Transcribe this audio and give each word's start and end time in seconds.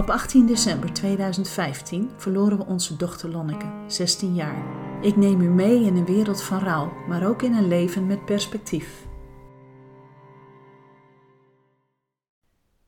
Op 0.00 0.10
18 0.10 0.46
december 0.46 0.92
2015 0.92 2.10
verloren 2.16 2.58
we 2.58 2.64
onze 2.64 2.96
dochter 2.96 3.30
Lonneke, 3.30 3.84
16 3.86 4.34
jaar. 4.34 4.64
Ik 5.04 5.16
neem 5.16 5.40
u 5.40 5.48
mee 5.48 5.84
in 5.84 5.96
een 5.96 6.04
wereld 6.04 6.42
van 6.42 6.58
rouw, 6.58 6.92
maar 7.08 7.28
ook 7.28 7.42
in 7.42 7.52
een 7.52 7.68
leven 7.68 8.06
met 8.06 8.24
perspectief. 8.24 9.06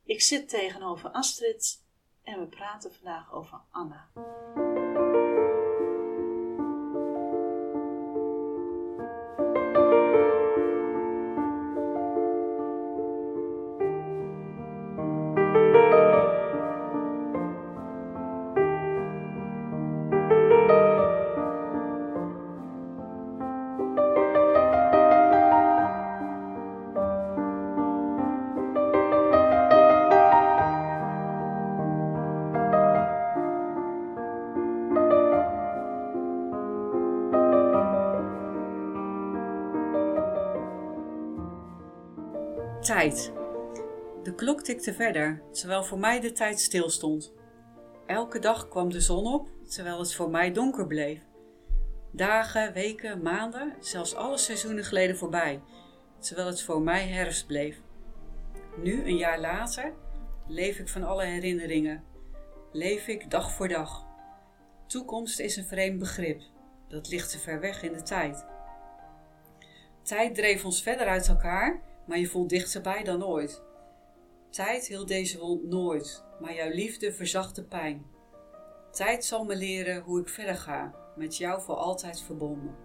Ik 0.03 0.21
zit 0.21 0.49
tegenover 0.49 1.09
Astrid 1.09 1.83
en 2.23 2.39
we 2.39 2.45
praten 2.45 2.93
vandaag 2.93 3.33
over 3.33 3.61
Anna. 3.71 4.09
De 43.11 44.33
klok 44.35 44.61
tikte 44.61 44.93
verder, 44.93 45.41
terwijl 45.51 45.83
voor 45.83 45.99
mij 45.99 46.19
de 46.19 46.31
tijd 46.31 46.59
stilstond. 46.59 47.33
Elke 48.05 48.39
dag 48.39 48.67
kwam 48.67 48.89
de 48.89 49.01
zon 49.01 49.33
op, 49.33 49.47
terwijl 49.69 49.99
het 49.99 50.13
voor 50.13 50.29
mij 50.29 50.51
donker 50.51 50.87
bleef. 50.87 51.19
Dagen, 52.11 52.73
weken, 52.73 53.21
maanden, 53.21 53.73
zelfs 53.79 54.15
alle 54.15 54.37
seizoenen 54.37 54.83
gleden 54.83 55.17
voorbij, 55.17 55.61
terwijl 56.19 56.47
het 56.47 56.61
voor 56.61 56.81
mij 56.81 57.07
herfst 57.07 57.47
bleef. 57.47 57.81
Nu, 58.83 59.05
een 59.05 59.17
jaar 59.17 59.39
later, 59.39 59.93
leef 60.47 60.79
ik 60.79 60.87
van 60.87 61.03
alle 61.03 61.23
herinneringen. 61.23 62.03
Leef 62.71 63.07
ik 63.07 63.31
dag 63.31 63.51
voor 63.51 63.67
dag. 63.67 64.05
Toekomst 64.87 65.39
is 65.39 65.55
een 65.55 65.65
vreemd 65.65 65.99
begrip. 65.99 66.41
Dat 66.87 67.09
ligt 67.09 67.31
te 67.31 67.39
ver 67.39 67.59
weg 67.59 67.83
in 67.83 67.93
de 67.93 68.01
tijd. 68.01 68.45
Tijd 70.01 70.35
dreef 70.35 70.65
ons 70.65 70.81
verder 70.81 71.07
uit 71.07 71.27
elkaar, 71.27 71.81
maar 72.07 72.19
je 72.19 72.27
voelt 72.27 72.49
dichterbij 72.49 73.03
dan 73.03 73.25
ooit. 73.25 73.63
Tijd 74.49 74.87
hield 74.87 75.07
deze 75.07 75.39
wond 75.39 75.63
nooit, 75.63 76.23
maar 76.39 76.53
jouw 76.53 76.69
liefde 76.69 77.13
verzacht 77.13 77.55
de 77.55 77.63
pijn. 77.63 78.05
Tijd 78.91 79.25
zal 79.25 79.43
me 79.43 79.55
leren 79.55 80.01
hoe 80.01 80.19
ik 80.19 80.29
verder 80.29 80.55
ga, 80.55 80.95
met 81.15 81.37
jou 81.37 81.61
voor 81.61 81.75
altijd 81.75 82.21
verbonden. 82.21 82.82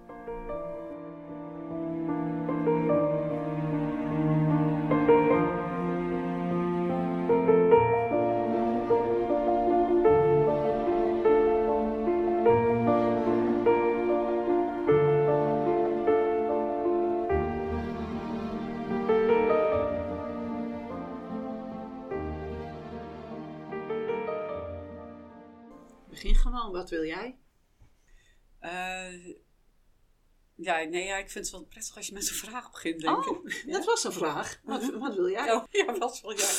Nee, 30.88 31.04
ja, 31.04 31.16
ik 31.16 31.31
vind 31.31 31.44
het 31.44 31.54
wel 31.54 31.65
prettig 31.65 31.97
als 31.97 32.06
je 32.06 32.12
met 32.12 32.28
een 32.28 32.34
vraag 32.34 32.71
begint, 32.71 33.00
denk 33.00 33.26
Oh, 33.28 33.44
ik. 33.47 33.65
dat 33.72 33.84
was 33.84 34.04
een 34.04 34.12
vraag. 34.12 34.60
Wat, 34.62 34.91
wat 34.94 35.15
wil 35.15 35.28
jij? 35.31 35.53
Oh, 35.53 35.65
ja, 35.71 35.99
wat 35.99 36.21
wil 36.21 36.37
jij? 36.37 36.54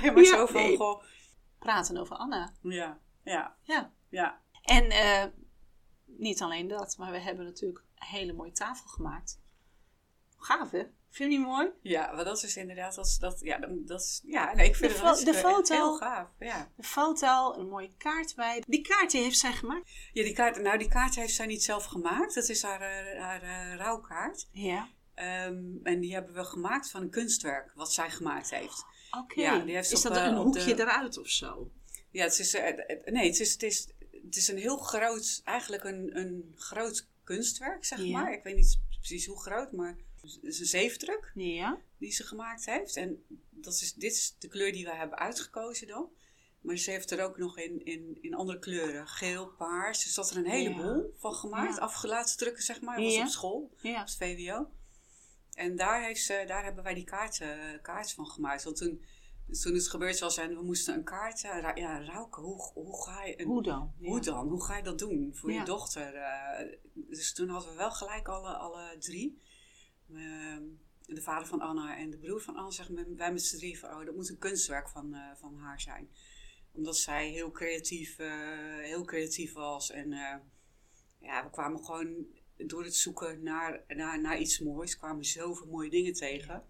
Nee, 0.00 0.10
maar 0.12 0.22
Ja, 0.22 0.28
zo 0.36 0.46
van, 0.46 0.62
nee. 0.62 0.76
goh. 0.76 1.02
Praten 1.58 1.96
over 1.96 2.16
Anna. 2.16 2.52
Ja, 2.62 3.00
ja, 3.24 3.56
Ja. 3.62 3.92
ja. 4.08 4.40
En 4.62 4.90
eh, 4.90 5.24
niet 6.04 6.42
alleen 6.42 6.68
dat, 6.68 6.96
maar 6.98 7.12
we 7.12 7.18
hebben 7.18 7.44
natuurlijk 7.44 7.84
een 7.94 8.06
hele 8.06 8.32
mooie 8.32 8.52
tafel 8.52 8.86
gemaakt. 8.88 9.40
Gaaf 10.36 10.70
hè? 10.70 10.82
Vind 11.10 11.32
je 11.32 11.38
niet 11.38 11.46
mooi? 11.46 11.68
Ja, 11.82 12.12
maar 12.12 12.24
dat 12.24 12.42
is 12.42 12.56
inderdaad, 12.56 12.94
dat 12.94 13.06
is, 13.06 13.18
dat, 13.18 13.40
ja, 13.42 13.58
dat 13.70 14.00
is, 14.00 14.20
ja, 14.24 14.54
nee, 14.54 14.68
ik 14.68 14.76
vind 14.76 14.96
De 14.96 15.06
het 15.06 15.24
de 15.24 15.34
foto. 15.34 15.74
heel 15.74 15.96
gaaf, 15.96 16.28
ja. 16.38 16.70
Een 16.76 16.84
foto, 16.84 17.54
een 17.58 17.68
mooie 17.68 17.90
kaart 17.98 18.34
bij. 18.36 18.62
Die 18.66 18.80
kaart 18.80 19.10
die 19.10 19.22
heeft 19.22 19.38
zij 19.38 19.52
gemaakt. 19.52 19.90
Ja, 20.12 20.22
die 20.22 20.32
kaart, 20.32 20.62
nou, 20.62 20.78
die 20.78 20.88
kaart 20.88 21.14
heeft 21.14 21.34
zij 21.34 21.46
niet 21.46 21.62
zelf 21.62 21.84
gemaakt. 21.84 22.34
Dat 22.34 22.48
is 22.48 22.62
haar, 22.62 22.80
eh, 22.80 23.20
haar 23.22 23.42
eh, 23.42 23.76
rouwkaart. 23.76 24.48
Ja. 24.52 24.88
Ehm, 25.14 25.62
en 25.82 26.00
die 26.00 26.12
hebben 26.14 26.34
we 26.34 26.44
gemaakt 26.44 26.90
van 26.90 27.02
een 27.02 27.10
kunstwerk 27.10 27.72
wat 27.74 27.92
zij 27.92 28.10
gemaakt 28.10 28.50
heeft. 28.50 28.84
Oké. 29.20 29.40
Ja, 29.40 29.58
die 29.58 29.74
is 29.76 29.94
op, 29.94 30.02
dat 30.02 30.16
eh, 30.16 30.24
een 30.24 30.36
hoekje 30.36 30.74
de- 30.74 30.82
eruit 30.82 31.18
of 31.18 31.28
zo? 31.28 31.70
Ja, 32.10 32.24
het 32.24 32.38
is, 32.38 32.52
nee, 33.04 33.26
het 33.28 33.40
is, 33.40 33.52
het 33.52 33.62
is, 33.62 33.88
het 34.24 34.36
is 34.36 34.48
een 34.48 34.58
heel 34.58 34.76
groot, 34.76 35.40
eigenlijk 35.44 35.84
een, 35.84 36.10
een 36.18 36.54
groot 36.56 37.06
kunstwerk, 37.24 37.84
zeg 37.84 37.98
Ja. 38.02 38.20
maar. 38.20 38.32
Ik 38.32 38.42
weet 38.42 38.56
niet 38.56 38.78
precies 38.98 39.26
hoe 39.26 39.40
groot, 39.40 39.72
maar 39.72 39.96
is 40.42 40.58
een 40.60 40.66
zeefdruk 40.66 41.32
Ja. 41.34 41.78
die 41.98 42.12
ze 42.12 42.24
gemaakt 42.24 42.64
heeft. 42.66 42.96
En 42.96 43.24
dat 43.50 43.72
is, 43.74 43.92
dit 43.94 44.12
is 44.12 44.34
de 44.38 44.48
kleur 44.48 44.72
die 44.72 44.84
we 44.84 44.94
hebben 44.94 45.18
uitgekozen 45.18 45.86
dan. 45.86 46.08
Maar 46.60 46.76
ze 46.76 46.90
heeft 46.90 47.10
er 47.10 47.24
ook 47.24 47.38
nog 47.38 47.58
in, 47.58 47.84
in, 47.84 48.18
in 48.20 48.34
andere 48.34 48.58
kleuren. 48.58 49.08
Geel, 49.08 49.46
paars. 49.48 50.04
Dus 50.04 50.14
dat 50.14 50.30
er 50.30 50.36
een 50.36 50.46
heleboel 50.50 51.14
van 51.18 51.34
gemaakt. 51.34 51.74
Ja. 51.74 51.80
Afgelaten 51.80 52.36
drukken, 52.36 52.62
zeg 52.62 52.80
maar. 52.80 52.96
Dat 52.96 53.04
was 53.14 53.18
op 53.22 53.26
school, 53.28 53.70
op 53.72 53.78
het 53.82 54.16
VWO. 54.16 54.70
En 55.52 55.76
daar, 55.76 56.04
heeft 56.04 56.22
ze, 56.24 56.44
daar 56.46 56.64
hebben 56.64 56.84
wij 56.84 56.94
die 56.94 57.04
kaart, 57.04 57.40
eh, 57.40 57.58
kaart 57.82 58.12
van 58.12 58.26
gemaakt. 58.26 58.64
Want 58.64 58.76
toen, 58.76 59.04
toen 59.62 59.74
het 59.74 59.88
gebeurd 59.88 60.18
was 60.18 60.36
en 60.36 60.56
we 60.56 60.62
moesten 60.62 60.94
een 60.94 61.04
kaart... 61.04 61.44
eh, 61.44 61.60
ra- 61.60 61.74
ja, 61.76 62.04
Rauke, 62.04 62.40
hoe, 62.40 62.70
hoe 62.74 63.02
ga 63.04 63.24
je... 63.24 63.40
Een, 63.40 63.46
Hoe 63.46 63.62
dan? 63.62 63.92
Ja. 63.98 64.08
hoe 64.08 64.20
dan? 64.20 64.48
Hoe 64.48 64.64
ga 64.64 64.76
je 64.76 64.82
dat 64.82 64.98
doen 64.98 65.30
voor 65.34 65.52
Ja. 65.52 65.58
je 65.58 65.64
dochter? 65.64 66.14
eh? 66.14 66.78
dus 66.94 67.32
toen 67.32 67.48
hadden 67.48 67.70
we 67.70 67.76
wel 67.76 67.90
gelijk 67.90 68.28
alle, 68.28 68.52
alle 68.52 68.96
drie. 68.98 69.40
Ehm, 70.14 70.62
de 71.06 71.22
vader 71.22 71.46
van 71.48 71.60
Anna 71.60 71.96
en 71.96 72.10
de 72.10 72.16
broer 72.16 72.40
van 72.40 72.56
Anna 72.56 72.70
zeggen 72.70 73.16
wij 73.16 73.32
met 73.32 73.42
z'n 73.42 73.56
drie 73.56 73.78
van, 73.78 73.90
oh, 73.90 74.04
dat 74.04 74.14
moet 74.14 74.28
een 74.28 74.38
kunstwerk 74.38 74.88
van, 74.88 75.14
eh, 75.14 75.20
van 75.36 75.56
haar 75.56 75.80
zijn. 75.80 76.08
Omdat 76.72 76.96
zij 76.96 77.28
heel 77.28 77.50
creatief, 77.50 78.18
eh, 78.18 78.78
heel 78.78 79.04
creatief 79.04 79.52
was. 79.52 79.90
En 79.90 80.12
eh, 80.12 80.36
ja, 81.18 81.44
we 81.44 81.50
kwamen 81.50 81.84
gewoon 81.84 82.26
door 82.56 82.84
het 82.84 82.94
zoeken 82.94 83.42
naar, 83.42 83.84
naar, 83.88 84.20
naar 84.20 84.38
iets 84.38 84.58
moois, 84.58 84.96
kwamen 84.96 85.24
zoveel 85.24 85.66
mooie 85.66 85.90
dingen 85.90 86.12
tegen. 86.12 86.64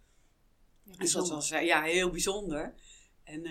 Dus 0.98 1.12
dat 1.12 1.28
was 1.28 1.48
ja, 1.48 1.82
heel 1.82 2.10
bijzonder. 2.10 2.74
En 3.24 3.42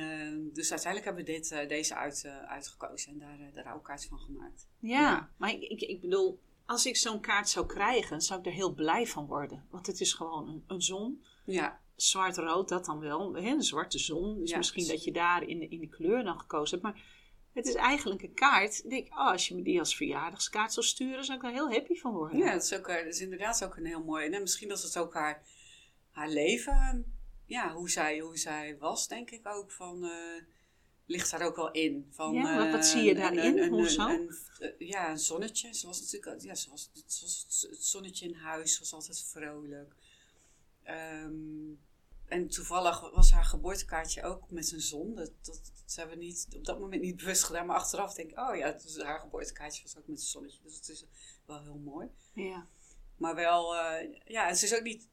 dus 0.54 0.72
uiteindelijk 0.72 1.06
hebben 1.06 1.26
we 1.26 1.32
dit, 1.32 1.70
deze 1.70 1.96
uit, 1.96 2.26
uitgekozen 2.26 3.12
en 3.12 3.20
daar 3.20 3.40
eh, 3.40 3.53
de 3.53 3.62
rouwkaart 3.62 4.06
van 4.06 4.20
gemaakt. 4.20 4.68
Ja, 4.80 5.00
Ja. 5.00 5.30
maar 5.38 5.52
ik, 5.52 5.62
ik, 5.62 5.82
ik 5.82 6.02
bedoel, 6.02 6.40
als 6.70 6.86
ik 6.86 6.98
zo'n 6.98 7.22
kaart 7.22 7.50
zou 7.50 7.66
krijgen, 7.66 8.22
zou 8.22 8.40
ik 8.40 8.46
er 8.46 8.52
heel 8.52 8.74
blij 8.74 9.08
van 9.08 9.26
worden. 9.26 9.66
Want 9.70 9.88
het 9.88 10.00
is 10.00 10.14
gewoon 10.14 10.48
een, 10.50 10.64
een 10.68 10.82
zon. 10.82 11.24
Ja, 11.46 11.80
Zwart-rood, 11.96 12.70
dat 12.70 12.86
dan 12.86 13.00
wel. 13.00 13.38
Een 13.38 13.62
zwarte 13.62 14.00
zon. 14.00 14.40
Dus 14.40 14.50
Ja. 14.50 14.58
misschien 14.58 14.88
dat 14.88 15.04
je 15.04 15.12
daar 15.12 15.44
in 15.44 15.60
de, 15.60 15.68
in 15.68 15.80
de 15.80 15.88
kleur 15.90 16.24
dan 16.24 16.40
gekozen 16.40 16.80
hebt. 16.80 16.94
Maar 16.94 17.04
het 17.54 17.68
is 17.68 17.74
eigenlijk 17.76 18.22
een 18.24 18.34
kaart. 18.34 18.84
Ik 18.84 18.90
denk, 18.90 19.08
oh, 19.08 19.32
als 19.32 19.48
je 19.48 19.56
me 19.56 19.62
die 19.62 19.80
als 19.80 19.96
verjaardagskaart 19.96 20.74
zou 20.74 20.86
sturen, 20.86 21.24
zou 21.24 21.38
ik 21.38 21.44
daar 21.44 21.54
heel 21.54 21.72
happy 21.72 21.96
van 21.96 22.12
worden. 22.14 22.38
ja 22.38 22.52
dat, 22.54 22.64
is 22.64 22.74
ook, 22.74 22.88
eh, 22.88 22.96
dat 23.04 23.14
is 23.14 23.22
inderdaad 23.22 23.64
ook 23.64 23.76
een 23.78 23.86
heel 23.86 24.04
mooi. 24.04 24.30
En 24.30 24.42
misschien 24.42 24.70
dat 24.70 24.82
het 24.82 24.98
ook 24.98 25.14
haar, 25.14 25.44
haar 26.12 26.30
leven, 26.30 27.14
ja, 27.46 27.74
hoe 27.74 27.90
zij, 27.90 28.20
hoe 28.20 28.38
zij 28.38 28.78
was, 28.80 29.08
denk 29.08 29.30
ik 29.32 29.48
ook 29.48 29.72
van. 29.72 30.04
eh, 30.04 30.44
ligt 31.09 31.32
daar 31.32 31.41
ook 31.41 31.56
wel 31.56 31.72
in. 31.72 32.08
Van, 32.11 32.34
Ja, 32.34 32.58
wat- 32.58 32.72
wat 32.72 32.84
eh, 32.85 32.91
zie 32.91 33.02
je 33.03 33.09
een- 33.09 33.16
daarin? 33.17 33.58
een- 33.58 33.64
een- 33.64 33.70
Hoezo? 33.70 34.08
een- 34.09 34.35
een- 34.59 34.73
ja, 34.88 35.09
een 35.09 35.20
zonnetje. 35.20 35.73
Ze 35.73 35.88
was 35.88 36.00
natuurlijk, 36.02 36.41
ja, 36.41 36.56
ze 36.56 36.70
was, 36.70 36.90
het, 36.94 37.20
was 37.22 37.67
het 37.70 37.84
zonnetje 37.84 38.26
in 38.28 38.34
huis 38.35 38.79
was 38.79 38.94
altijd 38.94 39.22
vrolijk. 39.23 39.94
Ehm, 40.84 41.72
en 42.26 42.47
toevallig 42.47 43.11
was 43.14 43.32
haar 43.32 43.46
geboortekaartje 43.46 44.23
ook 44.23 44.52
met 44.52 44.67
zijn 44.67 44.82
zon. 44.82 45.16
Dat, 45.16 45.32
dat, 45.41 45.61
dat 45.85 45.96
hebben 45.96 46.17
we 46.17 46.23
niet, 46.23 46.47
op 46.56 46.66
dat 46.66 46.79
moment 46.79 47.02
niet 47.02 47.17
bewust 47.17 47.44
gedaan. 47.44 47.66
Maar 47.66 47.76
achteraf 47.76 48.14
denk 48.14 48.32
ik, 48.32 48.40
oh 48.40 48.56
ja, 48.56 48.72
dus 48.72 48.97
haar 49.02 49.20
geboortekaartje 49.20 49.84
was 49.84 49.97
ook 49.97 50.08
met 50.08 50.17
een 50.20 50.23
zonnetje. 50.26 50.59
Dus 50.64 50.76
het 50.76 50.90
is 50.90 51.06
wel 51.46 51.61
heel 51.61 51.78
mooi. 51.84 52.08
Ja. 52.34 52.67
Maar 53.17 53.35
wel, 53.35 53.76
eh, 53.76 54.16
ja, 54.26 54.47
het 54.47 54.61
is 54.61 54.73
ook 54.76 54.84
niet... 54.84 55.08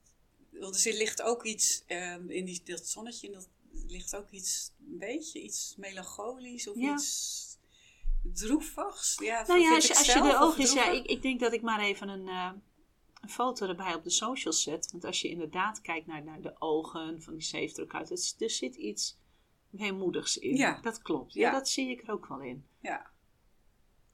Want 0.50 0.84
er 0.84 0.93
ligt 0.94 1.22
ook 1.22 1.44
iets 1.44 1.82
ehm, 1.87 2.31
in 2.31 2.44
die, 2.44 2.62
dat 2.64 2.87
zonnetje. 2.88 3.31
Dat 3.31 3.48
ligt 3.87 4.17
ook 4.17 4.31
iets, 4.31 4.73
een 4.90 4.99
beetje 4.99 5.43
iets 5.43 5.75
melancholisch 5.76 6.69
of 6.69 6.76
Ja. 6.76 6.93
iets 6.94 7.44
droevigs. 8.32 9.19
Ja, 9.23 9.44
Nou 9.46 9.61
ja, 9.61 9.75
als 9.75 9.87
je, 9.87 9.94
als 9.96 10.06
de 10.06 10.38
ogen 10.40 10.62
is, 10.62 10.73
ja, 10.73 10.90
ik, 10.90 11.06
ik 11.06 11.23
denk 11.23 11.40
dat 11.40 11.52
ik 11.52 11.62
maar 11.62 11.81
even 11.81 12.08
een, 12.08 12.28
eh, 12.28 12.50
een 13.20 13.28
foto 13.31 13.67
erbij 13.69 13.94
op 13.94 14.05
de 14.05 14.11
socials 14.11 14.62
zet. 14.62 14.90
Want 14.90 15.05
als 15.05 15.20
je 15.20 15.28
inderdaad 15.28 15.81
kijkt 15.81 16.06
naar, 16.06 16.25
naar 16.25 16.40
de 16.43 16.61
ogen 16.61 17.23
van 17.23 17.32
die 17.32 17.43
zeefdruk 17.43 17.94
uit, 17.94 18.08
het, 18.08 18.34
er 18.38 18.50
zit 18.50 18.75
iets 18.75 19.19
weemoedigs 19.70 20.38
in. 20.38 20.56
Ja. 20.56 20.81
Dat 20.82 21.02
klopt. 21.02 21.32
Ja, 21.32 21.40
Ja. 21.40 21.52
dat 21.52 21.69
zie 21.69 21.90
ik 21.90 22.02
er 22.02 22.11
ook 22.12 22.26
wel 22.26 22.40
in. 22.40 22.67
Ja. 22.81 23.14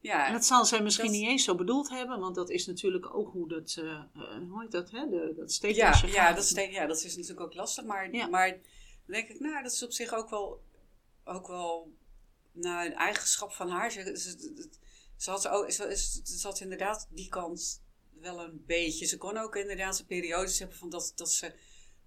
Ja, 0.00 0.26
En 0.26 0.32
dat 0.32 0.44
zal 0.44 0.64
zij 0.64 0.82
misschien 0.82 1.06
dat- 1.06 1.14
niet 1.14 1.28
eens 1.28 1.44
zo 1.44 1.54
bedoeld 1.54 1.88
hebben, 1.88 2.20
want 2.20 2.34
dat 2.34 2.50
is 2.50 2.66
natuurlijk 2.66 3.14
ook 3.14 3.32
hoe 3.32 3.48
dat, 3.48 3.76
eh, 3.78 4.02
hoe 4.50 4.60
heet 4.62 4.70
dat, 4.70 4.90
hè? 4.90 5.08
De, 5.08 5.32
dat 5.36 5.48
Ja, 5.48 5.54
steekpasje 5.54 6.06
ja, 6.06 6.12
gaat. 6.26 6.34
dat 6.36 6.44
is, 6.44 6.50
ja, 6.70 6.86
dat 6.86 7.02
is 7.04 7.16
natuurlijk 7.16 7.40
ook 7.40 7.54
lastig. 7.54 7.84
Maar, 7.84 8.14
Ja. 8.14 8.26
maar 8.26 8.58
dan 9.06 9.14
denk 9.14 9.28
ik, 9.28 9.40
nou, 9.40 9.62
dat 9.62 9.72
is 9.72 9.82
op 9.82 9.92
zich 9.92 10.14
ook 10.14 10.30
wel, 10.30 10.62
ook 11.24 11.46
wel 11.46 11.92
nou, 12.52 12.86
een 12.86 12.94
eigenschap 12.94 13.52
van 13.52 13.68
haar. 13.68 13.90
Ze, 13.90 14.18
ze, 14.18 14.68
ze, 15.16 15.30
had, 15.30 15.48
ook, 15.48 15.70
ze, 15.70 15.96
ze, 16.24 16.46
had 16.46 16.60
inderdaad 16.60 17.08
die 17.10 17.28
kant 17.28 17.82
wel 18.20 18.40
een 18.40 18.64
beetje. 18.66 19.06
Ze 19.06 19.18
kon 19.18 19.36
ook 19.36 19.56
inderdaad 19.56 19.98
een 19.98 20.06
periodes 20.06 20.58
hebben 20.58 20.76
van 20.76 20.90
dat, 20.90 21.12
dat, 21.14 21.32
ze, 21.32 21.54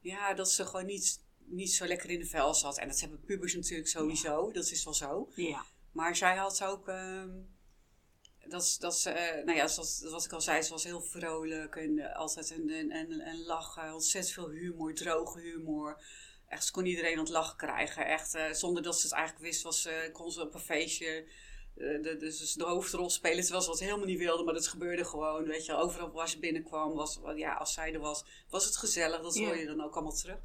ja, 0.02 0.34
dat 0.34 0.52
ze 0.52 0.66
gewoon 0.66 0.86
niet, 0.86 1.20
niet 1.38 1.74
zo 1.74 1.86
lekker 1.86 2.10
in 2.10 2.20
de 2.20 2.26
vel 2.26 2.54
zat. 2.54 2.78
En 2.78 2.88
dat 2.88 3.00
hebben 3.00 3.24
pubers 3.26 3.56
natuurlijk 3.56 3.90
sowieso, 3.90 4.52
dat 4.52 4.72
is 4.72 4.84
wel 4.84 4.94
zo. 4.94 5.30
Ja. 5.36 5.66
Maar 5.92 6.16
zij 6.16 6.36
had 6.36 6.64
ook. 6.64 6.88
ehm, 6.88 7.30
dat, 8.48 8.76
dat 8.80 8.98
ze, 8.98 9.10
eh, 9.10 9.46
nou 9.46 9.58
ja, 9.58 9.68
zoals 9.68 10.02
wat 10.02 10.26
ik 10.26 10.32
al 10.32 10.42
zei, 10.42 10.62
ze 10.62 10.72
was 10.72 10.84
heel 10.84 11.02
vrolijk 11.02 11.76
en 11.76 12.00
eh, 12.00 12.16
altijd 12.16 12.52
en, 12.52 12.70
en, 12.70 12.92
en, 12.92 13.20
en 13.20 13.46
lachen. 13.46 13.94
Ontzettend 13.94 14.34
veel 14.34 14.50
humor, 14.50 14.94
droge 14.94 15.40
humor. 15.40 16.04
Echt, 16.56 16.66
ze 16.66 16.72
kon 16.72 16.86
iedereen 16.86 17.14
aan 17.14 17.24
het 17.24 17.30
lachen 17.30 17.58
krijgen. 17.58 18.06
Echt, 18.06 18.34
eh, 18.34 18.52
zonder 18.52 18.84
dat 18.84 19.00
ze 19.00 19.08
het 19.08 19.16
eigenlijk 19.16 19.46
wist, 19.46 19.62
was, 19.62 19.82
ze 19.82 20.10
kon 20.14 20.32
ze 20.32 20.42
op 20.42 20.54
een 20.54 20.60
feestje 20.60 21.28
eh, 21.76 22.02
de, 22.02 22.16
dus 22.20 22.54
de 22.54 22.64
hoofdrol 22.64 23.10
spelen. 23.10 23.42
Terwijl 23.42 23.64
ze 23.64 23.70
dat 23.70 23.80
helemaal 23.80 24.06
niet 24.06 24.18
wilde, 24.18 24.44
maar 24.44 24.54
dat 24.54 24.68
gebeurde 24.68 25.06
gewoon. 25.06 25.44
Weet 25.44 25.66
je, 25.66 25.76
overal 25.76 26.12
waar 26.12 26.30
ze 26.30 26.40
binnenkwam, 26.40 26.94
was, 26.94 27.20
ja, 27.36 27.54
als 27.54 27.74
zij 27.74 27.94
er 27.94 28.00
was, 28.00 28.26
was 28.50 28.66
het 28.66 28.78
gezellig. 28.78 29.22
Dat 29.22 29.38
hoor 29.38 29.58
je 29.58 29.66
dan 29.66 29.82
ook 29.82 29.94
allemaal 29.94 30.16
terug. 30.16 30.38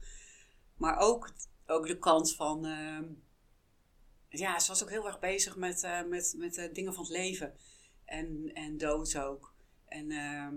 Maar 0.76 0.98
ook, 0.98 1.32
ook 1.66 1.86
de 1.86 1.98
kant 1.98 2.34
van. 2.34 2.64
ehm, 2.64 3.04
ja, 4.28 4.58
ze 4.58 4.68
was 4.68 4.82
ook 4.82 4.90
heel 4.90 5.06
erg 5.06 5.18
bezig 5.18 5.56
met, 5.56 5.88
met, 6.06 6.34
met 6.36 6.70
dingen 6.72 6.94
van 6.94 7.02
het 7.02 7.12
leven. 7.12 7.54
En, 8.04 8.50
en 8.54 8.78
dood 8.78 9.16
ook. 9.16 9.54
En 9.86 10.10
ehm, 10.10 10.54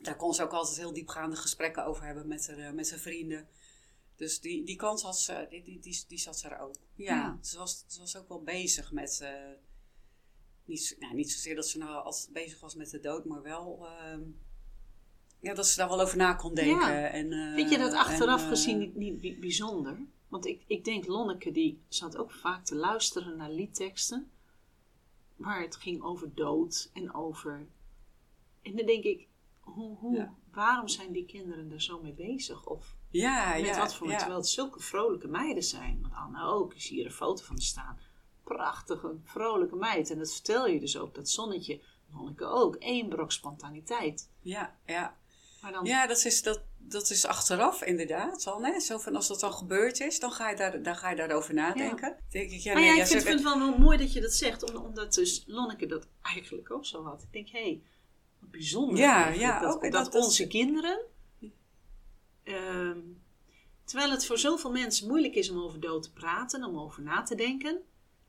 daar 0.00 0.16
kon 0.16 0.34
ze 0.34 0.42
ook 0.42 0.52
altijd 0.52 0.76
heel 0.76 0.92
diepgaande 0.92 1.36
gesprekken 1.36 1.84
over 1.84 2.04
hebben 2.04 2.28
met 2.28 2.46
haar, 2.46 2.74
met 2.74 2.90
haar 2.90 2.98
vrienden. 2.98 3.48
Dus 4.16 4.40
die, 4.40 4.64
die 4.64 4.76
kant 4.76 5.02
had 5.02 5.18
ze, 5.20 5.46
die, 5.50 5.62
die, 5.62 5.78
die, 5.80 6.04
die 6.08 6.18
zat 6.18 6.42
er 6.42 6.58
ook. 6.58 6.74
Ja, 6.94 7.14
Ja. 7.14 7.38
Ze, 7.42 7.58
was, 7.58 7.84
ze 7.86 8.00
was 8.00 8.16
ook 8.16 8.28
wel 8.28 8.42
bezig 8.42 8.92
met... 8.92 9.20
eh, 9.20 9.30
niet, 10.64 10.96
nou, 10.98 11.14
niet 11.14 11.30
zozeer 11.32 11.54
dat 11.54 11.68
ze 11.68 11.78
nou 11.78 12.04
altijd 12.04 12.32
bezig 12.32 12.60
was 12.60 12.74
met 12.74 12.90
de 12.90 13.00
dood, 13.00 13.24
maar 13.24 13.42
wel... 13.42 13.86
ehm, 13.86 14.20
ja, 15.40 15.54
dat 15.54 15.66
ze 15.66 15.76
daar 15.76 15.88
wel 15.88 16.00
over 16.00 16.16
na 16.16 16.34
kon 16.34 16.54
denken. 16.54 16.92
Ja. 16.92 17.08
En, 17.08 17.32
eh, 17.32 17.54
Vind 17.54 17.70
je 17.70 17.78
dat 17.78 17.92
achteraf 17.92 18.38
en, 18.40 18.44
eh, 18.44 18.48
gezien 18.50 18.78
niet, 18.78 18.94
niet 18.94 19.20
bij- 19.20 19.36
bijzonder? 19.40 19.98
Want 20.28 20.46
ik, 20.46 20.62
ik 20.66 20.84
denk, 20.84 21.06
Lonneke 21.06 21.50
die 21.52 21.80
zat 21.88 22.16
ook 22.16 22.32
vaak 22.32 22.64
te 22.64 22.74
luisteren 22.74 23.36
naar 23.36 23.50
liedteksten. 23.50 24.30
Waar 25.36 25.60
het 25.62 25.76
ging 25.76 26.02
over 26.02 26.34
dood 26.34 26.90
en 26.92 27.14
over... 27.14 27.66
En 28.62 28.76
dan 28.76 28.86
denk 28.86 29.04
ik, 29.04 29.26
hoe, 29.60 29.96
hoe, 29.96 30.16
Ja. 30.16 30.34
waarom 30.52 30.88
zijn 30.88 31.12
die 31.12 31.26
kinderen 31.26 31.72
er 31.72 31.82
zo 31.82 32.00
mee 32.02 32.12
bezig? 32.12 32.66
Of 32.66 32.96
Ja, 33.16 33.54
met 33.54 33.66
ja, 33.66 33.78
wat 33.78 33.94
voor... 33.94 34.08
ja. 34.08 34.16
Terwijl 34.16 34.38
het 34.38 34.48
zulke 34.48 34.80
vrolijke 34.80 35.28
meiden 35.28 35.62
zijn. 35.62 35.98
Want 36.02 36.14
Anna 36.14 36.42
ook, 36.44 36.74
is 36.74 36.88
hier 36.88 37.04
een 37.04 37.12
foto 37.12 37.44
van 37.44 37.58
staan. 37.58 37.98
Prachtige, 38.44 39.14
vrolijke 39.24 39.76
meid. 39.76 40.10
En 40.10 40.18
dat 40.18 40.32
vertel 40.32 40.66
je 40.66 40.80
dus 40.80 40.98
ook, 40.98 41.14
dat 41.14 41.28
zonnetje. 41.28 41.80
Lonneke 42.12 42.44
ook, 42.44 42.74
één 42.76 43.08
brok 43.08 43.32
spontaniteit. 43.32 44.30
Ja, 44.40 44.76
ja. 44.86 45.16
Maar 45.62 45.72
dan 45.72 45.84
Ja, 45.84 46.06
dat 46.06 46.24
is, 46.24 46.42
dat, 46.42 46.62
dat 46.78 47.10
is 47.10 47.24
achteraf 47.26 47.82
inderdaad 47.82 48.46
al. 48.46 48.62
Hè? 48.64 48.80
Zo 48.80 48.98
van 48.98 49.16
als 49.16 49.28
dat 49.28 49.40
dan 49.40 49.52
gebeurd 49.52 50.00
is, 50.00 50.20
dan 50.20 50.32
ga 50.32 50.50
je, 50.50 50.56
daar, 50.56 50.82
dan 50.82 50.96
ga 50.96 51.10
je 51.10 51.16
daarover 51.16 51.54
nadenken. 51.54 52.16
Denk 52.30 52.50
ik, 52.50 52.60
ja, 52.60 52.74
nee, 52.74 52.84
ja, 52.84 52.94
ja, 52.94 53.00
ik 53.02 53.06
vind, 53.08 53.28
het 53.28 53.42
wel 53.42 53.58
heel 53.58 53.78
mooi 53.78 53.98
dat 53.98 54.12
je 54.12 54.20
dat 54.20 54.32
zegt, 54.34 54.70
om- 54.74 54.84
omdat 54.84 55.14
dus 55.14 55.44
Lonneke 55.46 55.86
dat 55.86 56.08
eigenlijk 56.22 56.70
ook 56.70 56.84
zo 56.86 57.04
had. 57.04 57.22
Ik 57.22 57.32
denk, 57.32 57.48
hé, 57.48 57.62
hey, 57.62 57.82
wat 58.40 58.50
bijzonder. 58.50 58.98
Ja, 58.98 59.28
ja, 59.28 59.60
dat, 59.60 59.74
ook, 59.74 59.82
dat, 59.82 59.92
dat- 59.92 60.12
dat- 60.12 60.24
onze 60.24 60.46
kinderen, 60.46 61.00
ehm, 62.46 62.98
terwijl 63.84 64.10
het 64.10 64.26
voor 64.26 64.38
zoveel 64.38 64.70
mensen 64.70 65.06
moeilijk 65.08 65.34
is 65.34 65.50
om 65.50 65.58
over 65.58 65.80
dood 65.80 66.02
te 66.02 66.12
praten, 66.12 66.64
om 66.64 66.78
over 66.78 67.02
na 67.02 67.22
te 67.22 67.34
denken, 67.34 67.82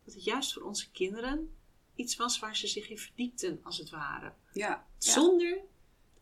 dat 0.06 0.14
het 0.14 0.24
juist 0.24 0.54
voor 0.54 0.62
onze 0.64 0.92
kinderen 0.92 1.52
iets 1.96 2.16
was 2.16 2.40
waar 2.40 2.56
ze 2.58 2.68
zich 2.68 2.90
in 2.90 2.98
verdiepten, 2.98 3.60
als 3.64 3.78
het 3.78 3.90
ware. 3.90 4.34
ja, 4.54 4.68
ja. 4.68 4.86
Zonder 4.98 5.60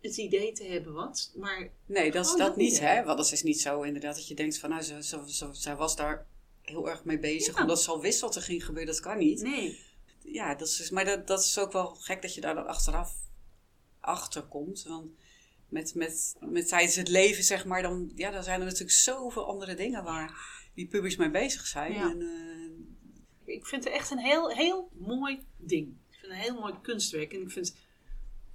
het 0.01 0.17
idee 0.17 0.51
te 0.51 0.63
hebben 0.63 0.93
wat, 0.93 1.31
maar 1.35 1.69
Nee, 1.85 2.11
dat 2.11 2.25
is 2.25 2.29
dat 2.31 2.39
dat 2.39 2.55
niet, 2.55 2.79
hè? 2.79 3.03
Want 3.03 3.17
dat 3.17 3.31
is 3.31 3.43
niet 3.43 3.61
zo 3.61 3.81
inderdaad 3.81 4.15
dat 4.15 4.27
je 4.27 4.35
denkt 4.35 4.57
van, 4.57 4.69
nou, 4.69 4.81
ze, 4.81 5.03
ze, 5.03 5.23
ze- 5.27 5.49
zij 5.53 5.75
was 5.75 5.95
daar 5.95 6.27
heel 6.61 6.89
erg 6.89 7.03
mee 7.03 7.19
bezig, 7.19 7.55
Ja. 7.55 7.61
omdat 7.61 7.81
ze 7.81 7.91
al 7.91 8.01
wist 8.01 8.19
wat 8.21 8.35
er 8.35 8.41
ging 8.41 8.65
gebeuren. 8.65 8.93
Dat 8.93 9.01
kan 9.01 9.17
niet. 9.17 9.41
nee. 9.41 9.79
Ja, 10.23 10.55
dat 10.55 10.67
is, 10.67 10.77
dus- 10.77 10.89
maar 10.89 11.05
dat, 11.05 11.27
dat 11.27 11.39
is 11.39 11.57
ook 11.57 11.71
wel 11.71 11.95
gek 11.95 12.21
dat 12.21 12.33
je 12.35 12.41
daar 12.41 12.55
dan 12.55 12.67
achteraf 12.67 13.13
achter 13.99 14.41
komt. 14.43 14.83
Want 14.83 15.11
met, 15.69 15.95
met, 15.95 16.35
met 16.39 16.67
tijdens 16.67 16.95
het 16.95 17.07
leven, 17.07 17.43
zeg 17.43 17.65
maar, 17.65 17.81
dan, 17.81 18.11
ja, 18.15 18.31
dan 18.31 18.43
zijn 18.43 18.59
er 18.59 18.65
natuurlijk 18.65 18.91
zoveel 18.91 19.45
andere 19.47 19.75
dingen 19.75 20.03
waar 20.03 20.53
die 20.73 20.87
pubers 20.87 21.15
mee 21.15 21.31
bezig 21.31 21.65
zijn. 21.65 21.93
Ja. 21.93 22.09
En, 22.09 22.21
eh, 22.21 23.55
Ik 23.55 23.65
vind 23.65 23.83
het 23.83 23.93
echt 23.93 24.11
een 24.11 24.17
heel, 24.19 24.49
heel 24.49 24.89
mooi 24.93 25.45
ding. 25.57 25.87
Ik 25.87 26.17
vind 26.19 26.21
het 26.21 26.31
een 26.31 26.37
heel 26.37 26.59
mooi 26.59 26.73
kunstwerk. 26.81 27.33
En 27.33 27.41
ik 27.41 27.51
vind 27.51 27.67
het 27.67 27.77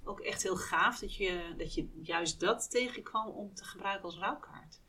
ook 0.03 0.19
echt 0.19 0.43
heel 0.43 0.55
gaaf 0.55 0.99
dat 0.99 1.15
je, 1.15 1.53
dat 1.57 1.73
je 1.73 1.87
juist 2.01 2.39
dat 2.39 2.69
tegenkwam 2.71 3.27
om 3.27 3.53
te 3.55 3.63
gebruiken 3.63 4.05
als 4.05 4.17
rouwkaart. 4.17 4.79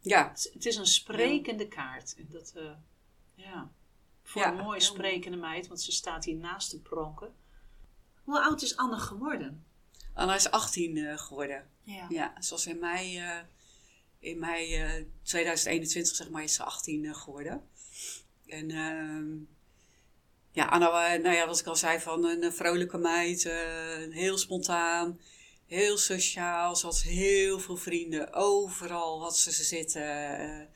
ja, 0.00 0.28
Het 0.28 0.38
is, 0.38 0.52
het 0.52 0.66
is 0.66 0.76
een 0.76 0.86
sprekende 0.86 1.68
kaart. 1.68 2.14
En 2.18 2.26
dat, 2.30 2.52
eh, 2.56 2.70
ja, 3.34 3.72
voor 4.22 4.42
Ja, 4.42 4.50
een 4.52 4.64
mooie 4.64 4.80
sprekende 4.80 5.36
meid, 5.36 5.66
want 5.66 5.80
ze 5.80 5.92
staat 5.92 6.24
hier 6.24 6.36
naast 6.36 6.70
te 6.70 6.80
pronken. 6.80 7.34
Hoe 8.24 8.40
oud 8.40 8.62
is 8.62 8.76
Anne 8.76 8.98
geworden? 8.98 9.66
Anna 10.18 10.34
is 10.34 10.50
18 10.50 10.96
eh, 10.96 11.18
geworden. 11.18 11.66
Ja. 11.82 12.06
Ja, 12.08 12.34
zoals 12.38 12.66
in 12.66 12.78
mei, 12.78 13.18
eh, 13.18 13.38
in 14.18 14.38
mei 14.38 14.74
eh, 14.76 14.90
2021 15.22 16.16
zeg 16.16 16.30
maar 16.30 16.42
is 16.42 16.54
ze 16.54 16.62
18 16.62 17.04
eh, 17.04 17.14
geworden. 17.14 17.62
En 18.46 18.70
ehm, 18.70 19.26
ja, 20.52 20.64
Anna, 20.64 21.14
eh, 21.14 21.22
nou 21.22 21.34
ja, 21.34 21.46
wat 21.46 21.60
ik 21.60 21.66
al 21.66 21.76
zei, 21.76 21.98
van 22.00 22.24
een 22.24 22.42
eh, 22.42 22.50
vrolijke 22.52 22.98
meid, 22.98 23.44
eh, 23.44 23.96
heel 24.10 24.38
spontaan, 24.38 25.20
heel 25.66 25.96
sociaal. 25.98 26.76
Ze 26.76 26.86
had 26.86 27.00
heel 27.02 27.60
veel 27.60 27.76
vrienden, 27.76 28.32
overal 28.32 29.20
had 29.22 29.38
ze 29.38 29.52
ze 29.52 29.64
zitten. 29.64 30.38
eh, 30.38 30.66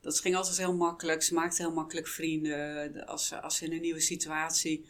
dat 0.00 0.20
ging 0.20 0.36
altijd 0.36 0.56
heel 0.56 0.74
makkelijk. 0.76 1.22
Ze 1.22 1.34
maakte 1.34 1.62
heel 1.62 1.72
makkelijk 1.72 2.08
vrienden. 2.08 3.06
Als, 3.06 3.26
ze- 3.28 3.40
als 3.40 3.56
ze 3.56 3.64
in 3.64 3.72
een 3.72 3.80
nieuwe 3.80 4.00
situatie 4.00 4.86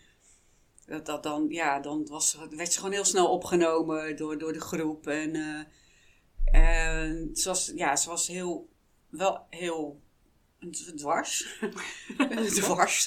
dat, 0.87 1.07
dat 1.07 1.23
dan, 1.23 1.47
ja, 1.49 1.81
dan 1.81 2.07
was, 2.07 2.39
werd 2.51 2.73
ze 2.73 2.79
gewoon 2.79 2.93
heel 2.93 3.05
snel 3.05 3.31
opgenomen 3.31 4.17
door, 4.17 4.39
door 4.39 4.53
de 4.53 4.61
groep. 4.61 5.07
En, 5.07 5.35
eh, 5.35 5.63
en 6.61 7.31
ze, 7.37 7.49
was, 7.49 7.73
ja, 7.75 7.97
ze 7.97 8.09
was 8.09 8.27
heel, 8.27 8.69
wel 9.09 9.47
heel 9.51 10.01
dwars. 10.97 11.59
dwars. 12.61 13.07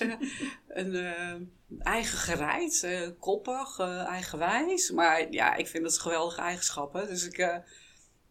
een, 0.68 0.96
eh, 0.96 1.36
eigen 1.80 2.18
gereid, 2.18 2.84
eh, 2.84 3.10
koppig, 3.20 3.80
eigenwijs. 4.08 4.92
Maar 4.92 5.32
ja, 5.32 5.56
ik 5.56 5.68
vind 5.68 5.84
dat 5.84 6.00
geweldige 6.00 6.42
eigenschappen. 6.42 7.08
Dus 7.08 7.26
ik, 7.26 7.62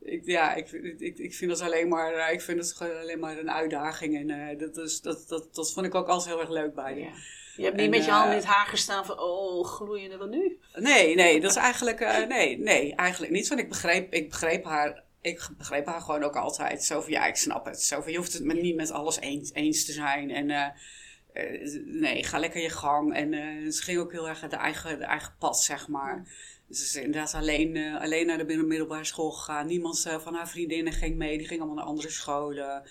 ik, 0.01 0.25
ja, 0.25 0.55
ik, 0.55 0.71
ik, 0.99 1.19
ik 1.19 1.35
vind 1.35 1.51
dat 1.51 1.61
alleen 1.61 1.89
maar, 1.89 2.33
ik 2.33 2.41
vind 2.41 2.73
gewoon 2.73 3.01
alleen 3.01 3.19
maar 3.19 3.39
een 3.39 3.51
uitdaging. 3.51 4.31
En 4.31 4.59
dat, 4.59 4.77
is, 4.77 5.01
dat, 5.01 5.29
dat, 5.29 5.55
dat 5.55 5.73
vond 5.73 5.87
ik 5.87 5.95
ook 5.95 6.09
altijd 6.09 6.31
heel 6.31 6.41
erg 6.41 6.51
leuk 6.51 6.75
bij. 6.75 6.99
Ja. 6.99 7.13
Je 7.57 7.63
hebt 7.63 7.77
niet 7.77 7.85
En, 7.85 7.91
met 7.91 8.05
je 8.05 8.11
eh, 8.11 8.17
handen 8.17 8.33
in 8.33 8.39
het 8.39 8.53
haar 8.53 8.67
gestaan 8.67 9.05
van, 9.05 9.21
oh, 9.21 9.65
gloeiende 9.65 10.17
wat 10.17 10.31
nu? 10.31 10.59
Nee, 10.75 11.15
nee, 11.15 11.41
dat 11.41 11.51
is 11.51 11.57
eigenlijk, 11.57 12.01
eh, 12.01 12.27
nee, 12.27 12.59
nee, 12.59 12.95
eigenlijk 12.95 13.33
niet. 13.33 13.49
Want 13.49 13.61
ik 13.61 13.69
begreep, 13.69 14.13
ik 14.13 14.29
begreep 14.29 14.65
haar, 14.65 15.03
ik 15.21 15.49
begreep 15.59 15.87
haar 15.87 16.01
gewoon 16.01 16.23
ook 16.23 16.37
altijd. 16.37 16.85
Zo 16.85 17.01
van, 17.01 17.13
ja, 17.13 17.27
ik 17.27 17.37
snap 17.37 17.67
het. 17.67 17.83
Zo 17.83 18.01
van, 18.01 18.13
je 18.13 18.19
hoeft 18.19 18.33
het 18.33 18.45
met, 18.45 18.63
niet 18.63 18.77
met 18.77 18.91
alles 18.91 19.21
eens, 19.21 19.53
eens 19.53 19.85
te 19.85 19.93
zijn. 19.93 20.31
En, 20.31 20.51
eh, 20.51 20.67
eh, 21.33 21.83
nee, 21.85 22.25
ga 22.25 22.39
lekker 22.39 22.63
je 22.63 22.71
gang. 22.71 23.15
En 23.15 23.33
eh, 23.33 23.71
ze 23.71 23.83
ging 23.83 23.99
ook 23.99 24.13
heel 24.13 24.29
erg 24.29 24.49
de 24.49 24.57
eigen, 24.57 24.99
de 24.99 25.05
eigen 25.05 25.35
pad, 25.39 25.63
zeg 25.63 25.89
maar. 25.89 26.27
Dus 26.69 26.79
ze 26.79 26.99
is 26.99 27.05
inderdaad 27.05 27.35
alleen, 27.35 27.77
eh, 27.77 28.01
alleen 28.01 28.27
naar 28.27 28.39
de 28.39 28.57
middelbare 28.57 29.05
school 29.05 29.31
gegaan. 29.31 29.67
Niemand 29.67 30.07
eh, 30.07 30.19
van 30.19 30.35
haar 30.35 30.49
vriendinnen 30.49 30.93
ging 30.93 31.17
mee. 31.17 31.39
Die 31.39 31.47
ging 31.47 31.61
allemaal 31.61 31.79
naar 31.79 31.87
andere 31.87 32.11
scholen. 32.11 32.83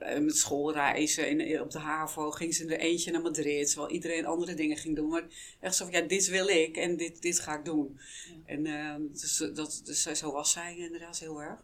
Eh, 0.00 0.16
eh, 0.16 0.22
met 0.22 0.36
schoolreizen 0.36 1.28
in, 1.28 1.40
in- 1.40 1.60
op 1.60 1.70
de 1.70 1.78
HAVO 1.78 2.30
ging 2.30 2.54
ze 2.54 2.62
in 2.62 2.70
er 2.70 2.78
eentje 2.78 3.10
naar 3.10 3.20
Madrid. 3.22 3.68
Terwijl 3.68 3.90
iedereen 3.92 4.26
andere 4.26 4.54
dingen 4.54 4.76
ging 4.76 4.96
doen. 4.96 5.08
Maar 5.08 5.24
echt 5.60 5.74
zo 5.76 5.84
van, 5.84 5.94
ja, 5.94 6.00
dit 6.00 6.28
wil 6.28 6.46
ik 6.48 6.76
en 6.76 6.96
dit, 6.96 7.22
dit 7.22 7.40
ga 7.40 7.58
ik 7.58 7.64
doen. 7.64 8.00
En 8.46 8.66
eh, 8.66 8.94
dus, 9.20 9.36
dat, 9.54 9.80
dus 9.84 10.02
zo 10.02 10.32
was 10.32 10.52
zij 10.52 10.76
inderdaad 10.76 11.18
heel 11.18 11.42
erg. 11.42 11.60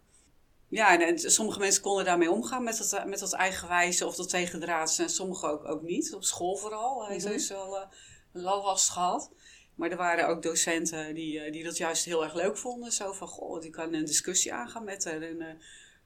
Ja, 0.69 0.93
en, 0.93 1.01
en 1.01 1.31
sommige 1.31 1.59
mensen 1.59 1.83
konden 1.83 2.05
daarmee 2.05 2.31
omgaan 2.31 2.65
met 2.65 2.89
dat, 2.91 3.07
met 3.07 3.19
dat 3.19 3.33
eigenwijze 3.33 4.07
of 4.07 4.17
dat 4.17 4.29
tegendraadse. 4.29 5.03
En 5.03 5.11
sommigen 5.11 5.49
ook, 5.51 5.69
ook 5.69 5.83
niet. 5.83 6.15
Op 6.15 6.25
school 6.25 6.57
vooral. 6.57 7.07
Hij 7.07 7.17
Mhm. 7.17 7.29
heeft 7.29 7.49
wel 7.49 7.79
eh, 7.79 7.87
last 8.33 8.91
gehad. 8.91 9.31
Maar 9.75 9.91
er 9.91 9.97
waren 9.97 10.29
ook 10.29 10.43
docenten 10.43 11.15
die, 11.15 11.41
eh, 11.41 11.53
die 11.53 11.65
dat 11.65 11.77
juist 11.77 12.05
heel 12.05 12.25
erg 12.25 12.35
leuk 12.35 12.57
vonden. 12.59 12.93
Zo 12.93 13.13
van, 13.13 13.29
goh, 13.29 13.61
die 13.61 13.71
kan 13.71 13.95
een 13.95 14.05
discussie 14.05 14.53
aangaan 14.53 14.85
met 14.85 15.05
haar. 15.05 15.23
En 15.23 15.41
eh, 15.41 15.55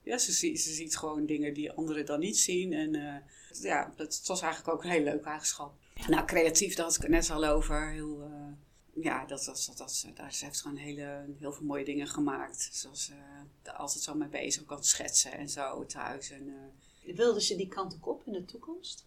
ja, 0.02 0.18
ze, 0.18 0.32
ziet- 0.32 0.60
ze 0.60 0.72
ziet 0.72 0.96
gewoon 0.96 1.26
dingen 1.26 1.54
die 1.54 1.72
anderen 1.72 2.06
dan 2.06 2.20
niet 2.20 2.38
zien. 2.38 2.72
En 2.72 2.94
eh, 2.94 3.16
ja, 3.62 3.92
dat, 3.96 4.22
was 4.26 4.42
eigenlijk 4.42 4.74
ook 4.74 4.84
een 4.84 4.90
hele 4.90 5.04
leuke 5.04 5.28
eigenschap. 5.28 5.74
Nou, 6.08 6.24
creatief, 6.26 6.74
daar 6.74 6.84
had 6.86 6.94
ik 6.94 7.02
het 7.02 7.10
net 7.10 7.30
al 7.30 7.44
over. 7.44 7.90
Heel, 7.90 8.22
eh, 8.22 9.02
ja, 9.04 9.26
dat, 9.26 9.44
dat, 9.44 9.64
dat, 9.66 9.76
dat, 9.78 10.06
daar, 10.14 10.32
ze 10.34 10.44
heeft 10.44 10.60
gewoon 10.60 10.76
hele, 10.76 11.24
heel 11.38 11.52
veel 11.52 11.64
mooie 11.66 11.84
dingen 11.84 12.06
gemaakt. 12.08 12.68
Zoals 12.72 13.08
eh 13.10 13.16
daar 13.62 13.74
altijd 13.74 14.02
zo 14.04 14.14
mee 14.14 14.28
bezig 14.28 14.64
kan 14.64 14.84
schetsen 14.84 15.32
en 15.32 15.48
zo 15.48 15.86
thuis. 15.86 16.30
En, 16.30 16.48
eh, 16.48 17.16
Wilde 17.16 17.40
ze 17.40 17.56
die 17.56 17.68
kant 17.68 17.94
ook 17.94 18.06
op 18.06 18.22
in 18.26 18.32
de 18.32 18.44
toekomst? 18.44 19.06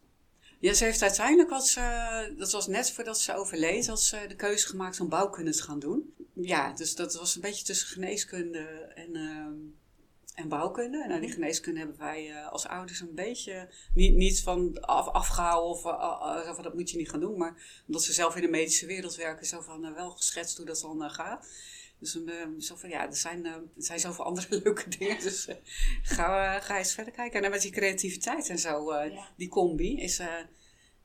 ja, 0.60 0.74
ze 0.74 0.84
heeft 0.84 1.02
uiteindelijk, 1.02 1.50
had 1.50 1.68
ze, 1.68 2.34
dat 2.38 2.52
was 2.52 2.68
net 2.68 2.92
voordat 2.92 3.20
ze 3.20 3.36
overleed, 3.36 3.88
had 3.88 4.02
ze 4.02 4.26
de 4.28 4.36
keuze 4.36 4.68
gemaakt 4.68 5.00
om 5.00 5.10
bouwkunde 5.10 5.52
te 5.52 5.64
gaan 5.64 5.80
doen. 5.80 6.14
Ja, 6.34 6.74
dus 6.74 6.96
dat 6.96 7.14
was 7.14 7.36
een 7.36 7.42
beetje 7.42 7.64
tussen 7.64 7.88
geneeskunde 7.88 8.60
en, 8.96 9.16
ehm, 9.16 9.54
en 10.36 10.48
bouwkunde. 10.48 11.02
En 11.04 11.10
nou, 11.10 11.22
die 11.22 11.32
geneeskunde 11.32 11.80
hebben 11.80 11.98
wij 11.98 12.32
eh, 12.32 12.52
als 12.52 12.68
ouders 12.68 13.00
een 13.00 13.14
beetje, 13.16 13.70
niet, 13.94 14.16
niet 14.16 14.42
van 14.42 14.82
af, 14.82 15.08
afgehouden 15.08 15.70
of 15.70 15.82
zo 16.46 16.54
van 16.54 16.64
dat 16.64 16.74
moet 16.74 16.90
je 16.90 16.98
niet 16.98 17.10
gaan 17.10 17.20
doen, 17.20 17.38
maar 17.38 17.82
omdat 17.88 18.04
ze 18.04 18.14
zelf 18.14 18.36
in 18.36 18.42
de 18.42 18.48
medische 18.48 18.86
wereld 18.86 19.16
werken, 19.16 19.46
zo 19.46 19.62
van 19.62 19.94
wel 19.94 20.10
geschetst 20.12 20.58
hoe 20.58 20.66
dat 20.66 20.80
dan 20.82 21.10
gaat. 21.12 21.48
Dus 22.00 22.12
zo 22.58 22.76
van, 22.76 22.90
ja, 22.90 23.06
er 23.08 23.16
zijn, 23.16 23.46
er 23.46 23.64
zijn 23.78 24.00
zoveel 24.00 24.26
andere 24.26 24.48
leuke 24.64 24.90
dingen. 24.90 25.20
Dus 25.22 25.48
ga, 26.02 26.60
ga 26.60 26.78
eens 26.78 26.94
verder 26.94 27.14
kijken. 27.14 27.36
En 27.36 27.42
dan 27.42 27.52
met 27.52 27.62
die 27.62 27.72
creativiteit 27.72 28.50
en 28.50 28.60
zo, 28.60 28.94
Ja. 29.04 29.32
die 29.38 29.50
combi, 29.50 30.02
is, 30.02 30.18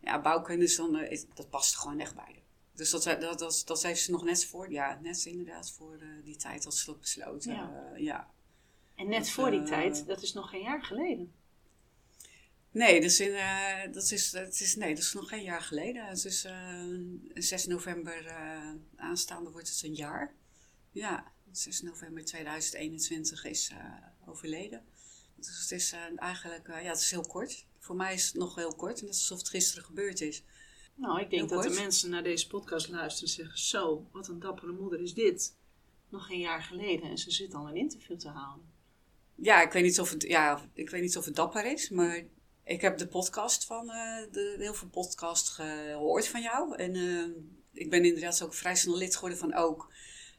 ja, 0.00 0.20
bouwkunde 0.20 0.64
is 0.64 0.76
dan, 0.76 0.96
is- 1.00 1.26
dat 1.34 1.50
past 1.50 1.76
gewoon 1.76 2.00
echt 2.00 2.14
bij. 2.14 2.42
Dus 2.74 2.90
dat, 2.90 3.02
dat, 3.02 3.38
dat, 3.38 3.62
dat 3.66 3.82
heeft 3.82 4.00
ze 4.02 4.10
nog 4.10 4.24
net 4.24 4.44
voor, 4.46 4.72
ja, 4.72 4.98
net 5.02 5.24
inderdaad 5.24 5.70
voor 5.72 5.98
die 6.24 6.36
tijd 6.36 6.64
had 6.64 6.74
ze 6.74 6.86
dat 6.86 7.00
besloten. 7.00 7.52
Ja. 7.52 7.92
Ja. 7.96 8.30
En 8.98 9.08
net 9.08 9.18
Dat, 9.18 9.30
voor 9.30 9.50
die 9.50 9.60
eh, 9.60 9.66
tijd, 9.66 10.06
dat 10.06 10.22
is 10.22 10.32
nog 10.32 10.50
geen 10.50 10.62
jaar 10.62 10.84
geleden. 10.84 11.32
Nee, 12.70 13.00
dus 13.00 13.20
in, 13.20 13.34
eh, 13.34 13.92
dat, 13.92 14.10
is, 14.10 14.30
dat, 14.30 14.60
is, 14.60 14.76
nee, 14.76 14.94
dat 14.94 15.04
is 15.04 15.12
nog 15.12 15.28
geen 15.28 15.42
jaar 15.42 15.62
geleden. 15.62 16.06
Het 16.06 16.24
is 16.24 16.44
eh, 16.44 16.84
6 17.34 17.66
november 17.66 18.32
aanstaande 18.96 19.50
wordt 19.50 19.68
het 19.68 19.82
een 19.82 19.94
jaar. 19.94 20.34
Ja, 20.92 21.32
6 21.52 21.82
november 21.82 22.24
2021 22.24 23.44
is 23.44 23.72
overleden. 24.26 24.84
Dus 25.34 25.60
het 25.60 25.70
is 25.70 25.94
eigenlijk, 26.16 26.66
ja, 26.66 26.82
het 26.82 27.00
is 27.00 27.10
heel 27.10 27.26
kort. 27.26 27.66
Voor 27.78 27.96
mij 27.96 28.14
is 28.14 28.26
het 28.26 28.34
nog 28.34 28.54
heel 28.54 28.74
kort 28.74 29.00
en 29.00 29.06
dat 29.06 29.14
is 29.14 29.20
alsof 29.20 29.38
het 29.38 29.48
gisteren 29.48 29.84
gebeurd 29.84 30.20
is. 30.20 30.42
Nou, 30.94 31.20
ik 31.20 31.30
denk 31.30 31.50
Heel 31.50 31.62
dat 31.62 31.72
de 31.72 31.80
mensen 31.80 32.10
naar 32.10 32.22
deze 32.22 32.46
podcast 32.46 32.88
luisteren 32.88 33.28
en 33.28 33.34
zeggen: 33.34 33.58
Zo, 33.58 34.08
wat 34.12 34.28
een 34.28 34.40
dappere 34.40 34.72
moeder 34.72 35.00
is 35.00 35.14
dit. 35.14 35.56
Nog 36.08 36.30
een 36.30 36.38
jaar 36.38 36.62
geleden 36.62 37.10
en 37.10 37.18
ze 37.18 37.30
zit 37.30 37.54
al 37.54 37.68
een 37.68 37.76
interview 37.76 38.18
te 38.18 38.28
houden. 38.28 38.77
Ja, 39.40 39.62
ik 39.62 39.72
weet 39.72 39.82
niet 39.82 40.00
of 40.00 40.10
het, 40.10 40.22
ja, 40.22 40.60
ik 40.74 40.90
weet 40.90 41.02
niet 41.02 41.16
of 41.16 41.24
het 41.24 41.34
dapper 41.34 41.72
is, 41.72 41.88
maar 41.88 42.22
ik 42.64 42.80
heb 42.80 42.98
de 42.98 43.06
podcast 43.06 43.64
van, 43.64 43.90
eh, 43.90 44.32
de, 44.32 44.54
heel 44.58 44.74
veel 44.74 44.88
podcasts 44.88 45.50
gehoord 45.50 46.28
van 46.28 46.42
jou. 46.42 46.76
En 46.76 46.94
eh, 46.94 47.42
ik 47.72 47.90
ben 47.90 48.04
inderdaad 48.04 48.42
ook 48.42 48.54
vrij 48.54 48.76
snel 48.76 48.96
lid 48.96 49.14
geworden 49.14 49.38
van 49.38 49.54
Ook. 49.54 49.92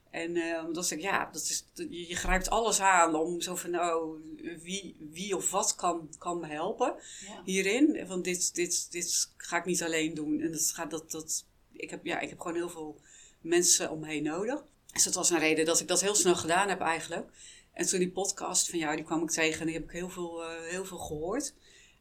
En 0.09 0.35
eh, 0.35 0.65
omdat 0.65 0.91
ik, 0.91 1.01
ja, 1.01 1.29
dat 1.31 1.41
is, 1.41 1.65
je, 1.73 2.07
je 2.07 2.15
grijpt 2.15 2.49
alles 2.49 2.79
aan 2.79 3.15
om 3.15 3.41
zo 3.41 3.55
van, 3.55 3.79
oh, 3.79 4.19
wie, 4.61 4.95
wie 5.11 5.35
of 5.35 5.51
wat 5.51 5.75
kan, 5.75 6.09
kan 6.17 6.39
me 6.39 6.47
helpen 6.47 6.95
Ja. 7.27 7.41
hierin. 7.43 8.07
Want 8.07 8.23
dit, 8.23 8.55
dit, 8.55 8.91
dit 8.91 9.33
ga 9.37 9.57
ik 9.57 9.65
niet 9.65 9.83
alleen 9.83 10.13
doen. 10.13 10.41
En 10.41 10.51
dat 10.51 10.71
gaat, 10.73 10.91
dat, 10.91 11.11
dat, 11.11 11.45
ik, 11.71 11.89
heb, 11.89 12.05
ja, 12.05 12.19
ik 12.19 12.29
heb 12.29 12.39
gewoon 12.39 12.55
heel 12.57 12.69
veel 12.69 13.01
mensen 13.41 13.91
om 13.91 13.99
me 13.99 14.07
heen 14.07 14.23
nodig. 14.23 14.63
Dus 14.93 15.03
dat 15.03 15.15
was 15.15 15.29
een 15.29 15.39
reden 15.39 15.65
dat 15.65 15.79
ik 15.79 15.87
dat 15.87 16.01
heel 16.01 16.15
snel 16.15 16.35
gedaan 16.35 16.69
heb 16.69 16.81
eigenlijk. 16.81 17.31
En 17.79 17.85
toen 17.85 17.99
die 17.99 18.11
podcast 18.11 18.69
van 18.69 18.79
jou, 18.79 18.95
die 18.95 19.05
kwam 19.05 19.23
ik 19.23 19.29
tegen 19.29 19.59
en 19.59 19.65
die 19.65 19.75
heb 19.75 19.83
ik 19.83 19.91
heel 19.91 20.09
veel, 20.09 20.43
eh, 20.43 20.69
heel 20.69 20.85
veel 20.85 20.97
gehoord. 20.97 21.53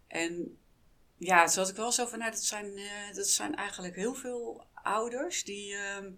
En 0.07 0.59
ja, 1.17 1.47
toen 1.47 1.59
had 1.59 1.69
ik 1.69 1.77
wel 1.77 1.93
zo 1.93 2.07
van, 2.07 2.19
nou, 2.19 2.31
dat 2.31 2.45
zijn, 2.45 2.77
eh, 2.77 3.15
dat 3.15 3.27
zijn 3.27 3.55
eigenlijk 3.57 3.97
heel 3.97 4.15
veel 4.15 4.65
ouders 4.75 5.45
die, 5.45 5.75
ehm, 5.75 6.11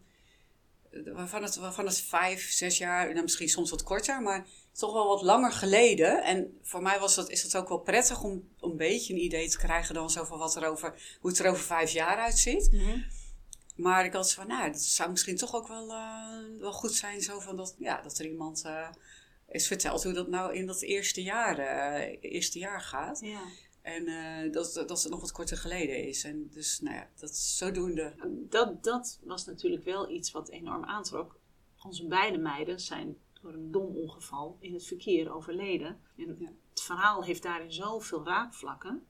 waarvan, 1.15 1.43
het, 1.43 1.57
waarvan 1.57 1.87
het 1.87 2.01
vijf, 2.01 2.51
zes 2.51 2.79
jaar, 2.79 3.11
nou, 3.13 3.23
misschien 3.23 3.49
soms 3.49 3.71
wat 3.71 3.83
korter, 3.83 4.23
maar 4.23 4.47
toch 4.73 4.93
wel 4.93 5.07
wat 5.07 5.23
langer 5.23 5.53
geleden. 5.53 6.25
En 6.25 6.59
voor 6.63 6.83
mij 6.83 6.99
was 6.99 7.15
dat, 7.15 7.31
is 7.31 7.43
het 7.43 7.57
ook 7.57 7.69
wel 7.69 7.81
prettig 7.81 8.23
om, 8.23 8.49
om 8.61 8.71
een 8.71 8.77
beetje 8.77 9.13
een 9.13 9.25
idee 9.25 9.49
te 9.49 9.59
krijgen 9.59 9.95
dan 9.95 10.11
zo 10.11 10.25
van 10.25 10.39
wat 10.39 10.57
er 10.57 10.67
over, 10.67 11.17
hoe 11.21 11.31
het 11.31 11.39
er 11.39 11.51
over 11.51 11.65
vijf 11.65 11.91
jaar 11.91 12.17
uitziet. 12.17 12.73
Mhm. 12.73 13.01
Maar 13.77 14.05
ik 14.05 14.13
had 14.13 14.29
zo 14.29 14.41
van, 14.41 14.51
nou, 14.51 14.73
dat 14.73 14.83
zou 14.83 15.11
misschien 15.11 15.37
toch 15.37 15.55
ook 15.55 15.69
wel, 15.69 15.93
eh, 15.93 16.59
wel 16.59 16.73
goed 16.73 16.95
zijn, 16.95 17.21
zo 17.21 17.41
van 17.41 17.57
dat, 17.57 17.75
ja, 17.79 18.03
dat 18.03 18.19
er 18.19 18.27
iemand 18.27 18.63
is 19.51 19.67
verteld 19.67 20.03
hoe 20.05 20.13
dat 20.13 20.29
nou 20.29 20.55
in 20.55 20.67
dat 20.67 20.83
eerste 20.83 21.23
jaar, 21.23 21.59
eh, 21.59 22.17
eerste 22.21 22.59
jaar 22.59 22.81
gaat. 22.81 23.21
Ja. 23.21 23.43
En 23.83 24.07
eh, 24.07 24.53
dat, 24.53 24.75
dat 24.87 25.03
het 25.03 25.11
nog 25.11 25.21
wat 25.21 25.33
korter 25.33 25.57
geleden 25.57 26.07
is. 26.07 26.25
En 26.25 26.49
dus, 26.53 26.81
nou 26.81 26.97
ja, 26.97 27.09
dat 27.19 27.31
is 27.31 27.57
zodoende. 27.57 28.15
Dat, 28.49 28.85
dat 28.85 29.19
was 29.23 29.47
natuurlijk 29.47 29.85
wel 29.85 30.11
iets 30.11 30.31
wat 30.31 30.49
enorm 30.49 30.85
aantrok. 30.85 31.39
Onze 31.83 32.07
beide 32.07 32.39
meiden 32.39 32.81
zijn 32.81 33.17
door 33.43 33.53
een 33.53 33.71
dom 33.71 33.97
ongeval 33.97 34.57
in 34.61 34.75
het 34.75 34.87
verkeer 34.87 35.35
overleden. 35.35 36.01
En 36.17 36.37
Ja. 36.39 36.51
het 36.71 36.83
verhaal 36.83 37.25
heeft 37.25 37.43
daarin 37.43 37.73
zoveel 37.73 38.25
raakvlakken. 38.25 39.05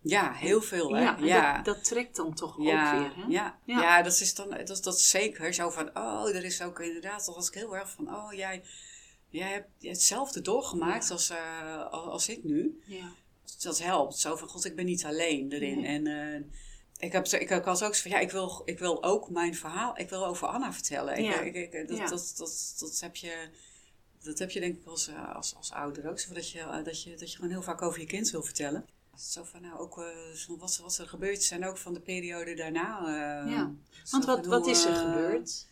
Ja, 0.00 0.32
heel 0.32 0.60
veel, 0.60 0.94
hè? 0.96 1.02
Ja. 1.02 1.56
Dat, 1.56 1.64
dat 1.64 1.84
trekt 1.84 2.16
dan 2.16 2.34
toch 2.34 2.62
ja, 2.62 2.94
ook 2.94 3.00
weer. 3.00 3.16
Hè? 3.16 3.30
Ja, 3.30 3.58
Ja. 3.64 3.80
ja. 3.80 4.02
dat 4.02 4.20
is 4.20 4.34
dan 4.34 4.50
dat, 4.50 4.82
dat 4.82 4.94
is 4.94 5.10
zeker 5.10 5.54
zo 5.54 5.70
van, 5.70 5.96
oh, 5.96 6.28
er 6.28 6.44
is 6.44 6.62
ook 6.62 6.80
inderdaad, 6.80 7.24
dat 7.26 7.34
was 7.34 7.48
ik 7.48 7.54
heel 7.54 7.76
erg 7.76 7.90
van, 7.90 8.14
oh, 8.14 8.32
jij, 8.32 8.64
jij 9.36 9.50
hebt 9.52 9.68
hetzelfde 9.80 10.40
doorgemaakt 10.40 11.10
als, 11.10 11.30
eh, 11.30 11.90
als, 11.90 12.28
ik 12.28 12.44
nu. 12.44 12.80
Ja. 12.84 13.10
Dat 13.62 13.78
helpt, 13.78 14.16
zo 14.18 14.36
van, 14.36 14.48
god, 14.48 14.64
ik 14.64 14.76
ben 14.76 14.84
niet 14.84 15.04
alleen 15.04 15.52
erin. 15.52 15.80
Nee. 15.80 15.86
En 15.86 16.06
eh, 16.06 16.40
ik, 17.06 17.12
heb, 17.12 17.26
ik, 17.26 17.50
ik 17.50 17.64
had 17.64 17.82
ook 17.84 17.94
zo 17.94 18.02
van, 18.02 18.10
ja, 18.10 18.18
ik 18.18 18.30
wil, 18.30 18.62
ik 18.64 18.78
wil 18.78 19.02
ook 19.04 19.30
mijn 19.30 19.54
verhaal, 19.54 19.98
ik 19.98 20.08
wil 20.08 20.26
over 20.26 20.48
Anna 20.48 20.72
vertellen. 20.72 21.22
Ja. 21.22 21.40
Ik, 21.40 21.54
ik, 21.54 21.72
ik- 21.72 21.88
dat, 21.88 21.96
Ja. 21.96 22.06
dat, 22.08 22.32
dat, 22.36 22.74
dat, 22.78 23.00
heb 23.00 23.16
je... 23.16 23.48
Dat 24.22 24.38
heb 24.38 24.50
je 24.50 24.60
denk 24.60 24.76
ik 24.80 24.86
als, 24.86 25.08
eh, 25.08 25.34
als, 25.34 25.54
als 25.56 25.72
ouder 25.72 26.10
ook. 26.10 26.18
Zo 26.20 26.34
dat, 26.34 26.50
je, 26.50 26.58
eh, 26.60 26.84
dat, 26.84 27.02
je, 27.02 27.14
dat 27.16 27.30
je 27.30 27.36
gewoon 27.36 27.50
heel 27.50 27.62
vaak 27.62 27.82
over 27.82 28.00
je 28.00 28.06
kind 28.06 28.30
wil 28.30 28.42
vertellen. 28.42 28.84
Zo 29.18 29.44
van, 29.44 29.62
nou, 29.62 29.78
ook 29.78 29.98
eh, 29.98 30.06
zo 30.34 30.56
wat, 30.58 30.76
wat 30.76 30.98
er 30.98 31.08
gebeurd 31.08 31.38
is 31.38 31.50
en 31.50 31.64
ook 31.64 31.76
van 31.78 31.94
de 31.94 32.00
periode 32.00 32.54
daarna. 32.54 32.98
eh, 32.98 33.52
Ja, 33.52 33.72
Want 34.10 34.24
wat, 34.24 34.38
van 34.40 34.48
wat 34.48 34.62
hoe, 34.62 34.70
is 34.70 34.84
er 34.84 34.92
eh, 34.92 34.98
gebeurd? 34.98 35.66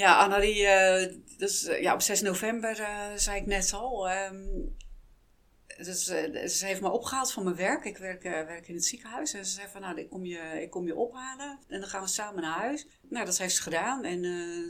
Ja, 0.00 0.18
Anna, 0.18 0.38
die, 0.38 0.66
eh, 0.66 1.16
dus, 1.36 1.64
eh, 1.64 1.82
ja, 1.82 1.94
op 1.94 2.00
6 2.00 2.20
november 2.20 2.80
eh, 2.80 3.14
zei 3.14 3.40
ik 3.40 3.46
net 3.46 3.72
al. 3.72 4.08
ehm, 4.08 4.46
dus, 5.76 6.04
ze 6.58 6.66
heeft 6.66 6.80
me 6.80 6.90
opgehaald 6.90 7.32
van 7.32 7.44
mijn 7.44 7.56
werk. 7.56 7.84
Ik 7.84 7.96
werk, 7.98 8.22
werk 8.22 8.68
in 8.68 8.74
het 8.74 8.84
ziekenhuis. 8.84 9.32
En 9.32 9.46
ze 9.46 9.52
zei 9.52 9.68
van, 9.68 9.80
nou, 9.80 9.98
ik 9.98 10.10
kom, 10.10 10.24
je, 10.24 10.62
ik 10.62 10.70
kom 10.70 10.86
je 10.86 10.96
ophalen. 10.96 11.58
En 11.68 11.80
dan 11.80 11.88
gaan 11.88 12.02
we 12.02 12.08
samen 12.08 12.42
naar 12.42 12.58
huis. 12.58 12.86
Nou, 13.08 13.24
dat 13.24 13.38
heeft 13.38 13.54
ze 13.54 13.62
gedaan. 13.62 14.04
En 14.04 14.24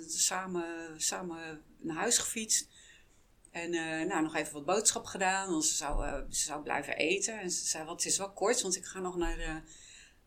samen, 0.06 1.00
samen 1.00 1.62
naar 1.78 1.96
huis 1.96 2.18
gefietst. 2.18 2.68
En 3.50 3.70
nou, 4.08 4.22
nog 4.22 4.34
even 4.34 4.52
wat 4.52 4.64
boodschap 4.64 5.04
gedaan. 5.04 5.50
Want 5.50 5.64
ze 5.64 5.75
zou, 5.75 6.25
ze 6.30 6.44
zou 6.44 6.62
blijven 6.62 6.96
eten. 6.96 7.40
En 7.40 7.50
ze 7.50 7.66
zei, 7.66 7.84
wat, 7.84 8.02
het 8.02 8.12
is 8.12 8.18
wel 8.18 8.32
kort, 8.32 8.62
want 8.62 8.76
ik 8.76 8.84
ga 8.84 9.00
nog 9.00 9.16
naar, 9.16 9.62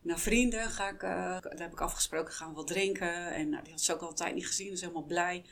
naar 0.04 0.18
vrienden. 0.18 0.70
Ga 0.70 0.88
ik, 0.88 1.02
eh, 1.02 1.10
daar 1.40 1.58
heb 1.58 1.72
ik 1.72 1.80
afgesproken, 1.80 2.32
gaan 2.32 2.48
we 2.48 2.54
wat 2.54 2.66
drinken. 2.66 3.32
En 3.34 3.48
nou, 3.48 3.62
die 3.62 3.72
had 3.72 3.82
ze 3.82 3.94
ook 3.94 4.00
al 4.00 4.08
een 4.08 4.14
tijd 4.14 4.34
niet 4.34 4.46
gezien, 4.46 4.70
dus 4.70 4.80
helemaal 4.80 5.04
blij. 5.04 5.44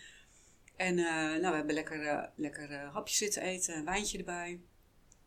En 0.76 0.99
eh, 0.99 1.14
nou, 1.14 1.40
we 1.40 1.56
hebben 1.56 1.75
lekker, 1.75 2.06
eh, 2.06 2.28
lekker 2.35 2.71
eh, 2.71 2.92
hapje 2.92 3.14
zitten 3.14 3.42
eten, 3.42 3.76
een 3.76 3.85
wijntje 3.85 4.18
erbij. 4.18 4.61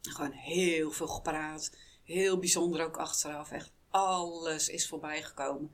Gewoon 0.01 0.32
heel 0.32 0.91
veel 0.91 1.08
gepraat. 1.08 1.72
Heel 2.03 2.39
bijzonder 2.39 2.86
ook 2.86 2.98
achteraf. 2.98 3.51
Echt 3.51 3.72
alles 3.89 4.70
is 4.70 4.88
voorbij 4.88 5.24
gekomen. 5.24 5.72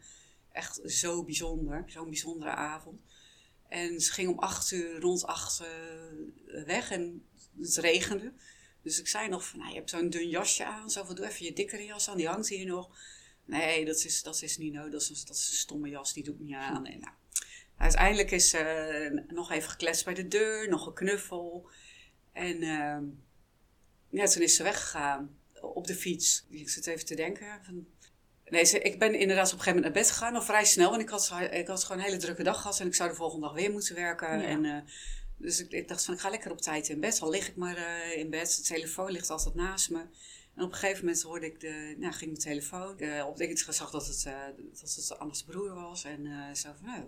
Echt 0.52 0.80
zo 0.86 1.24
bijzonder. 1.24 1.84
Zo'n 1.88 2.10
bijzondere 2.10 2.52
avond. 2.52 3.02
En 3.68 4.00
ze 4.00 4.12
ging 4.12 4.30
om 4.30 4.40
acht 4.40 4.72
uur, 4.72 5.00
rond 5.00 5.26
acht 5.26 5.64
weg. 6.66 6.92
En 6.92 7.26
het 7.60 7.76
regende. 7.76 8.34
Dus 8.82 9.00
ik 9.00 9.08
zei 9.08 9.30
nog 9.30 9.48
van, 9.48 9.60
nou, 9.60 9.72
je 9.72 9.78
hebt 9.78 9.90
zo'n 9.90 10.10
dun 10.10 10.30
jasje 10.30 10.66
aan. 10.66 10.90
Zo 10.90 11.14
doe 11.14 11.28
even 11.28 11.46
je 11.46 11.54
dikkere 11.54 11.86
jas 11.86 12.10
aan, 12.10 12.18
die 12.18 12.28
hangt 12.28 12.50
hier 12.50 12.66
nog. 12.66 12.90
Nee, 13.60 13.86
dat 13.86 14.04
is, 14.04 14.24
dat 14.24 14.42
is 14.42 14.58
niet 14.58 14.74
nodig. 14.74 14.92
Dat 14.92 15.02
is, 15.02 15.10
een- 15.10 15.26
dat 15.28 15.36
is 15.36 15.48
een 15.50 15.56
stomme 15.56 15.90
jas, 15.90 16.14
die 16.14 16.24
doe 16.24 16.34
ik 16.34 16.40
niet 16.40 16.54
aan. 16.56 16.86
En 16.86 17.00
nou, 17.00 17.14
uiteindelijk 17.78 18.32
is 18.32 18.54
eh, 18.54 19.12
nog 19.28 19.52
even 19.52 19.70
gekletst 19.70 20.06
bij 20.06 20.14
de 20.14 20.28
deur, 20.28 20.70
nog 20.70 20.86
een 20.88 20.94
knuffel. 20.94 21.70
En 22.34 22.62
ehm, 22.64 23.04
ja, 24.10 24.26
toen 24.26 24.42
is 24.42 24.56
ze 24.56 24.64
weggegaan 24.64 25.38
op 25.62 25.88
de 25.88 25.96
fiets. 25.96 26.46
Ik 26.50 26.70
zit 26.70 26.88
even 26.88 27.06
te 27.06 27.16
denken. 27.16 27.60
Van, 27.66 27.88
nee, 28.46 28.66
ze, 28.66 28.80
ik 28.80 29.00
ben 29.00 29.14
inderdaad 29.20 29.48
op 29.48 29.54
een 29.54 29.60
gegeven 29.60 29.76
moment 29.76 29.94
naar 29.94 30.04
bed 30.04 30.12
gegaan, 30.12 30.36
al 30.36 30.42
vrij 30.42 30.66
snel. 30.66 30.90
Want 30.90 31.02
ik 31.02 31.10
had, 31.10 31.32
ik 31.52 31.68
had 31.68 31.84
gewoon 31.84 32.02
een 32.02 32.08
hele 32.08 32.20
drukke 32.20 32.44
dag 32.44 32.62
gehad 32.62 32.80
en 32.80 32.88
ik 32.88 32.96
zou 32.96 33.10
de 33.10 33.16
volgende 33.16 33.46
dag 33.46 33.56
weer 33.56 33.72
moeten 33.72 33.96
werken. 33.96 34.40
Ja. 34.40 34.46
En, 34.48 34.66
eh, 34.66 34.82
dus 35.38 35.60
ik, 35.60 35.72
ik 35.72 35.88
dacht 35.88 36.06
van, 36.06 36.14
ik 36.14 36.20
ga 36.20 36.30
lekker 36.30 36.52
op 36.52 36.62
tijd 36.62 36.90
in 36.90 37.00
bed. 37.00 37.22
Al 37.22 37.30
lig 37.30 37.48
ik 37.48 37.56
maar 37.56 37.78
eh, 37.78 38.18
in 38.18 38.30
bed. 38.30 38.56
De 38.56 38.62
telefoon 38.62 39.12
ligt 39.12 39.30
altijd 39.30 39.56
naast 39.56 39.90
me. 39.90 40.04
En 40.56 40.64
op 40.64 40.72
een 40.72 40.78
gegeven 40.78 41.06
moment 41.06 41.22
hoorde 41.22 41.46
ik 41.46 41.60
de, 41.60 41.96
nou, 41.98 42.14
ging 42.14 42.32
mijn 42.32 42.44
telefoon. 42.44 42.98
eh 42.98 43.28
op 43.28 43.42
ik 43.42 43.58
zag 43.58 43.92
dat 43.92 44.08
het, 44.08 44.26
eh, 44.26 44.46
dat 44.82 44.96
het 44.96 45.20
Anna's 45.20 45.44
broer 45.44 45.74
was. 45.74 46.04
En 46.04 46.26
eh 46.26 46.54
zo 46.54 46.72
van, 46.80 46.86
nou, 46.86 47.04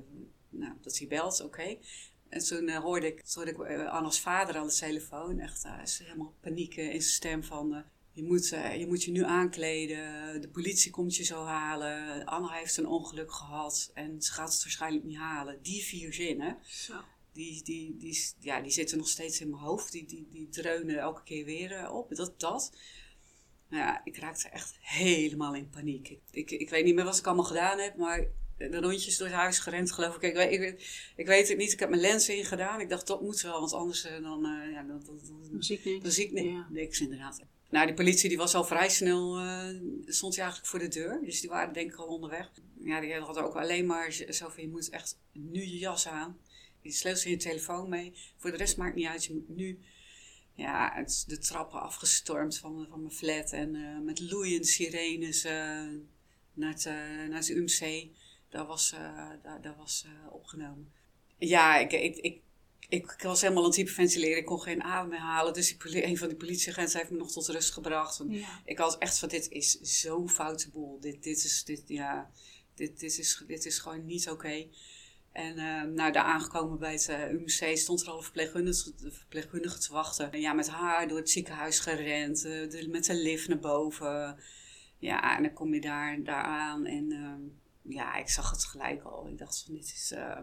nou, 0.49 0.73
dat 0.81 0.97
hij 0.97 1.07
belt, 1.07 1.41
oké. 1.41 1.77
En 2.29 2.43
toen 2.43 2.69
hoorde 2.69 3.07
ik, 3.07 3.21
toen 3.21 3.43
hoorde 3.43 3.73
ik 3.73 3.87
Anna's 3.87 4.19
vader 4.19 4.57
aan 4.57 4.67
de 4.67 4.73
telefoon. 4.73 5.39
Echt, 5.39 5.65
is 5.83 5.99
helemaal 5.99 6.33
paniek 6.39 6.75
in 6.75 6.85
zijn 6.89 7.01
stem 7.01 7.43
van... 7.43 7.83
je 8.11 8.23
moet, 8.23 8.47
je 8.77 8.85
moet 8.87 9.03
je 9.03 9.11
nu 9.11 9.23
aankleden, 9.23 10.41
de 10.41 10.49
politie 10.49 10.91
komt 10.91 11.15
je 11.15 11.23
zo 11.23 11.43
halen. 11.45 12.25
Anna 12.25 12.51
heeft 12.51 12.77
een 12.77 12.87
ongeluk 12.87 13.31
gehad 13.31 13.91
en 13.93 14.21
ze 14.21 14.31
gaat 14.31 14.53
het 14.53 14.63
waarschijnlijk 14.63 15.05
niet 15.05 15.17
halen. 15.17 15.59
Die 15.61 15.83
vier 15.83 16.13
zinnen, 16.13 16.57
Zo. 16.67 16.93
die, 17.31 17.63
die, 17.63 17.97
die, 17.97 18.27
ja, 18.39 18.61
die 18.61 18.71
zitten 18.71 18.97
nog 18.97 19.07
steeds 19.07 19.41
in 19.41 19.49
mijn 19.49 19.61
hoofd. 19.61 19.91
Die, 19.91 20.05
die, 20.05 20.27
die 20.31 20.49
dreunen 20.49 20.97
elke 20.97 21.23
keer 21.23 21.45
weer 21.45 21.91
op. 21.91 22.15
Dat, 22.15 22.39
dat. 22.39 22.71
Ja, 23.73 24.01
ik 24.03 24.17
raakte 24.17 24.49
echt 24.49 24.75
helemaal 24.79 25.55
in 25.55 25.69
paniek. 25.69 26.09
Ik, 26.09 26.19
ik, 26.31 26.51
ik 26.51 26.69
weet 26.69 26.85
niet 26.85 26.95
meer 26.95 27.03
wat 27.05 27.17
ik 27.17 27.25
allemaal 27.25 27.45
gedaan 27.45 27.79
heb, 27.79 27.95
maar 27.97 28.25
de 28.57 28.79
rondjes 28.79 29.17
door 29.17 29.27
het 29.27 29.35
huis 29.35 29.59
gerend, 29.59 29.91
geloof 29.91 30.15
ik. 30.15 30.21
Ik, 30.21 30.33
weet- 30.33 30.51
ik, 30.51 30.83
ik 31.15 31.25
weet 31.25 31.47
het 31.47 31.57
niet. 31.57 31.71
Ik 31.71 31.79
heb 31.79 31.89
mijn 31.89 32.01
lenzen 32.01 32.37
ingedaan. 32.37 32.79
Ik 32.81 32.89
dacht, 32.89 33.07
dat 33.07 33.21
moet 33.21 33.41
wel, 33.41 33.59
want 33.59 33.73
anders 33.73 34.03
eh, 34.05 34.21
dan, 34.21 34.45
eh, 34.45 34.71
ja, 34.71 34.83
dan, 34.83 35.01
dan, 35.05 35.19
dan, 35.27 35.47
Muziek 35.51 35.85
niet. 35.85 36.01
dan 36.03 36.11
zie 36.11 36.31
ik 36.31 36.43
Ja. 36.43 36.67
niks 36.69 36.99
inderdaad. 37.01 37.41
Nou, 37.69 37.85
die 37.85 37.95
politie 37.95 38.29
die 38.29 38.37
was 38.37 38.55
al 38.55 38.63
vrij 38.63 38.89
snel, 38.89 39.37
eh, 39.37 39.67
stond 40.05 40.33
hij 40.35 40.43
eigenlijk 40.43 40.65
voor 40.71 40.79
de 40.79 40.87
deur. 40.87 41.19
Dus 41.23 41.41
die 41.41 41.49
waren 41.49 41.73
denk 41.73 41.91
ik 41.91 41.97
al 41.97 42.05
onderweg. 42.07 42.51
Ja, 42.83 42.99
die 42.99 43.13
hadden 43.13 43.43
ook 43.43 43.55
alleen 43.55 43.85
maar 43.85 44.11
zo 44.11 44.49
van, 44.49 44.63
je 44.63 44.69
moet 44.69 44.89
echt 44.89 45.17
nu 45.31 45.61
je 45.61 45.77
jas 45.77 46.07
aan. 46.07 46.37
Je 46.81 46.91
sleutels 46.91 47.25
in 47.25 47.31
je 47.31 47.37
telefoon 47.37 47.89
mee. 47.89 48.13
Voor 48.37 48.51
de 48.51 48.57
rest 48.57 48.77
maakt 48.77 48.95
niet 48.95 49.07
uit, 49.07 49.25
je 49.25 49.33
moet 49.33 49.49
nu... 49.49 49.79
Ja, 50.55 50.91
het 50.93 51.09
is 51.09 51.23
de 51.23 51.37
trappen 51.37 51.81
afgestormd 51.81 52.57
van, 52.57 52.87
van 52.89 53.01
mijn 53.01 53.13
flat. 53.13 53.51
En 53.51 53.75
eh, 53.75 53.99
met 53.99 54.19
loeiende 54.19 54.67
sirenes 54.67 55.43
eh, 55.43 55.53
naar, 56.53 56.71
het, 56.71 56.85
eh, 56.85 56.93
naar 57.29 57.39
het 57.39 57.49
UMC. 57.49 58.07
Daar 58.49 58.65
was, 58.65 58.89
daar, 59.43 59.61
daar 59.61 59.75
was 59.77 60.05
opgenomen. 60.31 60.91
Ja, 61.37 61.77
ik, 61.77 61.91
ik, 61.91 62.15
ik, 62.15 62.41
ik, 62.89 63.15
was 63.21 63.41
helemaal 63.41 63.63
aan 63.63 63.69
het 63.69 63.77
hyperventileren. 63.77 64.37
Ik 64.37 64.45
kon 64.45 64.61
geen 64.61 64.83
adem 64.83 65.09
meer 65.09 65.19
halen. 65.19 65.53
Dus 65.53 65.77
die, 65.77 66.05
een 66.05 66.17
van 66.17 66.27
die 66.27 66.37
politieagenten 66.37 66.97
heeft 66.97 67.11
me 67.11 67.17
nog 67.17 67.31
tot 67.31 67.47
rust 67.47 67.71
gebracht. 67.71 68.17
Want 68.17 68.33
Ja. 68.33 68.61
Ik 68.65 68.77
had 68.77 68.97
echt 68.97 69.19
van, 69.19 69.29
dit 69.29 69.49
is 69.49 69.79
zo'n 69.81 70.29
foute 70.29 70.69
boel. 70.69 70.99
Dit, 70.99 71.23
dit, 71.23 71.43
is, 71.43 71.63
dit, 71.63 71.83
ja, 71.87 72.31
dit, 72.75 72.99
dit, 72.99 73.17
is, 73.17 73.43
dit 73.47 73.65
is 73.65 73.79
gewoon 73.79 74.05
niet 74.05 74.29
oké. 74.29 74.67
En 75.33 75.57
eh, 75.57 75.81
nou, 75.81 76.11
daar 76.11 76.23
aangekomen 76.23 76.79
bij 76.79 76.91
het 76.91 77.07
eh, 77.09 77.31
UMC 77.31 77.77
stond 77.77 78.01
er 78.01 78.09
al 78.09 78.17
een 78.17 78.23
verpleegkundige, 79.13 79.79
te 79.79 79.91
wachten. 79.93 80.31
En 80.31 80.39
ja, 80.39 80.53
met 80.53 80.69
haar 80.69 81.07
door 81.07 81.17
het 81.17 81.29
ziekenhuis 81.29 81.79
gerend, 81.79 82.45
eh, 82.45 82.69
de, 82.69 82.87
met 82.89 83.05
de 83.05 83.13
lift 83.15 83.47
naar 83.47 83.59
boven. 83.59 84.39
Ja, 84.97 85.37
en 85.37 85.43
dan 85.43 85.53
kom 85.53 85.73
je 85.73 85.81
daar, 85.81 86.23
daar 86.23 86.43
aan 86.43 86.85
en 86.85 87.11
ehm, 87.11 87.41
ja, 87.93 88.15
ik 88.15 88.29
zag 88.29 88.51
het 88.51 88.65
gelijk 88.65 89.03
al. 89.03 89.27
Ik 89.27 89.37
dacht 89.37 89.63
van, 89.65 89.73
dit 89.73 89.83
is... 89.85 90.11
eh, 90.11 90.39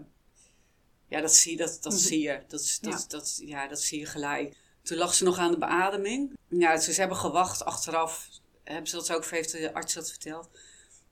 ja, 1.08 1.20
dat 1.20 1.34
zie, 1.34 1.56
dat, 1.56 1.78
dat 1.80 1.92
Mhm. 1.92 2.02
zie 2.02 2.20
je. 2.20 2.42
Dat, 2.48 2.60
is- 2.60 2.78
dat, 2.80 2.92
Ja. 3.00 3.06
dat, 3.08 3.40
ja, 3.44 3.68
dat 3.68 3.80
zie 3.80 3.98
je 3.98 4.06
gelijk. 4.06 4.56
Toen 4.82 4.98
lag 4.98 5.14
ze 5.14 5.24
nog 5.24 5.38
aan 5.38 5.50
de 5.50 5.58
beademing. 5.58 6.36
Ja, 6.48 6.74
dus 6.74 6.84
ze 6.84 7.00
hebben 7.00 7.18
gewacht 7.18 7.64
achteraf. 7.64 8.28
Hebben 8.64 8.86
ze 8.86 8.96
dat 8.96 9.12
ook, 9.12 9.24
heeft 9.26 9.52
de 9.52 9.74
arts 9.74 9.94
dat 9.94 10.10
verteld. 10.10 10.48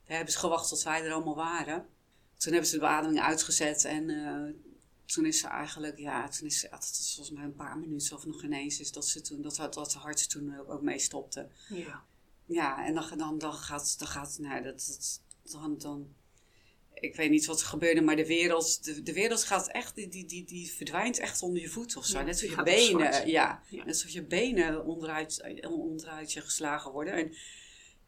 Daar 0.05 0.15
hebben 0.17 0.33
ze 0.33 0.39
gewacht 0.39 0.69
tot 0.69 0.83
wij 0.83 1.03
er 1.03 1.11
allemaal 1.13 1.35
waren. 1.35 1.85
Toen 2.39 2.51
hebben 2.51 2.69
ze 2.69 2.75
de 2.75 2.81
beademing 2.81 3.19
uitgezet 3.21 3.83
en 3.85 4.09
eh, 4.09 4.53
toen 5.05 5.25
is 5.25 5.39
ze 5.39 5.47
eigenlijk, 5.47 5.97
ja, 5.97 6.27
toen 6.29 6.47
is 6.47 6.59
ze, 6.59 6.67
dat 6.69 6.79
was 6.79 7.13
volgens 7.15 7.35
mij 7.37 7.45
een 7.45 7.55
paar 7.55 7.77
minuten 7.77 8.15
of 8.15 8.25
nog 8.25 8.43
ineens, 8.43 8.79
is 8.79 8.91
dat 8.91 9.07
ze 9.07 9.21
toen, 9.21 9.41
dat, 9.41 9.55
dat 9.55 9.93
hart 9.93 10.29
toen 10.29 10.67
ook 10.67 10.81
mee 10.81 10.99
stopte. 10.99 11.49
Ja. 11.69 12.03
Ja, 12.45 12.85
en 12.85 12.93
dan, 12.93 13.17
dan, 13.17 13.37
dan 13.37 13.53
gaat, 13.53 13.99
dan 13.99 14.07
gaat, 14.07 14.37
nou, 14.39 14.63
dat, 14.63 14.85
dat, 14.87 15.21
dan, 15.51 15.77
dan, 15.77 16.13
ik 16.93 17.15
weet 17.15 17.29
niet 17.29 17.45
wat 17.45 17.59
er 17.61 17.65
gebeurde, 17.67 18.01
maar 18.01 18.15
de 18.15 18.25
wereld, 18.27 18.83
de, 18.83 19.03
de 19.03 19.13
wereld 19.13 19.43
gaat 19.43 19.67
echt, 19.71 19.95
die, 19.95 20.07
die, 20.07 20.25
die, 20.25 20.45
die 20.45 20.71
verdwijnt 20.71 21.19
echt 21.19 21.41
onder 21.41 21.61
je 21.61 21.69
voet 21.69 21.95
of 21.95 22.05
zo. 22.05 22.17
Ja, 22.19 22.23
Net 22.23 22.39
zoals 22.39 22.55
je 22.55 22.63
benen, 22.63 23.27
ja, 23.27 23.63
Ja. 23.69 23.77
net 23.77 23.87
alsof 23.87 24.09
je 24.09 24.23
benen 24.23 24.85
onderuit, 24.85 25.61
onderuit 25.67 26.33
je 26.33 26.41
geslagen 26.41 26.91
worden. 26.91 27.13
En 27.13 27.33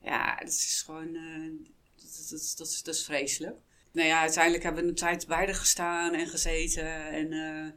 ja, 0.02 0.36
dat 0.40 0.48
is 0.48 0.82
gewoon, 0.86 1.16
eh, 1.16 1.50
dat, 1.96 2.28
dat, 2.30 2.54
dat, 2.58 2.68
is- 2.68 2.84
dat 2.84 2.96
is 2.96 3.04
vreselijk. 3.06 3.56
Nou 3.92 4.08
ja, 4.08 4.20
uiteindelijk 4.20 4.64
hebben 4.64 4.84
we 4.84 4.90
een 4.90 4.96
tijd 4.96 5.28
bij 5.28 5.38
haar 5.38 5.56
gestaan 5.56 6.14
en 6.14 6.28
gezeten 6.28 7.10
en... 7.12 7.32
eh, 7.32 7.72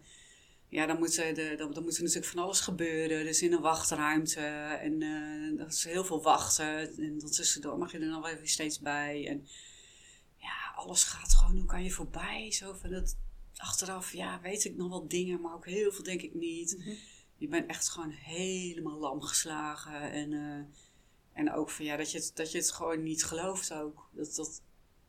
ja, 0.74 0.86
dan 0.86 0.98
moet, 0.98 1.16
er 1.16 1.34
de, 1.34 1.54
dan, 1.56 1.72
dan 1.72 1.82
moet 1.82 1.96
er 1.96 2.02
natuurlijk 2.02 2.32
van 2.32 2.42
alles 2.42 2.60
gebeuren. 2.60 3.24
Dus 3.24 3.42
in 3.42 3.52
een 3.52 3.60
wachtruimte. 3.60 4.40
En 4.80 5.02
eh, 5.02 5.58
dat 5.58 5.72
is 5.72 5.84
heel 5.84 6.04
veel 6.04 6.22
wachten. 6.22 6.96
En 6.96 7.18
dan 7.18 7.30
tussendoor 7.30 7.78
mag 7.78 7.92
je 7.92 7.98
er 7.98 8.08
dan 8.08 8.20
wel 8.22 8.30
even 8.30 8.48
steeds 8.48 8.80
bij. 8.80 9.28
En 9.28 9.46
ja, 10.36 10.72
alles 10.76 11.04
gaat 11.04 11.34
gewoon 11.34 11.62
ook 11.62 11.72
aan 11.72 11.84
je 11.84 11.90
voorbij. 11.90 12.52
Zo 12.52 12.72
van 12.72 12.90
dat 12.90 13.16
achteraf, 13.56 14.12
ja, 14.12 14.40
weet 14.40 14.64
ik 14.64 14.76
nog 14.76 14.88
wel 14.88 15.08
dingen, 15.08 15.40
maar 15.40 15.54
ook 15.54 15.66
heel 15.66 15.92
veel 15.92 16.04
denk 16.04 16.22
ik 16.22 16.34
niet. 16.34 16.76
Mhm. 16.78 16.94
Je 17.36 17.48
bent 17.48 17.68
echt 17.68 17.88
gewoon 17.88 18.10
helemaal 18.10 18.98
lam 18.98 19.22
geslagen. 19.22 20.12
En, 20.12 20.32
eh, 20.32 20.78
en 21.32 21.52
ook 21.52 21.70
van 21.70 21.84
ja, 21.84 21.96
dat 21.96 22.10
je, 22.10 22.18
het, 22.18 22.30
dat 22.34 22.52
je 22.52 22.58
het 22.58 22.72
gewoon 22.72 23.02
niet 23.02 23.24
gelooft 23.24 23.72
ook. 23.72 24.08
Dat, 24.12 24.34
dat, 24.34 24.62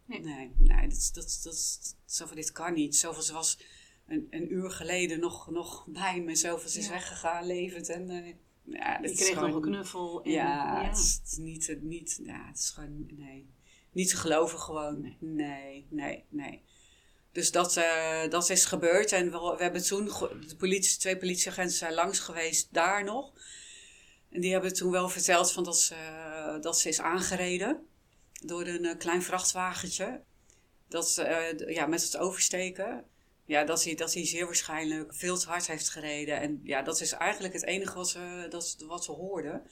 Nee. 0.06 0.20
nee, 0.20 0.52
nee, 0.58 0.88
dat, 0.88 1.10
dat, 1.14 1.40
dat, 1.44 1.96
zo 2.06 2.26
van 2.26 2.36
dit 2.36 2.52
kan 2.52 2.74
niet. 2.74 2.96
Zoveel, 2.96 3.22
ze 3.22 3.34
was 3.34 3.60
een, 4.08 4.28
een 4.30 4.54
uur 4.54 4.72
geleden 4.72 5.20
nog, 5.20 5.50
nog 5.50 5.86
bij 5.88 6.22
me. 6.22 6.36
Zoveel, 6.36 6.70
ze 6.70 6.80
is 6.80 6.86
Ja. 6.86 6.92
weggegaan, 6.92 7.46
levend. 7.46 7.90
En 7.90 8.10
eh, 8.10 8.36
ja, 8.64 8.98
dat 8.98 9.10
Je 9.10 9.16
kreeg 9.16 9.34
gewoon, 9.34 9.50
nog 9.50 9.56
een 9.56 9.72
knuffel. 9.72 10.24
En, 10.24 10.32
Ja, 10.32 10.82
ja. 10.82 10.88
Het, 10.88 10.98
is, 10.98 11.14
het 11.14 11.32
is 11.32 11.38
niet, 11.38 11.78
niet, 11.82 12.20
ja, 12.24 12.48
het 12.48 12.58
is 12.58 12.70
gewoon, 12.70 13.06
nee. 13.18 13.50
Niet 13.92 14.10
te 14.10 14.18
geloven 14.18 14.60
gewoon. 14.60 15.02
Nee. 15.02 15.18
Nee, 15.20 15.86
nee, 15.90 16.24
nee. 16.30 16.62
Dus 17.32 17.52
dat, 17.52 17.78
eh, 17.78 18.30
dat 18.30 18.50
is 18.50 18.66
gebeurd. 18.66 19.12
En 19.12 19.32
we, 19.32 19.56
we 19.58 19.64
hebben 19.64 19.84
toen, 19.84 20.06
de 20.48 20.56
politie, 20.58 21.00
twee 21.00 21.18
politieagenten 21.18 21.78
zijn 21.78 21.94
langs 21.94 22.20
geweest 22.20 22.68
daar 22.72 23.04
nog. 23.04 23.34
En 24.30 24.42
die 24.42 24.52
hebben 24.52 24.74
toen 24.74 24.92
wel 24.92 25.10
verteld 25.10 25.52
van 25.52 25.64
dat, 25.64 25.80
ze, 25.80 26.58
dat 26.62 26.80
ze 26.80 26.90
is 26.90 27.00
aangereden 27.02 27.88
door 28.44 28.68
een 28.68 28.86
eh, 28.86 28.98
klein 28.98 29.22
vrachtwagentje. 29.22 30.22
Dat, 30.88 31.18
eh, 31.18 31.70
ja, 31.76 31.86
met 31.86 32.04
het 32.04 32.18
oversteken. 32.18 33.06
Ja, 33.46 33.64
dat 33.64 33.84
hij, 33.84 33.96
dat 33.96 34.14
hij 34.14 34.26
zeer 34.26 34.46
waarschijnlijk 34.46 35.16
veel 35.16 35.38
te 35.38 35.48
hard 35.48 35.68
heeft 35.68 35.90
gereden. 35.90 36.40
En 36.40 36.60
ja, 36.64 36.82
dat 36.82 37.02
is 37.02 37.12
eigenlijk 37.12 37.54
het 37.54 37.64
enige 37.64 37.96
wat 37.96 38.10
ze, 38.10 38.46
dat, 38.50 38.76
wat 38.88 39.04
ze 39.04 39.12
hoorden. 39.12 39.64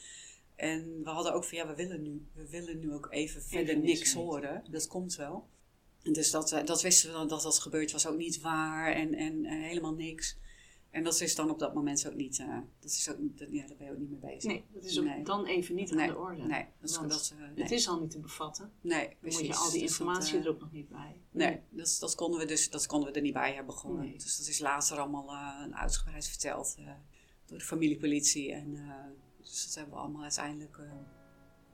En 0.56 1.04
we 1.04 1.10
hadden 1.10 1.34
ook 1.34 1.44
van, 1.44 1.58
ja, 1.58 1.68
we 1.68 1.76
willen 1.76 2.02
nu, 2.02 2.26
we 2.34 2.50
willen 2.50 2.80
nu 2.80 2.94
ook 2.94 3.08
even 3.12 3.44
verder 3.44 3.78
niks 3.78 4.14
horen. 4.14 4.64
Dat 4.70 4.88
komt 4.88 5.16
wel. 5.16 5.48
En 6.04 6.14
dus 6.14 6.32
dat, 6.32 6.52
eh, 6.52 6.66
dat 6.66 6.82
wisten 6.82 7.10
we 7.10 7.16
dan, 7.16 7.28
dat 7.28 7.42
dat 7.42 7.60
gebeurd 7.60 7.92
was 7.92 8.08
ook 8.08 8.18
niet 8.18 8.42
waar 8.42 8.94
en, 8.94 9.14
en 9.14 9.46
helemaal 9.46 9.94
niks. 9.94 10.38
En 10.94 11.04
dat 11.04 11.22
is 11.22 11.36
dan 11.36 11.50
op 11.50 11.60
dat 11.60 11.74
moment 11.74 12.08
ook 12.08 12.16
niet, 12.16 12.40
eh, 12.40 12.58
dat 12.80 12.92
is 12.92 13.10
ook, 13.12 13.18
niet- 13.20 13.46
ja, 13.50 13.68
daar 13.68 13.78
ben 13.78 13.86
je 13.88 13.92
ook 13.94 14.00
niet 14.00 14.10
mee 14.10 14.20
bezig. 14.34 14.44
Nee, 14.52 14.64
dat 14.74 14.84
is 14.84 15.00
ook 15.00 15.06
Nee. 15.06 15.24
dan 15.24 15.46
even 15.46 15.76
niet 15.76 15.92
nee, 15.92 16.08
aan 16.08 16.14
de 16.14 16.20
orde. 16.20 16.42
Nee, 16.44 16.66
dat 16.80 16.90
is, 16.90 16.96
dat, 16.98 17.34
eh, 17.40 17.48
nee. 17.56 17.64
Het 17.64 17.72
is 17.72 17.88
al 17.88 18.00
niet 18.00 18.12
te 18.12 18.20
bevatten. 18.20 18.72
nee, 18.82 19.00
Dan 19.00 19.08
moet 19.10 19.20
precies. 19.20 19.48
je 19.48 19.56
al 19.56 19.72
die 19.72 19.82
Dus 19.82 19.90
informatie 19.90 20.34
dat, 20.34 20.42
eh, 20.42 20.48
er 20.48 20.54
ook 20.54 20.60
nog 20.60 20.72
niet 20.72 20.90
bij. 20.90 21.22
Nee, 21.32 21.60
dat, 21.70 21.98
dat, 22.00 22.16
konden 22.16 22.40
we 22.40 22.46
dus, 22.46 22.70
dat 22.70 22.86
konden 22.86 23.10
we 23.10 23.16
er 23.16 23.22
niet 23.22 23.34
bij 23.34 23.54
hebben 23.54 23.74
gewoon. 23.74 24.00
Nee. 24.00 24.18
Dus 24.18 24.38
dat 24.38 24.48
is 24.48 24.60
later 24.60 24.98
allemaal 25.00 25.36
uitgebreid 25.76 26.28
verteld 26.28 26.76
door 27.46 27.58
de 27.58 27.64
familiepolitie. 27.64 28.52
En 28.52 28.78
dus 29.42 29.66
dat 29.66 29.76
hebben 29.76 29.94
we 29.94 30.00
allemaal 30.00 30.22
uiteindelijk 30.22 30.80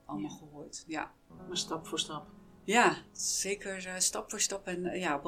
allemaal 0.06 0.30
Ja. 0.32 0.38
gehoord. 0.38 0.84
Ja, 0.88 1.12
maar 1.48 1.58
stap 1.58 1.88
voor 1.88 2.00
stap. 2.00 2.28
ja 2.64 2.98
zeker 3.12 4.02
stap 4.02 4.30
voor 4.30 4.40
stap. 4.40 4.68
En 4.68 5.00
ja, 5.00 5.22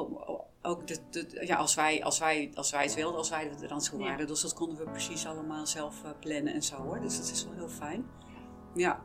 ook 0.62 0.86
de, 0.86 0.98
de, 1.10 1.46
ja, 1.46 1.56
als, 1.56 1.74
wij, 1.74 2.04
als, 2.04 2.18
wij, 2.18 2.50
als 2.54 2.70
wij 2.70 2.82
het 2.82 2.94
wilden, 2.94 3.18
als 3.18 3.30
wij 3.30 3.50
er 3.62 3.68
dan 3.68 3.78
toe 3.80 3.98
waren. 3.98 4.18
Ja. 4.18 4.26
Dus 4.26 4.40
dat 4.40 4.54
konden 4.54 4.76
we 4.76 4.90
precies 4.90 5.26
allemaal 5.26 5.66
zelf 5.66 6.02
uh, 6.04 6.10
plannen 6.20 6.54
en 6.54 6.62
zo 6.62 6.76
hoor. 6.76 7.00
Dus 7.00 7.16
dat 7.16 7.30
is 7.30 7.44
wel 7.44 7.54
heel 7.54 7.68
fijn. 7.68 8.06
Ja, 8.74 9.02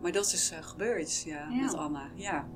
maar 0.00 0.12
dat 0.12 0.32
is 0.32 0.52
gebeurd 0.60 1.22
ja, 1.22 1.48
ja. 1.50 1.62
met 1.62 1.74
Anna. 1.74 2.10
Ja. 2.14 2.48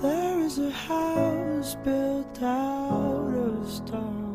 There 0.00 0.44
is 0.44 0.58
a 0.58 0.70
house 0.70 1.76
built 1.82 2.42
out 2.42 3.34
of 3.34 3.70
stone. 3.70 4.26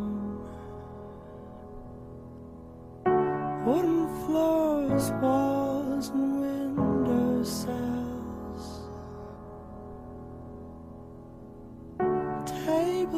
Wooden 3.64 4.10
floors, 4.26 5.10
walls, 5.22 6.10
and 6.10 6.40
window 6.40 7.44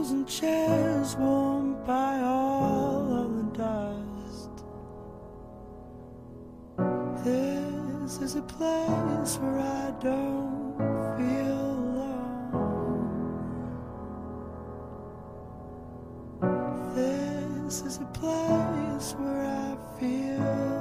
Tables 0.05 0.11
and 0.11 0.27
chairs 0.27 1.15
warmed 1.15 1.83
by 1.87 2.19
all 2.19 3.11
of 3.11 3.35
the 3.37 3.43
dust. 3.57 4.51
This 7.23 8.21
is 8.21 8.35
a 8.35 8.43
place 8.43 9.37
where 9.37 9.59
I 9.59 9.91
don't 9.99 10.75
feel 11.17 11.57
alone. 11.79 12.43
This 16.93 17.81
is 17.81 17.97
a 17.97 18.05
place 18.13 19.15
where 19.17 19.43
I 19.43 19.75
feel 19.99 20.74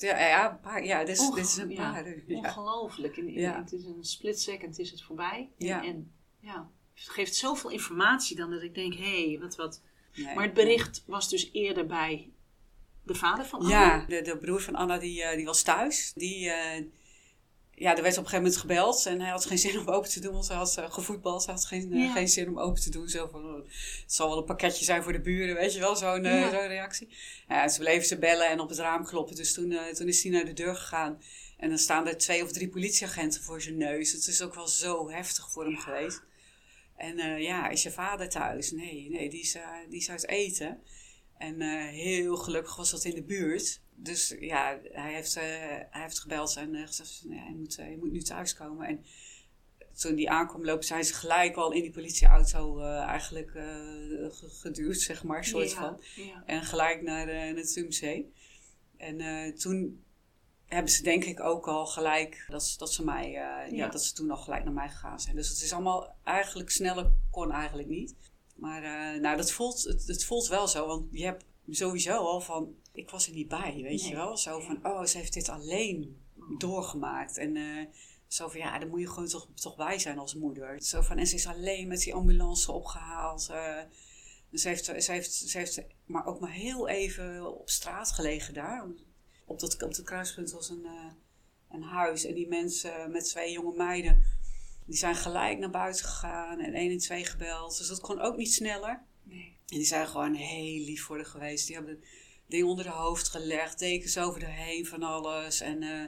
Ja, 0.00 0.18
ja, 0.18 0.26
ja, 0.26 0.50
een 0.50 0.60
paar, 0.60 0.84
ja 0.84 1.04
dit, 1.04 1.18
is, 1.18 1.30
dit 1.30 1.44
is 1.44 1.56
een 1.56 1.70
ja, 1.70 1.92
paar 1.92 2.06
uur. 2.06 2.24
Ongelooflijk. 2.26 3.16
In. 3.16 3.44
Het 3.44 3.72
is 3.72 3.84
een 3.84 4.04
split 4.04 4.40
second 4.40 4.78
is 4.78 4.90
het 4.90 5.02
voorbij. 5.02 5.50
En, 5.58 5.66
Ja. 5.66 5.84
en 5.84 6.12
ja, 6.40 6.70
het 6.94 7.08
geeft 7.08 7.34
zoveel 7.34 7.70
informatie 7.70 8.36
dan 8.36 8.50
dat 8.50 8.62
ik 8.62 8.74
denk, 8.74 8.94
hé, 8.94 9.38
wat 9.40 9.56
wat. 9.56 9.82
Nee. 10.14 10.34
Maar 10.34 10.44
het 10.44 10.54
bericht 10.54 11.02
was 11.06 11.28
dus 11.28 11.50
eerder 11.52 11.86
bij 11.86 12.30
de 13.02 13.14
vader 13.14 13.44
van 13.44 13.60
Anne. 13.60 13.72
Ja, 13.72 14.04
de, 14.08 14.22
de 14.22 14.36
broer 14.36 14.60
van 14.60 14.74
Anna 14.74 14.98
die, 14.98 15.22
eh, 15.22 15.36
die 15.36 15.44
was 15.44 15.62
thuis. 15.62 16.12
Die, 16.14 16.50
eh, 16.50 16.84
ja, 17.80 17.96
er 17.96 18.02
werd 18.02 18.18
op 18.18 18.24
een 18.24 18.30
gegeven 18.30 18.36
moment 18.42 18.56
gebeld 18.56 19.06
en 19.06 19.20
hij 19.20 19.30
had 19.30 19.44
geen 19.44 19.58
zin 19.68 19.78
om 19.78 19.88
open 19.88 20.10
te 20.10 20.20
doen, 20.20 20.32
want 20.32 20.48
hij 20.48 20.56
had 20.56 20.76
eh, 20.76 20.92
gevoetbald. 20.92 21.44
Hij 21.46 21.54
had 21.54 21.64
geen, 21.64 21.92
eh, 21.92 21.98
Ja. 22.04 22.12
geen 22.12 22.28
zin 22.28 22.48
om 22.48 22.58
open 22.58 22.82
te 22.82 22.90
doen. 22.90 23.08
Zo 23.08 23.28
van, 23.32 23.44
oh, 23.44 23.54
het 24.02 24.12
zal 24.12 24.28
wel 24.28 24.38
een 24.38 24.44
pakketje 24.44 24.84
zijn 24.84 25.02
voor 25.02 25.12
de 25.12 25.20
buren, 25.20 25.54
weet 25.54 25.72
je 25.74 25.80
wel, 25.80 25.96
zo'n 25.96 26.22
Ja. 26.24 26.50
zo'n 26.50 26.66
reactie. 26.66 27.08
Ja, 27.48 27.68
ze 27.68 27.78
bleven 27.78 28.06
ze 28.06 28.18
bellen 28.18 28.48
en 28.48 28.60
op 28.60 28.68
het 28.68 28.78
raam 28.78 29.04
kloppen. 29.04 29.36
Dus 29.36 29.52
toen, 29.54 29.76
toen 29.94 30.08
is 30.08 30.22
hij 30.22 30.32
naar 30.32 30.44
de 30.44 30.52
deur 30.52 30.74
gegaan. 30.76 31.22
En 31.56 31.68
dan 31.68 31.78
staan 31.78 32.08
er 32.08 32.16
twee 32.18 32.42
of 32.42 32.52
drie 32.52 32.68
politieagenten 32.68 33.42
voor 33.42 33.60
zijn 33.62 33.76
neus. 33.76 34.12
Het 34.12 34.26
is 34.26 34.42
ook 34.42 34.54
wel 34.54 34.68
zo 34.68 35.10
heftig 35.10 35.50
voor 35.50 35.64
hem 35.64 35.76
geweest. 35.78 36.22
En 36.96 37.42
ja, 37.42 37.68
is 37.68 37.82
je 37.82 37.90
vader 37.90 38.28
thuis? 38.28 38.70
Nee, 38.70 39.10
nee, 39.10 39.30
die 39.30 39.40
is, 39.40 39.56
die 39.88 39.98
is 39.98 40.10
uit 40.10 40.28
eten. 40.28 40.82
En 41.40 41.60
eh, 41.60 41.86
heel 41.88 42.36
gelukkig 42.36 42.76
was 42.76 42.90
dat 42.90 43.04
in 43.04 43.14
de 43.14 43.22
buurt. 43.22 43.80
Dus 43.94 44.36
ja, 44.40 44.78
hij 44.92 45.12
heeft, 45.14 45.36
eh, 45.36 45.42
hij 45.90 46.02
heeft 46.02 46.18
gebeld 46.18 46.56
en 46.56 46.74
eh, 46.74 46.86
gezegd, 46.86 47.22
nee, 47.24 47.38
hij, 47.38 47.52
moet, 47.54 47.74
je 47.74 47.96
moet 47.98 48.12
nu 48.12 48.22
thuiskomen. 48.22 48.86
En 48.86 49.04
toen 49.94 50.14
die 50.14 50.30
aankwam 50.30 50.64
lopen, 50.64 50.84
zijn 50.84 51.04
ze 51.04 51.14
gelijk 51.14 51.56
al 51.56 51.72
in 51.72 51.82
die 51.82 51.90
politieauto 51.90 52.80
eigenlijk 52.80 53.50
ge- 53.50 54.48
geduwd, 54.50 54.96
zeg 54.96 55.24
maar, 55.24 55.44
soort 55.44 55.70
Ja, 55.70 55.76
van. 55.76 56.02
ja. 56.24 56.42
En 56.46 56.62
gelijk 56.62 57.02
naar, 57.02 57.28
het 57.56 57.70
Zumzee. 57.70 58.32
En 58.96 59.54
toen 59.58 60.04
hebben 60.66 60.92
ze 60.92 61.02
denk 61.02 61.24
ik 61.24 61.40
ook 61.40 61.68
al 61.68 61.86
gelijk 61.86 62.44
dat, 62.48 62.64
ze- 62.64 62.78
dat 62.78 62.92
ze 62.92 63.04
mij, 63.04 63.30
ja. 63.30 63.62
Ja. 63.64 63.88
dat 63.88 64.04
ze 64.04 64.14
toen 64.14 64.30
al 64.30 64.36
gelijk 64.36 64.64
naar 64.64 64.72
mij 64.72 64.88
gegaan 64.88 65.20
zijn. 65.20 65.36
Dus 65.36 65.48
het 65.48 65.60
is 65.62 65.72
allemaal 65.72 66.14
eigenlijk 66.24 66.70
sneller 66.70 67.10
kon 67.30 67.52
eigenlijk 67.52 67.88
niet. 67.88 68.14
Maar 68.60 68.82
eh, 68.82 69.20
nou, 69.20 69.36
dat 69.36 69.52
voelt, 69.52 69.82
het, 69.82 70.06
het 70.06 70.24
voelt 70.24 70.48
wel 70.48 70.68
zo, 70.68 70.86
want 70.86 71.06
je 71.10 71.24
hebt 71.24 71.44
sowieso 71.68 72.16
al 72.16 72.40
van, 72.40 72.74
ik 72.92 73.10
was 73.10 73.26
er 73.26 73.34
niet 73.34 73.48
bij, 73.48 73.80
weet 73.82 74.06
je 74.06 74.14
wel? 74.14 74.36
Zo 74.36 74.60
van, 74.60 74.86
oh, 74.86 75.04
ze 75.04 75.18
heeft 75.18 75.32
dit 75.32 75.48
alleen 75.48 76.20
doorgemaakt. 76.58 77.36
En 77.36 77.56
eh, 77.56 77.86
zo 78.26 78.48
van, 78.48 78.60
ja, 78.60 78.78
daar 78.78 78.88
moet 78.88 79.00
je 79.00 79.08
gewoon 79.08 79.28
toch, 79.28 79.48
toch 79.54 79.76
bij 79.76 79.98
zijn 79.98 80.18
als 80.18 80.34
moeder. 80.34 80.82
Zo 80.82 81.00
van, 81.00 81.18
en 81.18 81.26
ze 81.26 81.34
is 81.34 81.46
alleen 81.46 81.88
met 81.88 82.00
die 82.00 82.14
ambulance 82.14 82.72
opgehaald. 82.72 83.48
eh, 83.50 83.82
dus 84.50 84.62
ze 84.62 84.68
heeft, 84.68 84.84
ze, 84.84 85.12
heeft, 85.12 85.32
ze 85.32 85.58
heeft 85.58 85.82
maar 86.04 86.26
ook 86.26 86.40
maar 86.40 86.52
heel 86.52 86.88
even 86.88 87.58
op 87.58 87.70
straat 87.70 88.12
gelegen 88.12 88.54
daar. 88.54 88.86
Op 89.46 89.60
dat, 89.60 89.72
op 89.82 89.94
dat 89.94 90.02
kruispunt 90.02 90.50
was 90.50 90.68
een, 90.68 90.86
een 91.70 91.82
huis. 91.82 92.24
En 92.24 92.34
die 92.34 92.48
mensen 92.48 93.10
met 93.10 93.24
twee 93.24 93.52
jonge 93.52 93.76
meiden, 93.76 94.22
die 94.90 94.98
zijn 94.98 95.14
gelijk 95.14 95.58
naar 95.58 95.70
buiten 95.70 96.04
gegaan. 96.04 96.58
En 96.60 96.76
112 96.80 97.28
gebeld. 97.28 97.78
Dus 97.78 97.88
dat 97.88 98.00
kon 98.00 98.20
ook 98.20 98.36
niet 98.36 98.52
sneller. 98.52 99.02
Nee. 99.22 99.56
En 99.66 99.76
die 99.76 99.84
zijn 99.84 100.06
gewoon 100.08 100.34
heel 100.34 100.84
lief 100.84 101.02
voor 101.04 101.16
haar 101.16 101.26
geweest. 101.26 101.66
Die 101.66 101.76
hebben 101.76 102.02
dingen 102.46 102.66
onder 102.66 102.84
de 102.84 102.90
hoofd 102.90 103.28
gelegd, 103.28 103.78
dekens 103.78 104.18
over 104.18 104.42
haar 104.44 104.52
heen 104.56 104.86
van 104.86 105.02
alles. 105.02 105.60
En 105.60 105.82
eh, 105.82 106.04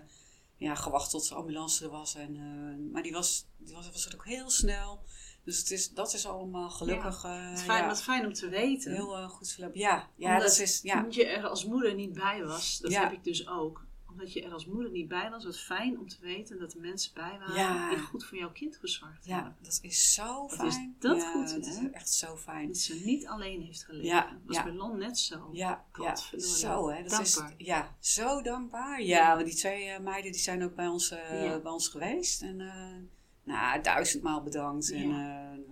ja, 0.57 0.75
gewacht 0.75 1.11
tot 1.11 1.29
de 1.29 1.35
ambulance 1.35 1.85
er 1.85 1.91
was. 1.91 2.15
En, 2.15 2.37
eh, 2.37 2.93
maar 2.93 3.03
die 3.03 3.13
was, 3.13 3.47
die 3.59 3.75
was, 3.75 3.91
was 3.91 4.07
er 4.07 4.15
ook 4.15 4.25
heel 4.27 4.51
snel. 4.51 5.03
Dus 5.45 5.59
het 5.59 5.71
is, 5.71 5.91
dat 5.91 6.15
is 6.15 6.27
allemaal 6.27 6.71
gelukkig. 6.71 7.25
eh, 7.25 7.51
Wat 7.51 7.63
fijn, 7.63 7.81
ja, 7.83 7.87
wat 7.87 8.03
fijn 8.03 8.27
om 8.27 8.33
te 8.33 8.49
weten. 8.49 8.93
heel 8.95 9.29
goed 9.29 9.51
verlopen. 9.53 9.79
Ja, 9.81 10.09
ja 10.17 10.33
Omdat 10.33 10.49
dat 10.49 10.59
is. 10.59 10.81
Ja, 10.83 11.07
je 11.11 11.27
er 11.27 11.47
als 11.49 11.65
moeder 11.65 11.95
niet 11.95 12.13
bij 12.13 12.45
was. 12.45 12.79
Dat 12.79 12.91
Ja. 12.93 13.03
heb 13.03 13.13
ik 13.13 13.25
dus 13.25 13.49
ook. 13.49 13.87
Omdat 14.13 14.33
je 14.33 14.43
er 14.43 14.53
als 14.53 14.67
moeder 14.67 14.91
niet 14.91 15.09
bij 15.09 15.31
was. 15.31 15.45
Wat 15.45 15.59
fijn 15.61 15.99
om 15.99 16.09
te 16.09 16.17
weten 16.21 16.59
dat 16.59 16.73
er 16.75 16.81
mensen 16.81 17.15
bij 17.15 17.39
waren 17.39 17.55
Ja. 17.55 17.89
die 17.91 17.99
goed 17.99 18.25
voor 18.25 18.39
jouw 18.39 18.53
kind 18.53 18.77
gezorgd 18.77 19.25
ja, 19.27 19.35
hebben. 19.35 19.57
dat 19.63 19.79
is 19.83 20.13
zo 20.15 20.43
Wat 20.47 20.63
is 20.67 20.75
fijn. 20.75 20.97
dat 20.99 21.17
ja, 21.23 21.33
goed, 21.33 21.55
Dat 21.55 21.65
hè? 21.67 21.71
is 21.87 21.91
echt 21.93 22.11
zo 22.11 22.37
fijn. 22.37 22.67
Dat 22.67 22.77
ze 22.77 23.01
niet 23.05 23.27
alleen 23.27 23.63
heeft 23.63 23.85
geleefd. 23.85 24.07
Ja, 24.07 24.21
Dat 24.31 24.41
was 24.57 24.63
bij 24.63 24.73
Lon 24.73 24.99
net 24.99 25.19
zo. 25.19 25.49
Ja, 25.53 25.85
ja, 26.01 26.17
zo 26.39 26.91
hè. 26.91 27.03
Dat 27.03 27.21
is, 27.21 27.35
Dankbaar. 27.35 27.55
ja, 27.59 27.97
zo 28.01 28.43
dankbaar. 28.43 29.03
Ja, 29.03 29.35
want 29.35 29.47
die 29.47 29.57
twee 29.57 29.85
eh, 29.89 30.01
meiden 30.01 30.33
die 30.33 30.41
zijn 30.41 30.65
ook 30.65 30.75
bij 30.75 30.87
ons, 30.89 31.11
eh, 31.11 31.41
bij 31.63 31.73
ons 31.73 31.89
geweest. 31.89 32.43
En 32.43 32.61
eh, 32.61 32.97
nou, 33.45 33.83
duizendmaal 33.83 34.43
bedankt. 34.43 34.91
En 34.93 35.11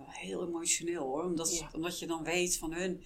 heel 0.07 0.47
emotioneel 0.47 1.03
hoor. 1.03 1.23
Omdat, 1.23 1.65
omdat 1.73 1.99
je 1.99 2.07
dan 2.07 2.23
weet 2.23 2.57
van 2.57 2.73
hun 2.73 3.03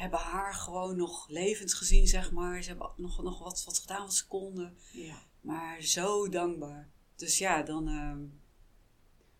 hebben 0.00 0.18
haar 0.18 0.54
gewoon 0.54 0.96
nog 0.96 1.28
levend 1.28 1.74
gezien, 1.74 2.06
zeg 2.06 2.32
maar. 2.32 2.62
Ze 2.62 2.68
hebben 2.68 2.90
nog, 2.96 3.22
nog 3.22 3.38
wat, 3.38 3.64
wat 3.64 3.78
gedaan 3.78 4.00
wat 4.00 4.14
ze 4.14 4.26
konden. 4.26 4.76
Ja. 4.92 5.22
Maar 5.40 5.82
zo 5.82 6.28
dankbaar. 6.28 6.90
Dus 7.16 7.38
ja, 7.38 7.62
dan... 7.62 7.88
ehm, 7.88 8.24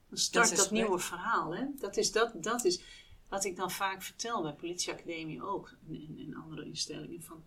Dan 0.08 0.18
start 0.18 0.56
Dat 0.56 0.70
nieuwe 0.70 0.98
verhaal. 0.98 1.54
Hè? 1.54 1.66
Dat, 1.78 1.96
is, 1.96 2.12
dat, 2.12 2.42
dat 2.42 2.64
is 2.64 2.82
wat 3.28 3.44
ik 3.44 3.56
dan 3.56 3.70
vaak 3.70 4.02
vertel 4.02 4.42
bij 4.42 4.52
politieacademie 4.54 5.42
ook. 5.42 5.76
En, 5.88 5.94
en, 5.94 6.18
en 6.18 6.34
andere 6.34 6.64
instellingen. 6.64 7.22
Van, 7.22 7.44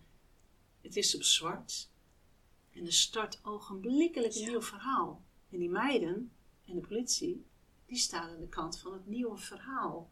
het 0.82 0.96
is 0.96 1.14
op 1.14 1.22
zwart. 1.22 1.90
En 2.72 2.86
er 2.86 2.92
start 2.92 3.40
ogenblikkelijk 3.44 4.34
een 4.34 4.40
Ja. 4.40 4.48
nieuw 4.48 4.62
verhaal. 4.62 5.22
En 5.50 5.58
die 5.58 5.70
meiden 5.70 6.32
en 6.66 6.74
de 6.74 6.80
politie, 6.80 7.46
die 7.86 7.98
staan 7.98 8.30
aan 8.30 8.40
de 8.40 8.48
kant 8.48 8.78
van 8.78 8.92
het 8.92 9.06
nieuwe 9.06 9.36
verhaal. 9.38 10.10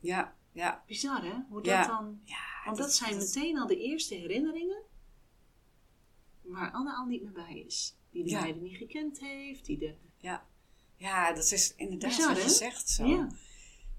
ja, 0.00 0.36
ja. 0.52 0.84
Bizar 0.86 1.22
hè? 1.24 1.34
Hoe 1.48 1.62
dat 1.62 1.72
Ja. 1.72 1.86
dan... 1.86 2.20
ja 2.24 2.64
Want 2.64 2.76
dat, 2.76 2.94
zijn 2.94 3.16
meteen 3.16 3.58
al 3.58 3.66
de 3.66 3.78
eerste 3.78 4.14
herinneringen. 4.14 4.82
waar 6.42 6.70
Anne 6.70 6.92
al 6.94 7.06
niet 7.06 7.22
meer 7.22 7.32
bij 7.32 7.64
is. 7.66 7.96
Die 8.10 8.24
de 8.24 8.32
meiden 8.32 8.62
niet 8.62 8.76
gekend 8.76 9.20
heeft, 9.20 9.64
die 9.64 9.78
de... 9.78 9.94
Ja. 10.16 10.46
ja, 10.96 11.32
dat 11.32 11.50
is 11.52 11.74
inderdaad 11.74 12.10
Bizar, 12.10 12.28
wat 12.28 12.36
je 12.36 12.42
hè? 12.42 12.48
zegt 12.48 12.88
zo. 12.88 13.06
Ja. 13.06 13.28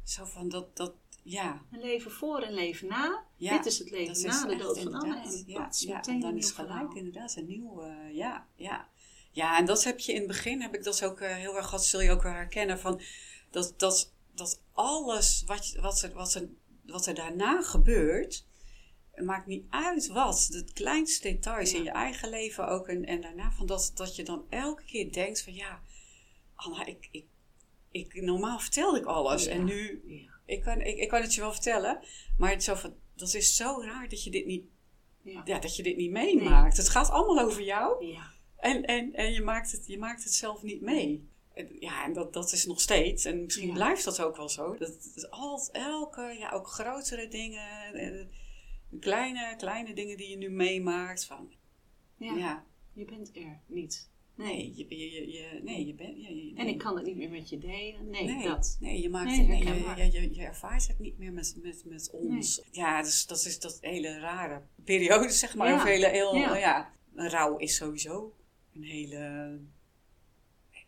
Zo 0.03 0.25
van 0.25 0.49
dat, 0.49 0.77
dat 0.77 0.93
ja. 1.23 1.65
Een 1.71 1.79
leven 1.79 2.11
voor 2.11 2.41
en 2.41 2.53
leven 2.53 2.87
na. 2.87 3.25
ja. 3.37 3.57
Dit 3.57 3.65
is 3.65 3.79
het 3.79 3.89
leven 3.89 4.27
na 4.27 4.45
de 4.45 4.55
dood 4.55 4.79
van 4.79 4.93
Anne. 4.93 5.21
En 5.21 5.43
ja, 5.45 5.69
ja, 5.71 5.95
meteen 5.95 6.13
en 6.15 6.19
dan 6.19 6.37
is 6.37 6.51
gelijk 6.51 6.69
verhaal. 6.71 6.95
inderdaad 6.95 7.35
een 7.35 7.47
nieuw, 7.47 7.81
eh, 7.81 8.15
ja, 8.15 8.47
ja. 8.55 8.89
Ja, 9.31 9.57
en 9.57 9.65
dat 9.65 9.83
heb 9.83 9.99
je 9.99 10.11
in 10.11 10.17
het 10.17 10.27
begin, 10.27 10.61
heb 10.61 10.75
ik 10.75 10.83
dat 10.83 11.03
ook 11.03 11.19
eh, 11.19 11.35
heel 11.35 11.55
erg 11.57 11.65
gehad, 11.65 11.85
zul 11.85 12.01
je 12.01 12.11
ook 12.11 12.23
wel 12.23 12.31
herkennen, 12.31 12.79
van 12.79 13.01
dat, 13.49 13.73
dat 13.77 14.13
alles 14.73 15.43
wat, 15.45 15.77
wat, 15.81 16.01
er, 16.01 16.13
wat, 16.13 16.33
er, 16.33 16.49
wat 16.85 17.05
er 17.05 17.13
daarna 17.15 17.61
gebeurt, 17.61 18.45
maakt 19.15 19.47
niet 19.47 19.65
uit 19.69 20.07
wat, 20.07 20.47
de 20.51 20.73
kleinste 20.73 21.27
details 21.31 21.71
Ja. 21.71 21.77
in 21.77 21.83
je 21.83 21.89
eigen 21.89 22.29
leven 22.29 22.67
ook 22.67 22.87
en, 22.87 23.05
en 23.05 23.21
daarna, 23.21 23.51
van 23.51 23.65
dat, 23.65 23.91
dat 23.95 24.15
je 24.15 24.23
dan 24.23 24.45
elke 24.49 24.83
keer 24.83 25.11
denkt 25.11 25.41
van 25.43 25.53
ja, 25.53 25.81
Anna, 26.55 26.85
ik, 26.85 27.07
ik, 27.11 27.25
ik, 27.91 28.21
normaal 28.21 28.59
vertelde 28.59 28.99
ik 28.99 29.05
alles 29.05 29.45
Ja. 29.45 29.51
en 29.51 29.63
nu 29.63 30.01
Ja. 30.05 30.31
ik 30.45 30.61
kan, 30.61 30.81
ik, 30.81 30.97
ik 30.97 31.09
kan 31.09 31.21
het 31.21 31.33
je 31.33 31.41
wel 31.41 31.51
vertellen, 31.53 31.99
maar 32.37 32.49
het 32.49 32.59
is 32.59 32.65
zo 32.65 32.75
van, 32.75 32.93
dat 33.15 33.33
is 33.33 33.55
zo 33.55 33.81
raar 33.81 34.09
dat 34.09 34.23
je 34.23 34.29
dit 34.31 34.45
niet, 34.45 34.65
Ja. 35.23 35.59
dat 35.59 35.75
je 35.75 35.83
dit 35.83 35.97
niet 35.97 36.11
meemaakt. 36.11 36.77
Het 36.77 36.89
gaat 36.89 37.09
allemaal 37.09 37.45
over 37.45 37.63
jou 37.63 38.15
en, 38.57 38.85
en, 38.85 39.13
en 39.13 39.33
je, 39.33 39.41
maakt 39.41 39.71
het, 39.71 39.87
je 39.87 39.97
maakt 39.97 40.23
het 40.23 40.33
zelf 40.33 40.63
niet 40.63 40.81
mee. 40.81 41.29
Ja, 41.79 42.05
en 42.05 42.13
dat, 42.13 42.33
dat 42.33 42.51
is 42.51 42.65
nog 42.65 42.81
steeds, 42.81 43.25
en 43.25 43.43
misschien 43.43 43.67
Ja. 43.67 43.73
blijft 43.73 44.03
dat 44.05 44.21
ook 44.21 44.35
wel 44.37 44.49
zo. 44.49 44.77
Dat, 44.77 45.11
dat 45.15 45.29
al, 45.31 45.69
elke, 45.71 46.35
ja, 46.39 46.51
ook 46.51 46.67
grotere 46.67 47.27
dingen, 47.27 47.93
eh, 47.93 48.25
kleine, 48.99 49.55
kleine 49.57 49.93
dingen 49.93 50.17
die 50.17 50.29
je 50.29 50.37
nu 50.37 50.49
meemaakt. 50.49 51.25
Van, 51.25 51.53
Ja. 52.17 52.35
ja, 52.37 52.65
Je 52.93 53.05
bent 53.05 53.35
er 53.35 53.59
niet. 53.65 54.09
nee, 54.35 54.73
je, 54.75 54.85
je, 54.89 55.31
je, 55.31 55.59
nee, 55.63 55.85
je 55.85 55.93
bent. 55.93 56.17
je- 56.17 56.53
En 56.55 56.67
ik 56.67 56.77
kan 56.77 56.95
het 56.95 57.05
niet 57.05 57.15
meer 57.15 57.29
met 57.29 57.49
je 57.49 57.57
delen. 57.57 58.09
Nee, 58.09 58.23
Nee, 58.23 58.43
dat. 58.47 58.77
nee, 58.79 59.01
je 59.01 59.09
maakt 59.09 59.29
Nee, 59.29 59.47
nee, 59.47 59.63
je, 59.63 59.95
je, 59.95 60.11
je, 60.21 60.35
je 60.35 60.41
ervaart 60.43 60.87
het 60.87 60.99
niet 60.99 61.17
meer 61.17 61.33
met, 61.33 61.55
met, 61.61 61.85
met 61.85 62.09
ons. 62.11 62.61
Ja, 62.71 63.01
dus 63.03 63.25
dat 63.25 63.45
is 63.45 63.59
dat 63.59 63.77
hele 63.81 64.19
rare 64.19 64.61
periode, 64.85 65.29
zeg 65.29 65.55
maar. 65.55 65.67
Ja. 65.67 65.75
Of 65.75 65.83
hele, 65.83 66.07
heel, 66.07 66.35
Ja. 66.35 66.57
ja. 66.57 66.93
een 67.15 67.29
rouw 67.29 67.57
is 67.57 67.75
sowieso 67.75 68.35
een 68.75 68.83
hele... 68.83 69.59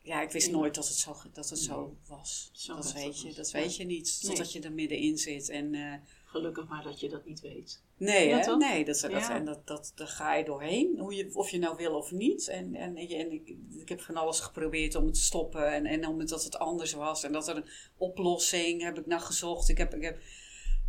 Ja, 0.06 0.22
ik 0.22 0.32
wist 0.32 0.52
nooit 0.52 0.76
dat 0.76 0.88
het 0.88 0.98
zo, 0.98 1.16
dat 1.34 1.50
het 1.50 1.60
zo 1.60 1.98
was. 2.08 2.50
Zo 2.54 2.76
dat 2.76 2.94
weet 2.94 3.06
dat 3.06 3.22
je, 3.22 3.28
was. 3.28 3.36
dat 3.36 3.52
weet 3.52 3.76
je 3.76 3.84
niet, 3.84 4.20
Nee. 4.22 4.30
totdat 4.32 4.54
je 4.54 4.60
er 4.62 4.72
middenin 4.74 5.18
zit. 5.18 5.50
En, 5.50 5.74
eh, 5.74 5.94
Gelukkig 6.26 6.68
maar 6.68 6.84
dat 6.84 7.00
je 7.00 7.10
dat 7.10 7.26
niet 7.26 7.40
weet. 7.42 7.82
nee, 7.98 8.28
Ja, 8.28 8.38
hè? 8.40 8.56
nee 8.56 8.86
dat, 8.86 9.00
dat, 9.00 9.12
Ja. 9.12 9.36
en 9.36 9.46
dat, 9.46 9.68
dat, 9.68 9.92
daar 9.96 10.08
ga 10.08 10.36
je 10.36 10.44
doorheen, 10.44 11.00
hoe 11.00 11.16
je, 11.16 11.30
of 11.34 11.50
je 11.50 11.58
nou 11.60 11.76
wil 11.78 11.96
of 11.96 12.12
niet. 12.12 12.48
En, 12.48 12.76
en, 12.76 12.96
en, 12.98 13.08
en 13.08 13.32
ik, 13.32 13.56
ik 13.80 13.90
heb 13.90 14.02
van 14.02 14.16
alles 14.16 14.40
geprobeerd 14.40 14.96
om 14.96 15.06
het 15.06 15.14
te 15.14 15.22
stoppen 15.22 15.74
en, 15.74 15.86
en 15.86 16.08
om 16.08 16.20
het, 16.20 16.30
dat 16.30 16.44
het 16.44 16.58
anders 16.58 16.94
was. 16.94 17.24
En 17.24 17.32
dat 17.32 17.48
er 17.48 17.56
een 17.58 17.70
oplossing 17.98 18.82
heb 18.82 18.98
ik 19.00 19.06
naar 19.06 19.20
gezocht. 19.20 19.70
Ik 19.70 19.78
heb, 19.78 19.94
ik 19.94 20.02
heb 20.04 20.20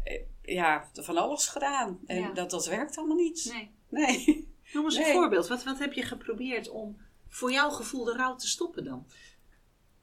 eh, 0.05 0.23
ja, 0.43 0.89
van 0.93 1.17
alles 1.17 1.47
gedaan. 1.47 2.01
En 2.07 2.21
Ja. 2.21 2.33
dat, 2.33 2.51
dat 2.51 2.67
werkt 2.67 2.97
allemaal 2.97 3.17
niet. 3.17 3.51
Nee. 3.53 3.71
Nee. 3.89 4.49
Noem 4.73 4.85
eens 4.85 4.97
een 4.97 5.05
voorbeeld. 5.13 5.49
Wat, 5.49 5.65
wat 5.65 5.79
heb 5.79 5.93
je 5.93 6.03
geprobeerd 6.03 6.69
om 6.69 6.97
voor 7.35 7.53
jouw 7.53 7.71
gevoel 7.71 8.05
de 8.05 8.13
rouw 8.13 8.37
te 8.37 8.49
stoppen 8.49 8.85
dan? 8.85 9.07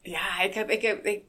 Ja, 0.01 0.41
ik, 0.41 0.53
heb, 0.53 0.69
ik, 0.69 0.81
heb, 0.81 1.05
ik, 1.05 1.23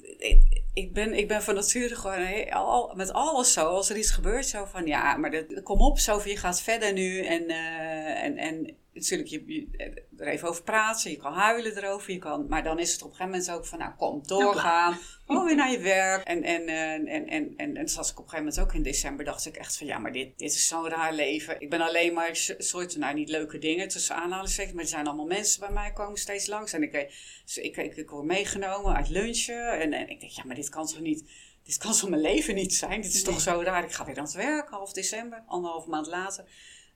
ik, 0.75 0.93
ben, 0.93 1.13
ik 1.15 1.29
ben 1.29 1.43
van 1.43 1.55
nature 1.55 1.97
gewoon 1.97 2.97
met 2.97 3.13
alles 3.13 3.53
zo. 3.53 3.67
Als 3.67 3.91
er 3.91 3.97
iets 3.97 4.11
gebeurt, 4.11 4.47
zo 4.47 4.65
van 4.65 4.87
ja, 4.87 5.17
maar 5.17 5.31
dat, 5.31 5.63
kom 5.63 5.81
op, 5.81 5.99
Sophie, 5.99 6.33
je 6.33 6.39
gaat 6.39 6.61
verder 6.61 6.93
nu. 6.93 7.25
En, 7.25 7.49
eh, 7.49 8.23
en, 8.23 8.37
en 8.37 8.77
natuurlijk, 8.93 9.29
je, 9.31 9.43
je 9.47 10.03
er 10.19 10.27
even 10.27 10.49
over 10.49 10.63
praten, 10.63 11.11
je 11.11 11.17
kan 11.17 11.33
huilen 11.33 11.77
erover. 11.77 12.13
Je 12.13 12.19
kan, 12.19 12.47
maar 12.49 12.63
dan 12.63 12.79
is 12.79 12.93
het 12.93 13.03
op 13.03 13.11
een 13.11 13.17
gegeven 13.17 13.39
moment 13.39 13.59
ook 13.59 13.67
van, 13.67 13.79
nou 13.79 13.93
kom, 13.95 14.27
doorgaan. 14.27 14.99
Gewoon 15.27 15.45
weer 15.45 15.57
naar 15.57 15.71
je 15.71 15.79
werk. 15.79 16.25
En, 16.25 16.43
en, 16.43 16.67
eh, 16.67 16.93
en, 16.93 17.07
en, 17.07 17.27
en, 17.27 17.55
en, 17.57 17.77
en 17.77 17.89
zoals 17.89 18.11
ik 18.11 18.19
op 18.19 18.25
een 18.25 18.31
gegeven 18.31 18.53
moment 18.53 18.69
ook 18.71 18.77
in 18.77 18.83
december 18.83 19.25
dacht 19.25 19.47
ik 19.47 19.57
echt 19.57 19.77
van, 19.77 19.87
ja, 19.87 19.99
maar 19.99 20.13
dit, 20.13 20.39
dit 20.39 20.53
is 20.53 20.69
zo'n 20.69 20.89
raar 20.89 21.15
leven. 21.15 21.61
Ik 21.61 21.71
ben 21.71 21.81
alleen 21.81 22.13
maar 22.13 22.37
soort, 22.59 22.97
nou 22.97 23.15
niet 23.15 23.29
leuke 23.29 23.59
dingen 23.59 23.89
tussen 23.89 24.17
aanhalingstekens, 24.17 24.75
maar 24.75 24.85
er 24.85 24.89
zijn 24.91 25.07
allemaal 25.07 25.27
mensen 25.27 25.61
bij 25.61 25.71
mij 25.71 25.93
komen 25.93 26.19
steeds 26.19 26.47
langs. 26.47 26.73
En 26.73 26.83
ik, 26.83 26.93
eh, 26.93 27.11
dus 27.45 27.59
ik, 27.59 27.77
ik, 27.77 27.97
ik 27.97 28.11
word 28.11 28.25
meegenomen 28.25 28.95
uit 28.97 29.09
lunchen. 29.09 29.81
En, 29.81 29.93
en 29.93 30.09
ik 30.09 30.21
denk, 30.21 30.33
ja, 30.33 30.45
maar 30.45 30.57
dit 30.57 30.69
kan 30.69 30.87
toch 30.87 31.01
niet, 31.01 31.31
dit 31.63 31.77
kan 31.77 31.93
toch 31.93 32.09
mijn 32.09 32.23
leven 32.23 32.55
niet 32.55 32.75
zijn? 32.75 33.01
Dit 33.01 33.15
is 33.15 33.23
Nee. 33.23 33.33
toch 33.33 33.41
zo 33.41 33.63
raar. 33.63 33.85
Ik 33.85 33.93
ga 33.93 34.05
weer 34.05 34.19
aan 34.19 34.25
het 34.25 34.35
werk, 34.35 34.69
half 34.69 34.93
december, 34.93 35.43
anderhalf 35.47 35.87
maand 35.87 36.07
later. 36.07 36.45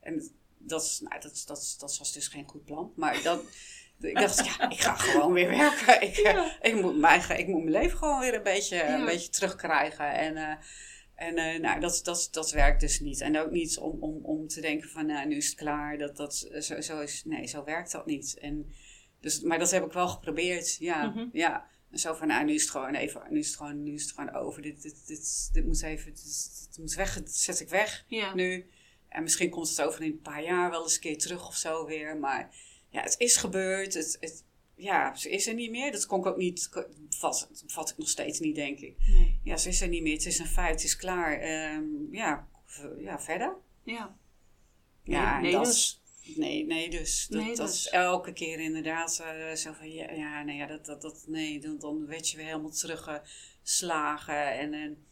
En 0.00 0.30
dat, 0.59 0.83
is- 0.83 1.01
nou, 1.01 1.21
dat, 1.21 1.42
dat, 1.47 1.77
dat 1.79 1.99
was 1.99 2.12
dus 2.12 2.29
geen 2.29 2.49
goed 2.49 2.64
plan. 2.64 2.92
Maar 2.97 3.23
dat, 3.23 3.42
ik 4.01 4.14
dacht, 4.14 4.45
ja, 4.47 4.71
ik 4.71 4.81
ga 4.81 4.95
gewoon 4.97 5.33
weer 5.33 5.49
werken. 5.49 6.01
Ik, 6.09 6.16
eh, 6.16 6.47
ik, 6.61 6.75
moet, 6.81 6.97
mijn, 6.99 7.38
ik 7.38 7.47
moet 7.47 7.64
mijn 7.64 7.77
leven 7.83 7.99
gewoon 7.99 8.21
weer 8.21 8.35
een 8.35 8.42
beetje, 8.42 8.77
Ja. 8.77 8.99
een 8.99 9.05
beetje 9.05 9.29
terugkrijgen. 9.29 10.12
En, 10.12 10.37
eh, 10.37 10.57
en 11.14 11.37
eh, 11.37 11.61
nou, 11.61 11.81
dat, 11.81 12.01
dat, 12.05 12.29
dat 12.31 12.51
werkt 12.51 12.81
dus 12.81 13.01
niet. 13.01 13.21
En 13.21 13.38
ook 13.38 13.51
niet 13.51 13.79
om, 13.79 14.03
om, 14.03 14.25
om 14.25 14.49
te 14.49 14.61
denken 14.61 14.88
van, 14.88 15.07
nou, 15.07 15.27
nu 15.29 15.37
is 15.37 15.47
het 15.47 15.55
klaar. 15.55 15.99
Dat, 15.99 16.16
dat, 16.16 16.35
zo, 16.61 16.81
zo 16.81 17.01
is, 17.01 17.23
nee, 17.25 17.47
zo 17.47 17.64
werkt 17.64 17.92
dat 17.92 18.07
niet. 18.07 18.38
En, 18.40 18.73
dus, 19.21 19.40
maar 19.40 19.59
dat 19.59 19.71
heb 19.71 19.85
ik 19.85 19.92
wel 19.92 20.09
geprobeerd, 20.09 20.77
ja. 20.79 21.07
Mhm. 21.07 21.27
ja. 21.33 21.66
En 21.90 21.99
zo 21.99 22.14
van, 22.14 22.27
nou, 22.29 22.45
nu 22.45 22.55
is 22.55 22.62
het 22.62 22.71
gewoon 22.71 22.95
even, 22.95 23.23
nu 23.31 23.38
is 23.38 23.47
het 23.47 23.57
gewoon, 23.57 23.83
nu 23.83 23.92
is 23.95 24.03
het 24.03 24.12
gewoon 24.12 24.35
over. 24.35 24.62
Dit, 24.62 24.83
dit, 24.83 25.07
dit, 25.07 25.49
dit 25.53 25.64
moet 25.66 25.83
even, 25.83 26.14
dit, 26.14 26.66
dit 26.69 26.79
moet 26.79 26.95
weg, 26.95 27.14
dit 27.14 27.35
zet 27.37 27.61
ik 27.61 27.69
weg 27.69 28.05
Ja. 28.09 28.35
nu. 28.35 28.71
En 29.16 29.22
misschien 29.22 29.50
komt 29.50 29.68
het 29.68 29.83
over 29.83 30.02
een 30.02 30.20
paar 30.20 30.42
jaar 30.42 30.70
wel 30.70 30.83
eens 30.83 30.94
een 30.94 31.00
keer 31.00 31.18
terug 31.18 31.48
of 31.48 31.55
zo 31.55 31.87
weer. 31.87 32.16
Maar 32.16 32.55
ja, 32.90 33.02
het 33.02 33.14
is 33.18 33.37
gebeurd. 33.37 33.94
Het, 33.94 34.16
het, 34.20 34.44
ja, 34.74 35.14
ze 35.14 35.31
is 35.31 35.46
er 35.46 35.55
niet 35.55 35.70
meer. 35.70 35.92
Dat 35.92 36.07
kon 36.07 36.18
ik 36.18 36.26
ook 36.26 36.37
niet, 36.37 36.70
vat, 37.09 37.50
vat 37.66 37.90
ik 37.90 37.98
nog 37.98 38.09
steeds 38.09 38.38
niet, 38.38 38.55
denk 38.55 38.79
ik. 38.79 38.96
Nee. 39.07 39.40
Ja, 39.42 39.57
ze 39.57 39.68
is 39.68 39.81
er 39.81 39.88
niet 39.88 40.02
meer. 40.02 40.12
Het 40.12 40.26
is 40.26 40.38
een 40.38 40.46
feit, 40.46 40.74
het 40.74 40.85
is 40.85 40.96
klaar. 40.96 41.38
Ehm, 41.38 41.85
ja, 42.11 42.48
ja, 42.98 43.20
verder. 43.20 43.57
Ja. 43.83 44.16
Ja, 45.02 45.40
Nee, 45.40 45.42
nee, 45.42 45.52
dat, 45.52 45.64
dus. 45.64 46.02
Nee, 46.37 46.66
nee, 46.66 46.90
dus. 46.90 47.26
Dat, 47.26 47.42
Nee, 47.42 47.57
dat 47.57 47.66
dus. 47.66 47.76
is 47.76 47.88
elke 47.88 48.33
keer 48.33 48.61
inderdaad 48.61 49.18
eh, 49.18 49.55
zo 49.55 49.72
van, 49.72 49.92
ja, 49.92 50.11
ja, 50.11 50.42
nee, 50.42 50.57
ja, 50.57 50.66
dat, 50.66 50.87
dat, 50.87 51.02
dat, 51.02 51.24
nee, 51.26 51.61
dan, 51.61 51.79
dan 51.79 52.07
werd 52.07 52.31
je 52.31 52.37
weer 52.37 52.46
helemaal 52.46 52.70
teruggeslagen. 52.70 54.59
En, 54.59 54.74
en 54.74 55.07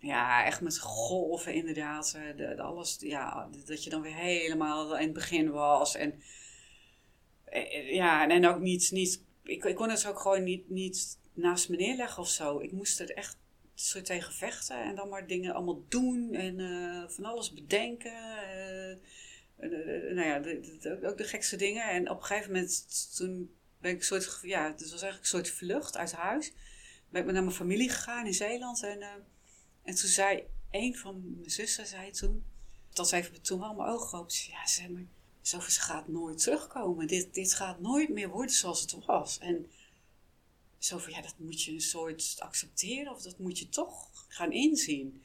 ja, 0.00 0.44
echt 0.44 0.60
met 0.60 0.78
golven 0.78 1.54
inderdaad. 1.54 2.14
eh, 2.16 2.36
De, 2.36 2.54
de 2.54 2.62
alles, 2.62 2.96
ja, 3.00 3.48
dat 3.66 3.84
je 3.84 3.90
dan 3.90 4.02
weer 4.02 4.14
helemaal 4.14 4.96
in 4.96 5.04
het 5.04 5.12
begin 5.12 5.50
was. 5.50 5.94
En 5.94 6.22
eh, 7.44 7.92
ja, 7.94 8.28
en 8.28 8.46
ook 8.46 8.60
niet, 8.60 8.90
niet 8.90 9.22
ik, 9.42 9.64
ik 9.64 9.74
kon 9.74 9.90
het 9.90 10.06
ook 10.06 10.18
gewoon 10.20 10.44
niet, 10.44 10.70
niet 10.70 11.18
naast 11.34 11.68
me 11.68 11.76
neerleggen 11.76 12.22
of 12.22 12.28
zo. 12.28 12.58
Ik 12.60 12.72
moest 12.72 13.00
er 13.00 13.10
echt 13.14 13.38
zo 13.74 14.02
tegen 14.02 14.32
vechten 14.32 14.82
en 14.82 14.94
dan 14.94 15.08
maar 15.08 15.26
dingen 15.26 15.54
allemaal 15.54 15.84
doen 15.88 16.34
en 16.34 16.60
eh, 16.60 17.08
van 17.08 17.24
alles 17.24 17.52
bedenken. 17.52 18.12
eh, 18.12 18.90
eh, 18.90 18.98
eh, 19.58 20.14
nou 20.14 20.26
ja, 20.26 21.08
ook 21.08 21.16
de 21.18 21.24
gekste 21.24 21.56
dingen. 21.56 21.84
En 21.90 22.10
op 22.10 22.16
een 22.18 22.24
gegeven 22.24 22.52
moment, 22.52 22.86
toen 23.16 23.54
ben 23.80 23.90
ik 23.90 23.98
een 23.98 24.04
soort, 24.04 24.38
ja, 24.42 24.64
het 24.66 24.80
was 24.80 24.90
eigenlijk 25.02 25.20
een 25.20 25.26
soort 25.38 25.50
vlucht 25.50 25.96
uit 25.96 26.12
huis. 26.12 26.52
Ben 27.08 27.26
ik 27.26 27.32
naar 27.32 27.42
mijn 27.42 27.54
familie 27.54 27.88
gegaan 27.90 28.26
in 28.26 28.34
Zeeland. 28.34 28.82
En, 28.82 29.02
eh, 29.02 29.08
en 29.90 29.96
toen 29.96 30.08
zei 30.08 30.42
een 30.70 30.96
van 30.96 31.22
mijn 31.36 31.50
zussen, 31.50 31.86
zei 31.86 32.10
toen, 32.10 32.44
dat 32.92 33.08
ze 33.08 33.16
even 33.16 33.42
toen 33.42 33.60
wel 33.60 33.74
mijn 33.74 33.88
ogen 33.88 34.08
geopend. 34.08 34.36
Ja, 34.36 34.66
zeg 34.66 34.88
maar, 34.88 35.06
ze 35.42 35.60
gaat 35.60 36.08
nooit 36.08 36.38
terugkomen. 36.38 37.06
Dit, 37.06 37.34
dit 37.34 37.54
gaat 37.54 37.80
nooit 37.80 38.08
meer 38.08 38.28
worden 38.28 38.54
zoals 38.54 38.80
het 38.80 39.04
was. 39.04 39.38
En 39.38 39.70
zo 40.78 40.98
van, 40.98 41.12
ja, 41.12 41.22
dat 41.22 41.34
moet 41.38 41.62
je 41.62 41.72
een 41.72 41.80
soort 41.80 42.36
accepteren. 42.38 43.12
Of 43.12 43.22
dat 43.22 43.38
moet 43.38 43.58
je 43.58 43.68
toch 43.68 44.10
gaan 44.28 44.52
inzien. 44.52 45.22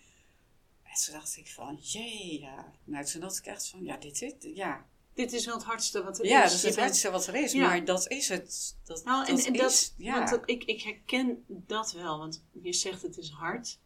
En 0.84 1.04
toen 1.06 1.14
dacht 1.14 1.38
ik 1.38 1.48
van, 1.48 1.78
jee, 1.82 2.40
ja. 2.40 2.74
Nou, 2.84 3.06
toen 3.06 3.22
dacht 3.22 3.38
ik 3.38 3.46
echt 3.46 3.68
van, 3.68 3.84
ja, 3.84 3.98
dit, 3.98 4.20
dit, 4.20 4.36
ja. 4.40 4.86
Dit 5.14 5.34
is 5.34 5.46
wel 5.46 5.56
het 5.56 5.64
hardste 5.64 6.04
wat 6.04 6.20
er 6.20 6.26
Ja, 6.26 6.44
is. 6.44 6.52
dat 6.52 6.60
is 6.60 6.66
het 6.70 6.80
hardste 6.80 7.12
wat 7.12 7.28
er 7.28 7.36
is. 7.36 7.52
Ja. 7.52 7.68
Maar 7.68 7.86
dat 7.86 8.08
is 8.08 8.30
het. 8.30 8.78
Dat, 8.84 9.04
Nou, 9.04 9.28
en, 9.28 9.36
dat 9.36 9.46
en 9.46 9.54
is, 9.54 9.60
dat, 9.60 9.94
ja. 9.98 10.18
want 10.18 10.30
dat, 10.30 10.42
ik, 10.46 10.64
ik 10.64 10.82
herken 10.82 11.46
dat 11.48 11.92
wel, 11.92 12.18
want 12.18 12.44
je 12.62 12.74
zegt 12.74 13.02
het 13.02 13.18
is 13.18 13.30
hard. 13.30 13.80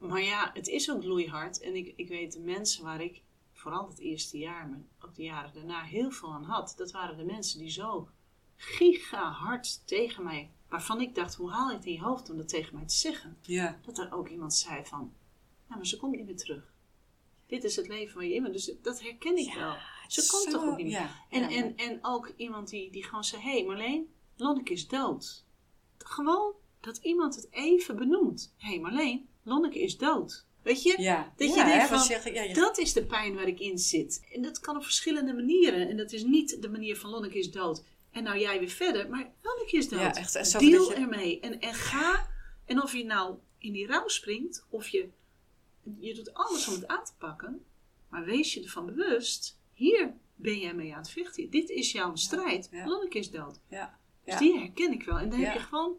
Maar 0.00 0.22
ja, 0.22 0.50
het 0.54 0.68
is 0.68 0.90
ook 0.90 1.04
loeihard. 1.04 1.60
En 1.60 1.74
ik, 1.74 1.92
ik 1.96 2.08
weet 2.08 2.32
de 2.32 2.40
mensen 2.40 2.84
waar 2.84 3.00
ik, 3.00 3.22
vooral 3.52 3.88
het 3.88 3.98
eerste 3.98 4.38
jaar, 4.38 4.68
maar 4.68 4.80
ook 5.04 5.14
de 5.14 5.22
jaren 5.22 5.54
daarna, 5.54 5.82
heel 5.82 6.10
veel 6.10 6.32
aan 6.32 6.44
had. 6.44 6.74
Dat 6.76 6.90
waren 6.90 7.16
de 7.16 7.24
mensen 7.24 7.58
die 7.58 7.70
zo 7.70 8.08
giga 8.56 9.30
hard 9.30 9.86
tegen 9.86 10.24
mij, 10.24 10.50
waarvan 10.68 11.00
ik 11.00 11.14
dacht, 11.14 11.34
hoe 11.34 11.50
haal 11.50 11.70
je 11.70 11.76
het 11.76 11.86
in 11.86 11.92
je 11.92 12.00
hoofd 12.00 12.30
om 12.30 12.36
dat 12.36 12.48
tegen 12.48 12.74
mij 12.74 12.86
te 12.86 12.94
zeggen? 12.94 13.38
ja. 13.40 13.80
Dat 13.82 13.98
er 13.98 14.12
ook 14.12 14.28
iemand 14.28 14.54
zei 14.54 14.84
van, 14.84 15.12
ja, 15.68 15.76
maar 15.76 15.86
ze 15.86 15.96
komt 15.96 16.16
niet 16.16 16.26
meer 16.26 16.36
terug. 16.36 16.72
Dit 17.46 17.64
is 17.64 17.76
het 17.76 17.88
leven 17.88 18.14
waar 18.14 18.24
je 18.24 18.34
in 18.34 18.42
bent. 18.42 18.54
Dus 18.54 18.72
dat 18.82 19.02
herken 19.02 19.36
ik 19.36 19.54
wel. 19.54 19.76
Ze 20.08 20.26
komt 20.30 20.50
toch 20.50 20.64
ook 20.64 20.76
niet 20.76 20.86
meer. 20.86 20.94
Ja, 20.94 21.24
En, 21.30 21.48
en, 21.48 21.76
en 21.76 21.98
ook 22.02 22.32
iemand 22.36 22.68
die, 22.68 22.90
die 22.90 23.04
gewoon 23.04 23.24
zei: 23.24 23.42
Hé 23.42 23.50
hey 23.50 23.64
Marleen, 23.64 24.12
Lonneke 24.36 24.72
is 24.72 24.88
dood. 24.88 25.44
Gewoon 25.98 26.54
dat 26.80 26.96
iemand 26.96 27.34
het 27.34 27.48
even 27.50 27.96
benoemt: 27.96 28.54
Hé 28.56 28.68
hey 28.68 28.80
Marleen, 28.80 29.28
Lonneke 29.50 29.80
is 29.80 29.96
dood. 29.98 30.44
Weet 30.62 30.82
je? 30.82 30.94
Ja, 31.02 31.32
Dat 31.36 31.48
je 31.48 31.54
denkt 31.54 31.88
hè, 31.88 31.96
van, 31.98 32.06
je- 32.08 32.34
ja, 32.34 32.42
je- 32.42 32.54
Dat 32.54 32.78
is 32.78 32.92
de 32.92 33.04
pijn 33.04 33.34
waar 33.34 33.46
ik 33.48 33.60
in 33.60 33.78
zit. 33.78 34.26
En 34.32 34.42
dat 34.42 34.60
kan 34.60 34.76
op 34.76 34.82
verschillende 34.84 35.32
manieren. 35.34 35.88
En 35.88 35.96
dat 35.96 36.12
is 36.12 36.22
niet 36.24 36.62
de 36.62 36.68
manier 36.68 36.96
van 36.96 37.10
Lonneke 37.10 37.38
is 37.38 37.50
dood. 37.50 37.82
En 38.10 38.22
nou 38.22 38.38
jij 38.38 38.58
weer 38.58 38.68
verder. 38.68 39.08
Maar 39.08 39.32
Lonneke 39.42 39.76
is 39.76 39.88
dood. 39.88 40.00
Ja, 40.00 40.14
echt, 40.14 40.46
zo 40.46 40.58
Deal 40.58 40.92
ermee. 40.94 41.40
En, 41.40 41.60
en 41.60 41.74
ga. 41.74 42.28
En 42.64 42.82
of 42.82 42.92
je 42.92 43.04
nou 43.04 43.34
in 43.58 43.72
die 43.72 43.86
rouw 43.86 44.08
springt. 44.08 44.66
Of 44.68 44.88
je... 44.88 45.08
Je 45.98 46.14
doet 46.14 46.34
alles 46.34 46.68
om 46.68 46.74
het 46.74 46.86
aan 46.86 47.04
te 47.04 47.12
pakken. 47.18 47.64
Maar 48.08 48.24
wees 48.24 48.54
je 48.54 48.62
ervan 48.62 48.86
bewust. 48.86 49.58
Hier 49.74 50.14
ben 50.36 50.58
jij 50.58 50.74
mee 50.74 50.92
aan 50.94 51.00
het 51.00 51.10
vechten. 51.10 51.50
Dit 51.50 51.68
is 51.70 51.92
jouw 51.92 52.14
strijd. 52.16 52.68
Lonneke 52.84 53.18
is 53.18 53.30
dood. 53.30 53.58
ja. 53.68 53.98
Dus 54.24 54.38
die 54.38 54.58
herken 54.58 54.92
ik 54.92 55.02
wel. 55.02 55.18
En 55.18 55.30
dan 55.30 55.38
Ja. 55.40 55.44
heb 55.44 55.54
je 55.54 55.60
gewoon... 55.66 55.96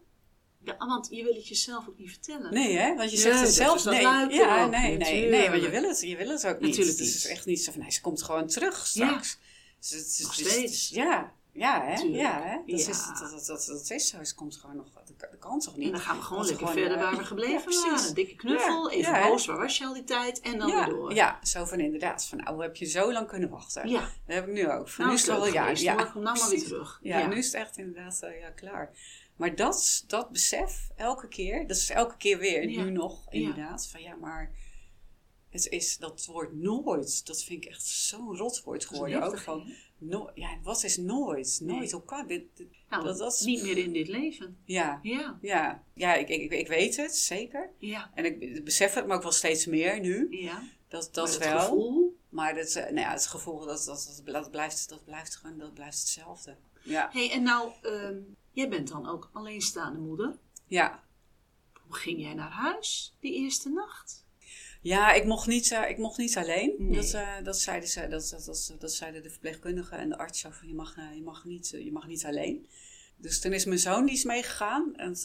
Ja, 0.64 0.78
want 0.78 1.08
je 1.12 1.24
wil 1.24 1.34
het 1.34 1.48
jezelf 1.48 1.88
ook 1.88 1.98
niet 1.98 2.10
vertellen. 2.10 2.54
Nee, 2.54 2.78
hè? 2.78 2.96
Want 2.96 3.12
je 3.12 3.18
zegt 3.18 3.36
het 3.36 3.46
dat 3.46 3.54
zelf. 3.54 3.86
Nee, 3.86 4.02
ja, 4.02 4.66
nee, 4.66 4.98
nee, 4.98 5.30
nee, 5.30 5.50
want 5.50 5.62
je 5.62 5.70
wil 5.70 5.84
het, 5.84 6.02
je 6.02 6.18
wil 6.18 6.30
het 6.30 6.48
ook 6.48 6.60
niet. 6.60 6.70
Natuurlijk 6.70 6.98
Het 6.98 7.08
is 7.08 7.28
echt 7.28 7.46
niet 7.46 7.64
zo 7.64 7.72
van, 7.72 7.82
nee, 7.82 7.92
ze 7.92 8.02
komt 8.02 8.24
gewoon 8.24 8.48
terug 8.48 8.88
straks. 8.88 9.38
Dus 9.80 9.90
het 9.90 10.20
Nog 10.22 10.34
steeds. 10.34 10.90
Ja, 10.90 11.34
ja, 11.54 11.86
hè? 11.86 11.96
Tuurlijk. 11.98 12.22
Ja, 12.22 12.42
hè? 12.44 12.56
Dat, 12.56 12.66
Ja. 12.66 12.76
Is, 12.76 12.86
dat, 12.86 13.18
dat, 13.32 13.46
dat, 13.46 13.66
dat 13.66 13.90
is 13.90 14.08
zo. 14.08 14.24
Ze 14.24 14.36
komt 14.36 14.56
gewoon 14.56 14.76
nog, 14.76 14.88
dat, 15.18 15.40
kan 15.40 15.60
toch 15.60 15.78
niet? 15.78 15.86
En 15.86 15.92
dan 15.92 16.02
gaan 16.02 16.18
we 16.18 16.24
gewoon 16.24 16.46
lekker 16.46 16.68
verder 16.68 16.98
eh, 16.98 17.04
waar 17.04 17.18
we 17.18 17.24
gebleven 17.24 17.72
ja, 17.72 17.82
waren. 17.82 18.08
Een 18.08 18.14
dikke 18.14 18.36
knuffel, 18.36 18.92
Ja, 18.92 18.96
even 18.96 19.30
boos, 19.30 19.46
waar 19.46 19.58
was 19.58 19.78
je 19.78 19.86
al 19.86 19.94
die 19.94 20.04
tijd? 20.04 20.40
En 20.40 20.58
dan 20.58 20.72
weer 20.72 20.86
door. 20.86 21.14
ja, 21.14 21.40
zo 21.44 21.66
van 21.66 21.80
inderdaad. 21.80 22.26
Van, 22.26 22.48
hoe 22.48 22.62
heb 22.62 22.76
je 22.76 22.86
zo 22.86 23.12
lang 23.12 23.28
kunnen 23.28 23.50
wachten? 23.50 23.90
Ja. 23.90 24.00
Dat 24.00 24.36
heb 24.36 24.48
ik 24.48 24.54
nu 24.54 24.72
ook. 24.72 24.90
Van, 24.90 25.06
Nou, 25.06 25.10
nu 25.10 25.22
is 25.22 25.28
het 25.28 25.38
al 25.38 25.48
ja, 25.48 25.70
ja. 25.70 25.96
Kom 25.96 26.22
nou 26.22 26.40
maar 26.40 26.50
weer 26.50 26.64
terug. 26.64 27.00
Ja, 27.02 27.20
Ja. 27.20 27.28
nu 27.28 27.38
is 27.38 27.46
het 27.46 27.54
echt 27.56 27.78
inderdaad 27.78 28.22
eh, 28.22 28.40
ja, 28.40 28.50
klaar. 28.50 28.92
Maar 29.42 29.56
dat, 29.56 30.04
dat 30.08 30.30
besef, 30.32 30.90
elke 30.96 31.28
keer, 31.28 31.68
dat 31.68 31.78
is 31.78 31.90
elke 31.90 32.18
keer 32.18 32.38
weer, 32.38 32.70
Ja. 32.70 32.84
nu 32.84 32.92
nog, 32.92 33.26
inderdaad. 33.32 33.88
Van 33.88 34.02
ja, 34.02 34.16
maar 34.16 34.52
het 35.50 35.68
is 35.68 35.98
dat 35.98 36.26
woord 36.26 36.54
nooit, 36.54 37.26
dat 37.28 37.44
vind 37.44 37.64
ik 37.64 37.70
echt 37.70 37.86
zo'n 37.86 38.38
rotwoord 38.38 38.86
geworden. 38.86 39.22
Ook 39.22 39.40
van, 39.40 39.74
no, 39.98 40.30
ja, 40.34 40.58
wat 40.64 40.84
is 40.84 40.98
nooit? 40.98 41.60
Nooit, 41.64 41.92
hoe 41.92 42.04
kan 42.04 42.28
dit? 42.28 42.44
dit- 42.56 42.68
Nou, 42.90 43.04
dat, 43.04 43.18
dat 43.18 43.34
is, 43.34 43.40
niet 43.42 43.62
meer 43.64 43.78
in 43.78 43.94
dit 43.94 44.08
leven. 44.08 44.58
ja, 44.66 45.00
Ja, 45.04 45.38
ja, 45.42 45.84
ja 45.94 46.14
ik, 46.16 46.30
ik, 46.30 46.52
ik 46.52 46.68
weet 46.68 46.98
het, 46.98 47.16
zeker. 47.16 47.70
ja, 47.78 48.12
En 48.14 48.26
ik 48.26 48.64
besef 48.64 48.94
het 48.94 49.08
me 49.08 49.14
ook 49.14 49.24
wel 49.24 49.32
steeds 49.32 49.66
meer 49.66 50.00
nu. 50.00 50.28
ja. 50.30 50.64
Dat, 50.88 51.10
dat 51.14 51.26
Maar 51.26 51.34
het 51.34 51.44
wel. 51.54 51.60
gevoel. 51.60 52.18
Maar 52.30 52.56
dat, 52.56 52.68
eh, 52.76 52.84
nou 52.84 53.00
ja, 53.00 53.12
het 53.12 53.28
gevoel, 53.28 53.60
dat, 53.66 53.84
dat, 53.86 54.22
dat, 54.26 54.34
dat, 54.34 54.52
blijft, 54.52 54.90
dat 54.90 55.04
blijft 55.06 55.36
gewoon 55.36 55.58
dat 55.58 55.74
blijft 55.74 56.00
hetzelfde. 56.00 56.56
Ja. 56.84 57.10
hey, 57.14 57.32
en 57.32 57.44
nou, 57.44 57.72
ehm, 57.82 58.18
jij 58.52 58.70
bent 58.70 58.88
dan 58.88 59.10
ook 59.10 59.30
alleenstaande 59.34 60.00
moeder. 60.00 60.38
Ja. 60.66 61.04
Hoe 61.82 61.96
ging 61.96 62.22
jij 62.22 62.34
naar 62.34 62.52
huis 62.52 63.16
die 63.20 63.34
eerste 63.34 63.70
nacht? 63.70 64.26
Ja, 64.82 65.14
ik 65.14 65.26
mocht 65.26 65.48
niet, 65.48 65.72
eh, 65.72 65.90
ik 65.90 65.98
mocht 65.98 66.18
niet 66.18 66.38
alleen. 66.38 66.76
Nee. 66.78 66.96
Dat, 66.96 67.14
eh, 67.14 67.44
dat, 67.44 67.60
zeiden 67.60 67.90
ze, 67.90 68.08
dat, 68.08 68.30
dat, 68.30 68.46
dat, 68.46 68.76
dat 68.80 68.94
zeiden 68.94 69.24
de 69.24 69.30
verpleegkundigen 69.30 69.98
en 69.98 70.10
de 70.10 70.18
arts. 70.18 70.42
Van, 70.42 70.68
je, 70.68 70.74
mag, 70.74 70.98
eh, 70.98 71.16
je, 71.16 71.22
mag 71.22 71.46
niet, 71.46 71.70
je 71.70 71.92
mag 71.92 72.08
niet 72.08 72.26
alleen. 72.26 72.68
Dus 73.16 73.40
toen 73.40 73.54
is 73.54 73.66
mijn 73.66 73.80
zoon 73.80 74.06
die 74.06 74.16
is 74.16 74.24
meegegaan. 74.24 74.96
En 74.96 75.16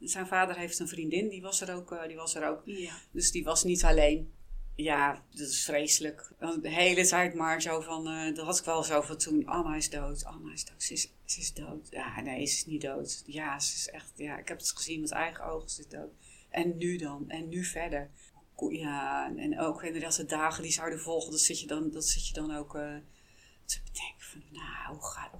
zijn 0.00 0.26
vader 0.26 0.56
heeft 0.56 0.78
een 0.78 0.88
vriendin, 0.88 1.28
die 1.28 1.42
was 1.42 1.60
er 1.60 1.74
ook. 1.74 1.98
die 2.06 2.16
was 2.16 2.34
er 2.34 2.48
ook. 2.48 2.62
Ja. 2.64 2.94
Dus 3.10 3.30
die 3.30 3.44
was 3.44 3.64
niet 3.64 3.84
alleen. 3.84 4.32
Ja, 4.82 5.24
dat 5.30 5.48
is 5.48 5.64
vreselijk. 5.64 6.32
De 6.62 6.68
hele 6.70 7.06
tijd 7.06 7.34
maar 7.34 7.62
zo 7.62 7.80
van, 7.80 8.08
eh, 8.08 8.34
dat 8.34 8.44
had 8.46 8.58
ik 8.58 8.64
wel 8.64 8.82
zo 8.82 9.00
van 9.00 9.16
toen, 9.16 9.46
Anna 9.46 9.76
is 9.76 9.90
dood, 9.90 10.24
Anna 10.24 10.52
is 10.52 10.64
dood, 10.64 10.82
ze 10.82 10.92
is, 10.92 11.12
ze 11.24 11.40
is 11.40 11.52
dood. 11.54 11.86
Ja, 11.90 12.20
nee, 12.20 12.46
ze 12.46 12.54
is 12.56 12.66
niet 12.66 12.80
dood. 12.80 13.22
Ja, 13.26 13.58
ze 13.58 13.74
is 13.74 13.88
echt, 13.88 14.12
ja, 14.16 14.38
ik 14.38 14.48
heb 14.48 14.58
het 14.58 14.70
gezien 14.70 15.00
met 15.00 15.10
eigen 15.10 15.44
ogen, 15.44 15.68
ze 15.70 15.80
is 15.80 15.88
dood. 15.88 16.10
En 16.48 16.76
nu 16.76 16.96
dan, 16.96 17.24
en 17.28 17.48
nu 17.48 17.64
verder. 17.64 18.10
Ja, 18.70 19.32
en- 19.36 19.60
ook 19.60 19.82
inderdaad 19.82 20.16
de 20.16 20.24
dagen 20.24 20.62
die 20.62 20.72
zouden 20.72 21.00
volgen, 21.00 21.30
dat 21.30 21.40
zit 21.40 21.60
je 21.60 21.66
dan, 21.66 21.90
dat 21.90 22.04
zit 22.04 22.26
je 22.28 22.34
dan 22.34 22.56
ook 22.56 22.74
eh, 22.74 22.96
te 23.64 23.80
bedenken 23.84 24.26
van, 24.30 24.42
nou, 24.50 24.94
hoe 24.94 25.04
ga, 25.04 25.30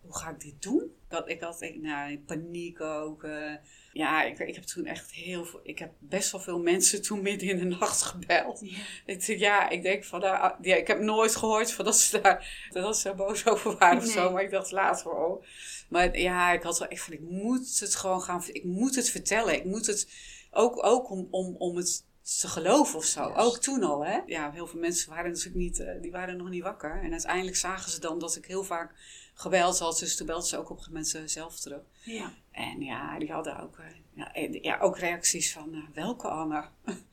hoe 0.00 0.16
ga 0.16 0.30
ik 0.30 0.40
dit 0.40 0.62
doen? 0.62 0.94
Had, 1.10 1.28
ik 1.28 1.40
had 1.40 1.72
nou, 1.80 2.18
paniek 2.18 2.80
ook. 2.80 3.24
eh. 3.24 3.54
ja, 3.92 4.22
ik, 4.22 4.38
ik 4.38 4.54
heb 4.54 4.64
toen 4.64 4.84
echt 4.86 5.10
heel 5.10 5.44
veel, 5.44 5.60
ik 5.62 5.78
heb 5.78 5.92
best 5.98 6.32
wel 6.32 6.40
veel 6.40 6.58
mensen 6.58 7.02
toen 7.02 7.22
midden 7.22 7.48
in 7.48 7.58
de 7.58 7.76
nacht 7.76 8.02
gebeld. 8.02 8.60
Ja. 8.60 8.76
Ik 9.06 9.26
denk, 9.26 9.38
ja, 9.40 9.68
ik 9.68 9.82
denk 9.82 10.04
van, 10.04 10.20
nou, 10.20 10.54
ja, 10.60 10.76
ik 10.76 10.86
heb 10.86 11.00
nooit 11.00 11.36
gehoord 11.36 11.72
van 11.72 11.84
dat 11.84 11.96
ze 11.98 12.20
daar, 12.20 12.68
dat 12.70 12.96
ze 12.96 13.02
daar 13.08 13.16
boos 13.16 13.46
over 13.46 13.76
waren 13.76 13.98
of 13.98 14.04
zo. 14.04 14.32
Maar 14.32 14.42
ik 14.42 14.50
dacht 14.50 14.70
later, 14.70 15.10
oh. 15.10 15.44
Maar 15.88 16.18
ja, 16.18 16.52
ik 16.52 16.62
had 16.62 16.78
wel 16.78 16.88
echt 16.88 17.02
van, 17.02 17.12
ik 17.12 17.20
moet 17.20 17.80
het 17.80 17.94
gewoon 17.94 18.20
gaan, 18.22 18.42
ik 18.52 18.64
moet 18.64 18.94
het 18.94 19.10
vertellen. 19.10 19.54
Ik 19.54 19.64
moet 19.64 19.86
het, 19.86 20.08
ook, 20.50 20.84
ook 20.86 21.10
om, 21.10 21.28
om, 21.30 21.56
om 21.58 21.76
het 21.76 22.04
te 22.38 22.48
geloven 22.48 22.98
of 22.98 23.04
zo. 23.04 23.32
Ook 23.36 23.58
toen 23.58 23.82
al, 23.82 24.04
hè. 24.04 24.20
Ja, 24.26 24.50
heel 24.52 24.66
veel 24.66 24.80
mensen 24.80 25.10
waren 25.10 25.30
natuurlijk 25.30 25.56
niet, 25.56 25.80
eh, 25.80 26.00
die 26.00 26.10
waren 26.10 26.36
nog 26.36 26.48
niet 26.48 26.62
wakker. 26.62 27.00
En 27.02 27.10
uiteindelijk 27.10 27.56
zagen 27.56 27.90
ze 27.90 28.00
dan 28.00 28.18
dat 28.18 28.36
ik 28.36 28.44
heel 28.44 28.64
vaak 28.64 28.94
gebeld 29.40 29.78
had. 29.78 29.98
Dus 29.98 30.16
toen 30.16 30.26
belden 30.26 30.46
ze 30.46 30.56
ook 30.58 30.70
op 30.70 30.76
een 30.76 30.82
gegeven 30.82 31.06
moment 31.14 31.30
zelf 31.30 31.60
terug. 31.60 31.80
Ja. 32.04 32.32
En 32.50 32.80
ja, 32.80 33.18
die 33.18 33.32
hadden 33.32 33.60
ook, 33.62 33.78
eh, 33.78 33.84
ja, 34.14 34.32
en- 34.34 34.62
ja, 34.62 34.78
ook 34.78 34.98
reacties 34.98 35.52
van, 35.52 35.74
eh, 35.74 35.80
welke 35.94 36.28
Anne? 36.28 36.64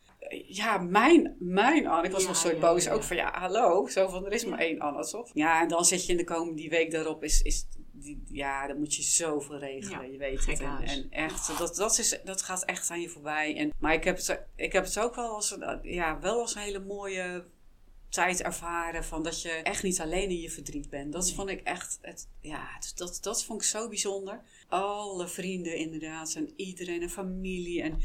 Ja, 0.48 0.78
mijn, 0.78 1.36
mijn 1.40 1.88
Anne. 1.88 2.06
Ik 2.08 2.12
was 2.12 2.22
Ja, 2.22 2.28
nog 2.28 2.38
zo 2.38 2.60
boos. 2.60 2.90
Ook 2.90 3.04
van, 3.04 3.16
ja, 3.16 3.40
hallo. 3.40 3.88
Zo 3.88 4.08
van, 4.08 4.26
er 4.26 4.32
is 4.32 4.46
maar 4.46 4.60
één 4.60 4.80
Anne, 4.80 5.06
toch? 5.08 5.30
Ja, 5.34 5.62
en 5.62 5.68
dan 5.68 5.86
zit 5.86 6.06
je 6.06 6.12
in 6.12 6.18
de 6.18 6.24
komende 6.24 6.62
die 6.62 6.70
week 6.70 6.92
daarop. 6.92 7.24
Is, 7.24 7.42
is, 7.42 7.66
die, 7.92 8.24
ja, 8.32 8.68
dan 8.68 8.78
moet 8.80 8.96
je 8.96 9.02
zoveel 9.02 9.58
regelen. 9.58 10.02
Ja, 10.02 10.12
je 10.12 10.18
weet 10.18 10.46
het. 10.46 10.60
En, 10.60 10.78
en 10.84 11.08
echt, 11.12 11.58
dat, 11.58 11.76
dat, 11.76 11.98
is, 11.98 12.20
dat 12.24 12.42
gaat 12.42 12.64
echt 12.66 12.90
aan 12.90 13.02
je 13.02 13.10
voorbij. 13.10 13.56
En, 13.58 13.74
maar 13.80 13.94
ik 13.94 14.04
heb, 14.04 14.18
het, 14.18 14.42
ik 14.56 14.72
heb 14.74 14.84
het 14.84 15.00
ook 15.00 15.16
wel 15.16 15.30
als, 15.36 15.52
een- 15.52 15.80
ja, 15.84 16.20
wel 16.20 16.40
als 16.40 16.56
een 16.56 16.62
hele 16.62 16.80
mooie 16.80 17.46
tijd 18.10 18.42
ervaren 18.42 19.04
van 19.04 19.24
dat 19.24 19.42
je 19.42 19.50
echt 19.50 19.84
niet 19.84 20.00
alleen 20.02 20.30
in 20.30 20.42
je 20.42 20.50
verdriet 20.52 20.90
bent. 20.90 21.14
Dat 21.14 21.26
Nee. 21.26 21.34
vond 21.34 21.50
ik 21.50 21.62
echt, 21.62 21.98
het, 22.02 22.28
ja, 22.42 22.68
dat, 22.96 23.18
dat 23.22 23.44
vond 23.44 23.62
ik 23.62 23.68
zo 23.68 23.88
bijzonder. 23.88 24.42
Alle 24.68 25.28
vrienden 25.28 25.76
inderdaad 25.76 26.34
en 26.36 26.54
iedereen 26.56 27.02
en 27.02 27.10
familie 27.10 27.82
en 27.82 28.02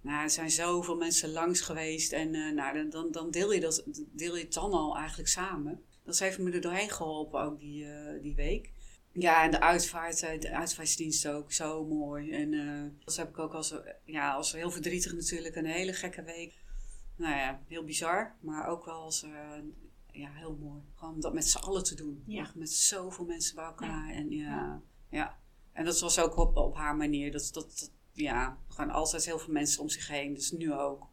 nou, 0.00 0.22
er 0.22 0.30
zijn 0.30 0.50
zoveel 0.50 0.96
mensen 0.96 1.30
langs 1.32 1.60
geweest 1.60 2.12
en 2.12 2.34
eh, 2.34 2.52
nou, 2.52 2.88
dan- 2.90 3.10
dan, 3.10 3.30
deel, 3.30 3.52
je 3.52 3.60
dat, 3.60 3.84
deel 4.12 4.36
je 4.36 4.42
het 4.42 4.52
dan 4.52 4.72
al 4.72 4.96
eigenlijk 4.96 5.28
samen. 5.28 5.82
Dat 6.04 6.18
heeft 6.18 6.38
me 6.38 6.50
er 6.50 6.60
doorheen 6.60 6.90
geholpen 6.90 7.40
ook 7.40 7.58
die, 7.60 7.84
eh, 7.92 8.22
die 8.22 8.34
week. 8.34 8.70
Ja, 9.12 9.44
en 9.44 9.50
de 9.50 9.60
uitvaart, 9.60 10.22
eh, 10.22 10.40
de 10.40 10.50
uitvaartdienst 10.50 11.28
ook, 11.28 11.52
zo 11.52 11.84
mooi. 11.84 12.30
En 12.30 12.50
dat 13.04 13.16
heb 13.16 13.28
ik 13.28 13.38
ook 13.38 13.54
als, 13.54 13.74
ja, 14.04 14.32
als 14.32 14.52
heel 14.52 14.70
verdrietig 14.70 15.12
natuurlijk, 15.12 15.56
een 15.56 15.66
hele 15.66 15.92
gekke 15.92 16.22
week. 16.22 16.54
Nou 17.16 17.36
ja, 17.36 17.60
heel 17.66 17.84
bizar, 17.84 18.36
maar 18.40 18.66
ook 18.66 18.84
wel 18.84 19.00
als, 19.00 19.22
eh, 19.22 19.58
ja, 20.10 20.30
heel 20.32 20.56
mooi. 20.60 20.82
Gewoon 20.94 21.20
dat 21.20 21.34
met 21.34 21.48
z'n 21.48 21.58
allen 21.58 21.84
te 21.84 21.94
doen. 21.94 22.22
Ja. 22.26 22.40
Echt 22.40 22.54
met 22.54 22.70
zoveel 22.72 23.24
mensen 23.24 23.54
bij 23.54 23.64
elkaar. 23.64 24.10
En 24.10 24.30
ja, 24.30 24.82
ja. 25.08 25.38
En 25.72 25.84
dat 25.84 26.00
was 26.00 26.18
ook 26.18 26.36
op, 26.36 26.56
op 26.56 26.76
haar 26.76 26.96
manier. 26.96 27.32
Dat, 27.32 27.50
dat, 27.52 27.78
dat, 27.78 27.90
ja, 28.12 28.58
gewoon 28.68 28.90
altijd 28.90 29.24
heel 29.24 29.38
veel 29.38 29.52
mensen 29.52 29.82
om 29.82 29.88
zich 29.88 30.08
heen. 30.08 30.34
Dus 30.34 30.50
nu 30.50 30.72
ook. 30.72 31.06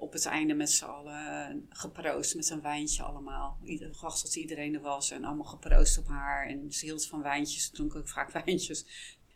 Op 0.00 0.12
het 0.12 0.26
einde 0.26 0.54
met 0.54 0.70
z'n 0.70 0.84
allen 0.84 1.66
geproost 1.68 2.34
met 2.34 2.50
een 2.50 2.60
wijntje 2.60 3.02
allemaal. 3.02 3.58
Ieder, 3.62 3.94
gewacht 3.94 4.20
tot 4.20 4.36
iedereen 4.36 4.74
er 4.74 4.80
was. 4.80 5.10
En 5.10 5.24
allemaal 5.24 5.44
geproost 5.44 5.98
op 5.98 6.06
haar. 6.06 6.46
En 6.46 6.72
ze 6.72 6.84
hield 6.84 7.06
van 7.06 7.22
wijntjes. 7.22 7.70
Toen 7.70 7.94
ook 7.94 8.08
vaak 8.08 8.30
wijntjes. 8.44 8.86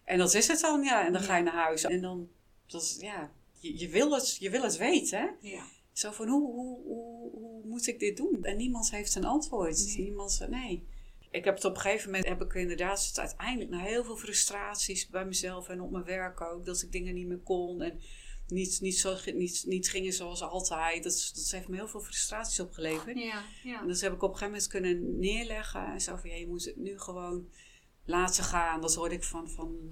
En 0.05 0.19
dat 0.19 0.35
is 0.35 0.49
het 0.49 0.61
dan, 0.61 0.83
ja. 0.83 1.07
En 1.07 1.13
dan 1.13 1.23
ga 1.23 1.37
je 1.37 1.43
naar 1.43 1.55
huis. 1.55 1.85
En 1.85 2.01
dan, 2.01 2.29
dat 2.67 2.83
is, 2.83 2.97
ja, 3.01 3.33
je, 3.59 3.79
je, 3.79 3.89
wil 3.89 4.13
het, 4.13 4.37
je 4.37 4.51
wil 4.51 4.63
het 4.63 4.77
weten, 4.77 5.21
hè. 5.21 5.49
Ja. 5.49 5.65
Zo 5.93 6.11
van, 6.11 6.29
hoe, 6.29 6.53
hoe, 6.53 6.83
hoe, 6.85 7.31
hoe 7.31 7.67
moet 7.67 7.87
ik 7.87 7.99
dit 7.99 8.17
doen? 8.17 8.45
En 8.45 8.57
niemand 8.57 8.91
heeft 8.91 9.15
een 9.15 9.25
antwoord. 9.25 9.87
Nee. 9.87 10.01
Niemand 10.01 10.33
zegt, 10.33 10.51
nee. 10.51 10.87
Ik 11.31 11.45
heb 11.45 11.55
het 11.55 11.65
op 11.65 11.75
een 11.75 11.81
gegeven 11.81 12.11
moment, 12.11 12.29
heb 12.29 12.43
ik 12.43 12.55
inderdaad 12.55 13.07
het 13.07 13.19
uiteindelijk 13.19 13.71
na 13.71 13.79
heel 13.79 14.05
veel 14.05 14.17
frustraties 14.17 15.09
bij 15.09 15.25
mezelf 15.25 15.69
en 15.69 15.81
op 15.81 15.91
mijn 15.91 16.05
werk 16.05 16.41
ook, 16.41 16.65
dat 16.65 16.83
ik 16.83 16.93
dingen 16.93 17.15
niet 17.15 17.27
meer 17.27 17.39
kon 17.39 17.83
en 17.83 18.01
niet, 18.47 18.81
niet, 18.81 18.99
zo, 18.99 19.17
niet, 19.35 19.65
niet 19.67 19.89
gingen 19.89 20.13
zoals 20.13 20.43
altijd. 20.43 21.03
Dat, 21.03 21.33
dat 21.35 21.51
heeft 21.51 21.69
me 21.69 21.77
heel 21.77 21.89
veel 21.89 22.01
frustraties 22.01 22.61
opgeleverd. 22.61 23.19
Ja. 23.19 23.43
Ja. 23.63 23.81
En 23.81 23.87
dus 23.87 24.01
heb 24.01 24.13
ik 24.13 24.23
op 24.23 24.31
een 24.31 24.37
gegeven 24.37 24.53
moment 24.53 24.71
kunnen 24.71 25.19
neerleggen 25.19 25.87
en 25.87 26.01
zo 26.01 26.17
van, 26.17 26.31
ja, 26.31 26.37
je 26.37 26.47
moet 26.47 26.65
het 26.65 26.77
nu 26.77 26.99
gewoon 26.99 27.49
laten 28.05 28.45
gaan. 28.45 28.81
Dat 28.81 28.95
hoorde 28.95 29.15
ik 29.15 29.25
van, 29.25 29.51
van, 29.51 29.91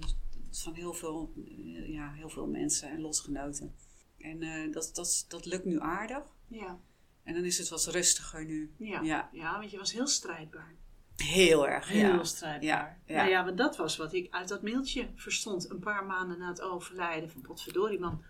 van 0.51 0.73
heel, 0.73 0.93
veel, 0.93 1.33
eh, 1.45 1.89
ja, 1.89 2.13
heel 2.13 2.29
veel 2.29 2.47
mensen 2.47 2.89
en 2.89 3.01
lotgenoten. 3.01 3.75
En 4.21 4.41
eh, 4.41 4.73
dat, 4.73 4.91
dat, 4.93 5.25
dat 5.27 5.45
lukt 5.45 5.65
nu 5.65 5.79
aardig. 5.79 6.23
Ja. 6.47 6.79
En 7.23 7.33
dan 7.33 7.43
is 7.43 7.57
het 7.57 7.69
wat 7.69 7.85
rustiger 7.85 8.45
nu. 8.45 8.73
Ja. 8.77 9.01
Ja. 9.01 9.29
ja, 9.31 9.57
want 9.59 9.71
je 9.71 9.77
was 9.77 9.93
heel 9.93 10.07
strijdbaar. 10.07 10.75
Heel 11.15 11.67
erg, 11.67 11.87
Heel 11.87 11.99
ja. 11.99 12.23
strijdbaar. 12.23 12.63
Ja, 12.63 12.97
ja. 13.05 13.15
Nou 13.15 13.29
ja, 13.29 13.45
want 13.45 13.57
dat 13.57 13.77
was 13.77 13.97
wat 13.97 14.13
ik 14.13 14.33
uit 14.33 14.47
dat 14.47 14.61
mailtje 14.61 15.09
verstond. 15.15 15.69
Een 15.69 15.79
paar 15.79 16.05
maanden 16.05 16.39
na 16.39 16.47
het 16.47 16.61
overlijden 16.61 17.29
van 17.29 17.41
potverdorie 17.41 17.99
man. 17.99 18.23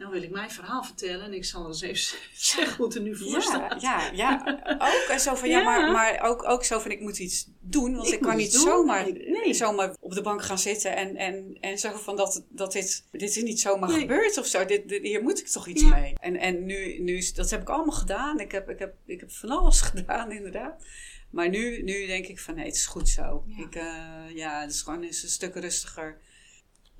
Nou 0.00 0.12
wil 0.12 0.22
ik 0.22 0.30
mijn 0.30 0.50
verhaal 0.50 0.84
vertellen 0.84 1.24
en 1.24 1.32
ik 1.34 1.44
zal 1.44 1.66
eens 1.66 1.80
even 1.80 2.18
zeggen 2.34 2.76
hoe 2.76 2.86
het 2.86 2.94
er 2.94 3.00
nu 3.00 3.16
voor 3.16 3.28
Ja, 3.30 3.40
staat. 3.40 3.80
ja, 3.82 4.10
ja. 4.12 4.60
Ook 4.78 5.06
en 5.10 5.20
zo 5.20 5.34
van, 5.34 5.48
ja, 5.48 5.58
Ja. 5.58 5.64
maar, 5.64 5.90
maar 5.92 6.20
ook, 6.28 6.48
ook 6.48 6.64
zo 6.64 6.78
van, 6.78 6.90
ik 6.90 7.00
moet 7.00 7.18
iets 7.18 7.48
doen. 7.60 7.94
Want 7.96 8.12
Ik 8.12 8.20
kan 8.20 8.36
niet 8.36 8.52
doen. 8.52 8.60
zomaar, 8.62 9.12
Nee, 9.12 9.54
zomaar 9.54 9.94
op 10.00 10.12
de 10.14 10.22
bank 10.22 10.42
gaan 10.42 10.58
zitten 10.58 10.96
en, 10.96 11.16
en, 11.16 11.56
en 11.60 11.78
zo 11.78 11.90
van, 11.96 12.16
dat, 12.16 12.44
dat 12.48 12.72
dit, 12.72 13.04
dit 13.10 13.36
is 13.36 13.42
niet 13.42 13.60
zomaar 13.60 13.88
Nee. 13.90 14.00
gebeurd 14.00 14.38
of 14.38 14.46
zo. 14.46 14.64
Dit, 14.64 14.88
dit- 14.88 15.02
hier 15.02 15.22
moet 15.22 15.38
ik 15.40 15.46
toch 15.48 15.66
iets 15.66 15.82
Ja. 15.82 15.88
mee. 15.88 16.12
En, 16.20 16.36
en 16.36 16.64
nu, 16.66 16.98
nu, 16.98 17.24
dat 17.34 17.50
heb 17.50 17.60
ik 17.60 17.68
allemaal 17.68 17.96
gedaan. 17.96 18.40
Ik 18.40 18.52
heb, 18.52 18.68
ik 18.70 18.78
heb, 18.78 18.94
ik 19.06 19.20
heb 19.20 19.30
van 19.32 19.50
alles 19.50 19.80
gedaan, 19.90 20.32
inderdaad. 20.32 20.84
Maar 21.30 21.48
nu, 21.48 21.82
nu 21.82 22.06
denk 22.06 22.26
ik 22.26 22.40
van, 22.40 22.54
nee, 22.54 22.64
het 22.66 22.74
is 22.74 22.86
goed 22.86 23.08
zo. 23.08 23.44
Ja. 23.46 23.64
Ik, 23.64 23.74
eh, 23.74 24.36
ja, 24.36 24.60
het 24.60 24.70
is 24.70 24.82
gewoon 24.82 25.02
eens 25.02 25.22
een 25.22 25.28
stuk 25.28 25.54
rustiger. 25.54 26.18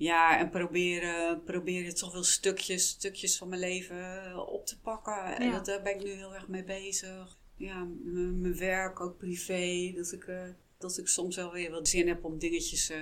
Ja, 0.00 0.38
en 0.38 0.50
proberen, 0.50 1.42
proberen 1.42 1.94
toch 1.94 2.12
wel 2.12 2.22
stukjes, 2.24 2.88
stukjes 2.88 3.36
van 3.38 3.48
mijn 3.48 3.60
leven 3.60 4.46
op 4.48 4.66
te 4.66 4.80
pakken. 4.80 5.36
En 5.36 5.46
Ja. 5.46 5.52
dat, 5.52 5.66
daar 5.66 5.82
ben 5.82 5.94
ik 5.94 6.02
nu 6.04 6.10
heel 6.10 6.34
erg 6.34 6.48
mee 6.48 6.64
bezig. 6.64 7.38
Ja, 7.56 7.86
mijn 8.04 8.56
werk, 8.56 9.00
ook 9.00 9.18
privé. 9.18 9.92
Dat 9.96 10.12
ik, 10.12 10.24
eh, 10.24 10.42
dat 10.78 10.98
ik 10.98 11.08
soms 11.08 11.36
wel 11.36 11.52
weer 11.52 11.70
wat 11.70 11.88
zin 11.88 12.08
heb 12.08 12.24
om 12.24 12.38
dingetjes 12.38 12.90
eh, 12.90 12.98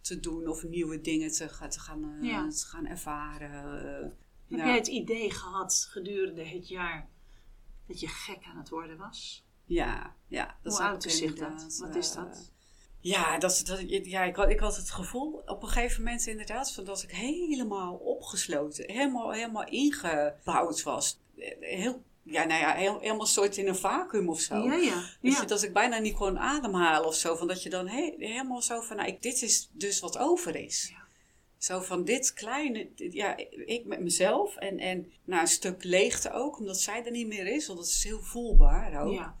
te 0.00 0.20
doen 0.20 0.48
of 0.48 0.64
nieuwe 0.64 1.00
dingen 1.00 1.32
te, 1.32 1.48
gaan- 1.48 1.70
te, 1.70 1.80
gaan, 1.80 2.18
eh, 2.22 2.28
Ja. 2.28 2.48
te 2.48 2.66
gaan 2.66 2.86
ervaren. 2.86 3.84
Eh, 3.84 4.08
Heb 4.48 4.58
ja. 4.58 4.66
jij 4.66 4.74
het 4.76 4.86
idee 4.86 5.30
gehad 5.30 5.86
gedurende 5.90 6.44
het 6.44 6.68
jaar 6.68 7.08
dat 7.86 8.00
je 8.00 8.08
gek 8.08 8.44
aan 8.44 8.56
het 8.58 8.68
worden 8.68 8.96
was? 8.96 9.44
Ja, 9.64 10.16
ja. 10.28 10.44
Dat 10.62 10.78
Hoe 10.78 10.96
is 10.96 11.34
dat? 11.34 11.76
Wat 11.78 11.94
is 11.96 12.10
eh, 12.10 12.16
dat? 12.16 12.52
Ja, 13.02 13.38
dat, 13.38 13.62
dat, 13.64 13.80
ja 14.06 14.22
ik, 14.24 14.36
had, 14.36 14.50
ik 14.50 14.60
had 14.60 14.76
het 14.76 14.90
gevoel 14.90 15.42
op 15.46 15.62
een 15.62 15.68
gegeven 15.68 16.02
moment 16.02 16.26
inderdaad 16.26 16.72
van 16.72 16.84
dat 16.84 17.02
ik 17.02 17.10
helemaal 17.10 17.94
opgesloten, 17.94 18.90
helemaal, 18.92 19.30
helemaal 19.32 19.68
ingebouwd 19.68 20.82
was. 20.82 21.18
Heel, 21.60 22.02
ja, 22.22 22.44
nou 22.44 22.60
ja, 22.60 22.74
heel, 22.74 23.00
helemaal 23.00 23.26
soort 23.26 23.56
in 23.56 23.68
een 23.68 23.76
vacuüm 23.76 24.28
of 24.28 24.40
zo. 24.40 24.54
Ja, 24.64 24.74
ja. 24.74 25.02
Je, 25.20 25.44
dat 25.46 25.62
ik 25.62 25.72
bijna 25.72 25.98
niet 25.98 26.14
kon 26.14 26.38
ademhalen 26.38 27.06
of 27.08 27.14
zo. 27.14 27.36
Van 27.36 27.46
dat 27.48 27.62
je 27.62 27.70
dan 27.70 27.88
he- 27.88 28.14
helemaal 28.18 28.62
zo 28.62 28.80
van, 28.80 28.96
nou, 28.96 29.08
ik, 29.08 29.22
dit 29.22 29.42
is 29.42 29.68
dus 29.72 30.00
wat 30.00 30.18
over 30.18 30.56
is. 30.56 30.88
Ja. 30.90 30.98
Zo 31.58 31.80
van 31.80 32.04
dit 32.04 32.32
kleine, 32.32 32.88
dit- 32.94 33.12
ja, 33.12 33.36
ik 33.66 33.84
met 33.84 34.00
mezelf 34.00 34.56
en, 34.56 34.78
en 34.78 35.12
nou, 35.24 35.40
een 35.40 35.48
stuk 35.48 35.84
leegte 35.84 36.32
ook, 36.32 36.58
omdat 36.58 36.80
zij 36.80 37.04
er 37.04 37.10
niet 37.10 37.26
meer 37.26 37.46
is. 37.46 37.66
Want 37.66 37.78
dat 37.78 37.88
is 37.88 38.04
heel 38.04 38.20
voelbaar 38.22 39.02
ook. 39.04 39.12
ja. 39.12 39.38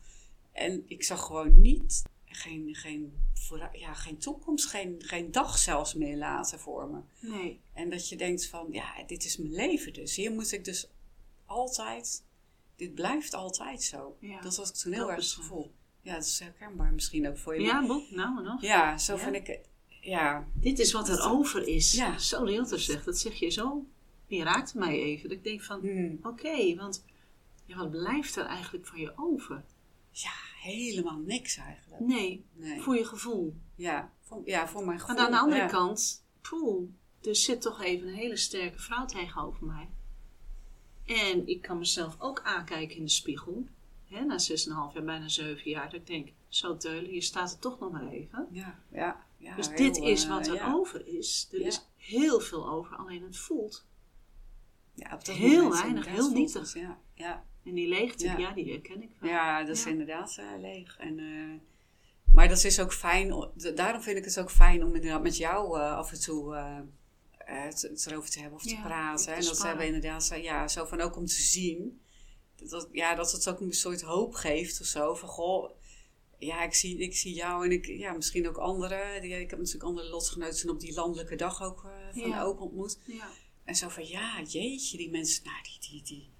En 0.52 0.82
ik 0.86 1.04
zag 1.04 1.20
gewoon 1.26 1.60
niet, 1.60 2.02
geen, 2.34 2.74
geen, 2.74 3.12
ja, 3.72 3.94
geen 3.94 4.18
toekomst, 4.18 4.66
geen, 4.66 4.96
geen 4.98 5.30
dag 5.32 5.58
zelfs 5.58 5.94
meer 5.94 6.16
later 6.16 6.58
voor 6.58 6.88
me. 6.88 7.00
Nee. 7.30 7.60
En 7.72 7.90
dat 7.90 8.08
je 8.08 8.16
denkt 8.16 8.46
van, 8.46 8.66
ja, 8.70 9.02
dit 9.06 9.24
is 9.24 9.36
mijn 9.36 9.52
leven 9.52 9.92
dus. 9.92 10.16
Hier 10.16 10.32
moet 10.32 10.52
ik 10.52 10.64
dus 10.64 10.88
altijd, 11.46 12.24
dit 12.76 12.94
blijft 12.94 13.34
altijd 13.34 13.82
zo. 13.82 14.16
Ja, 14.20 14.40
dat 14.40 14.56
was 14.56 14.82
toen 14.82 14.92
heel 14.92 15.00
dat 15.06 15.10
erg 15.10 15.24
het 15.24 15.32
gevoel. 15.32 15.72
Ja, 16.02 16.14
dat 16.14 16.24
is 16.24 16.38
herkenbaar 16.38 16.92
misschien 16.92 17.28
ook 17.28 17.38
voor 17.38 17.54
je. 17.54 17.60
Ja, 17.62 17.86
boek, 17.86 18.10
nou 18.10 18.42
nog. 18.42 18.62
Ja, 18.62 18.98
zo 18.98 19.14
Ja? 19.16 19.18
vind 19.22 19.34
ik, 19.34 19.46
het- 19.46 19.68
ja, 20.00 20.46
Dit 20.54 20.78
is 20.78 20.92
wat 20.92 21.08
er 21.08 21.30
over 21.30 21.68
is. 21.68 21.92
Ja. 21.92 22.18
Zo 22.18 22.44
Rielter 22.44 22.80
zegt, 22.80 23.04
dat 23.04 23.18
zeg 23.18 23.34
je 23.34 23.50
zo. 23.50 23.84
Je 24.26 24.42
raakt 24.42 24.74
mij 24.74 24.98
even. 25.02 25.28
Dat 25.28 25.38
ik 25.38 25.44
denk 25.44 25.62
van, 25.62 25.80
hmm, 25.80 26.18
oké, 26.22 26.74
want 26.74 27.04
ja, 27.64 27.76
wat 27.76 27.90
blijft 27.90 28.36
er 28.36 28.44
eigenlijk 28.46 28.86
van 28.86 29.00
je 29.00 29.12
over? 29.16 29.64
Ja, 30.10 30.32
helemaal 30.62 31.18
niks 31.18 31.56
eigenlijk. 31.56 32.00
Nee, 32.02 32.44
Nee, 32.52 32.80
voor 32.80 32.96
je 32.96 33.04
gevoel. 33.04 33.54
ja, 33.74 34.12
voor, 34.20 34.42
ja, 34.44 34.68
voor 34.68 34.84
mijn 34.86 35.00
gevoel. 35.00 35.16
Maar 35.16 35.24
aan 35.24 35.30
de 35.30 35.38
andere 35.38 35.60
ja. 35.60 35.66
kant, 35.66 36.24
poeh, 36.40 36.88
er 37.22 37.36
zit 37.36 37.60
toch 37.60 37.82
even 37.82 38.08
een 38.08 38.14
hele 38.14 38.36
sterke 38.36 38.78
vrouw 38.78 39.06
tegenover 39.06 39.66
mij. 39.66 39.88
En 41.06 41.46
ik 41.46 41.62
kan 41.62 41.78
mezelf 41.78 42.16
ook 42.18 42.40
aankijken 42.42 42.96
in 42.96 43.04
de 43.04 43.10
spiegel. 43.10 43.66
Hè, 44.08 44.24
na 44.24 44.38
6,5 44.38 44.92
jaar, 44.94 45.04
bijna 45.04 45.28
7 45.28 45.70
jaar. 45.70 45.84
Dat 45.90 46.00
ik 46.00 46.06
denk, 46.06 46.28
zo 46.48 46.76
Teulen, 46.76 47.12
je 47.14 47.20
staat 47.20 47.52
er 47.52 47.58
toch 47.58 47.78
nog 47.78 47.92
maar 47.92 48.08
even. 48.08 48.48
Ja, 48.50 48.78
ja, 48.92 49.24
ja. 49.36 49.56
dus 49.56 49.68
heel, 49.68 49.76
dit 49.76 49.96
is 49.96 50.24
eh, 50.24 50.30
wat 50.30 50.46
er 50.46 50.74
over 50.74 51.06
is. 51.06 51.48
Er 51.52 51.60
Ja. 51.60 51.66
is 51.66 51.86
heel 51.96 52.40
veel 52.40 52.68
over, 52.70 52.96
alleen 52.96 53.22
het 53.22 53.36
voelt. 53.36 53.86
Ja, 54.94 55.14
op 55.14 55.24
dat 55.24 55.34
Heel 55.36 55.70
weinig, 55.70 56.06
heel 56.06 56.30
nietig. 56.30 56.74
Ja, 56.74 56.98
ja. 57.14 57.44
En 57.70 57.76
die 57.76 57.88
leegte, 57.88 58.24
Ja. 58.24 58.38
ja, 58.38 58.52
die 58.52 58.70
herken 58.70 59.02
ik 59.02 59.10
wel. 59.18 59.30
Ja, 59.30 59.64
dat 59.64 59.76
is 59.76 59.84
Ja. 59.84 59.90
inderdaad 59.90 60.36
eh, 60.38 60.46
leeg. 60.60 60.96
En, 60.98 61.18
eh, 61.18 62.34
maar 62.34 62.48
dat 62.48 62.64
is 62.64 62.80
ook 62.80 62.92
fijn. 62.92 63.50
Daarom 63.74 64.02
vind 64.02 64.16
ik 64.16 64.24
het 64.24 64.38
ook 64.38 64.50
fijn 64.50 64.84
om 64.84 64.94
inderdaad 64.94 65.22
met 65.22 65.36
jou 65.36 65.78
eh, 65.80 65.96
af 65.96 66.12
en 66.12 66.20
toe 66.20 66.54
het, 67.36 67.82
het 67.82 68.06
erover 68.06 68.30
te 68.30 68.38
hebben 68.40 68.58
of 68.58 68.62
te 68.64 68.70
Ja, 68.70 68.80
praten. 68.82 69.24
te 69.24 69.30
En 69.32 69.42
dat 69.44 69.56
ze 69.58 69.66
hebben 69.66 69.86
inderdaad 69.86 70.24
zo, 70.24 70.34
ja, 70.34 70.68
zo 70.68 70.84
van 70.84 71.00
ook 71.00 71.16
om 71.16 71.26
te 71.26 71.42
zien. 71.42 72.00
Dat, 72.68 72.88
ja, 72.92 73.14
dat 73.14 73.32
het 73.32 73.48
ook 73.48 73.60
een 73.60 73.72
soort 73.72 74.00
hoop 74.02 74.34
geeft 74.34 74.80
of 74.80 74.86
zo. 74.86 75.14
Van 75.14 75.28
goh, 75.28 75.70
ja, 76.38 76.62
ik 76.64 76.74
zie, 76.74 76.98
ik 76.98 77.16
zie 77.16 77.34
jou 77.34 77.64
en 77.64 77.72
ik, 77.72 77.86
ja, 77.86 78.12
misschien 78.12 78.48
ook 78.48 78.56
anderen. 78.56 79.20
Die, 79.22 79.40
ik 79.40 79.50
heb 79.50 79.58
natuurlijk 79.58 79.84
andere 79.84 80.08
lotgenoten 80.08 80.70
op 80.70 80.80
die 80.80 80.94
landelijke 80.94 81.36
dag 81.36 81.62
ook, 81.62 81.86
van 82.14 82.38
ook 82.38 82.60
ontmoet. 82.60 82.98
Ja. 83.04 83.28
En 83.64 83.74
zo 83.76 83.88
van, 83.88 84.06
ja, 84.08 84.42
jeetje, 84.42 84.96
die 84.96 85.10
mensen, 85.10 85.44
nou, 85.44 85.56
die, 85.62 85.78
die, 85.90 86.02
die, 86.02 86.30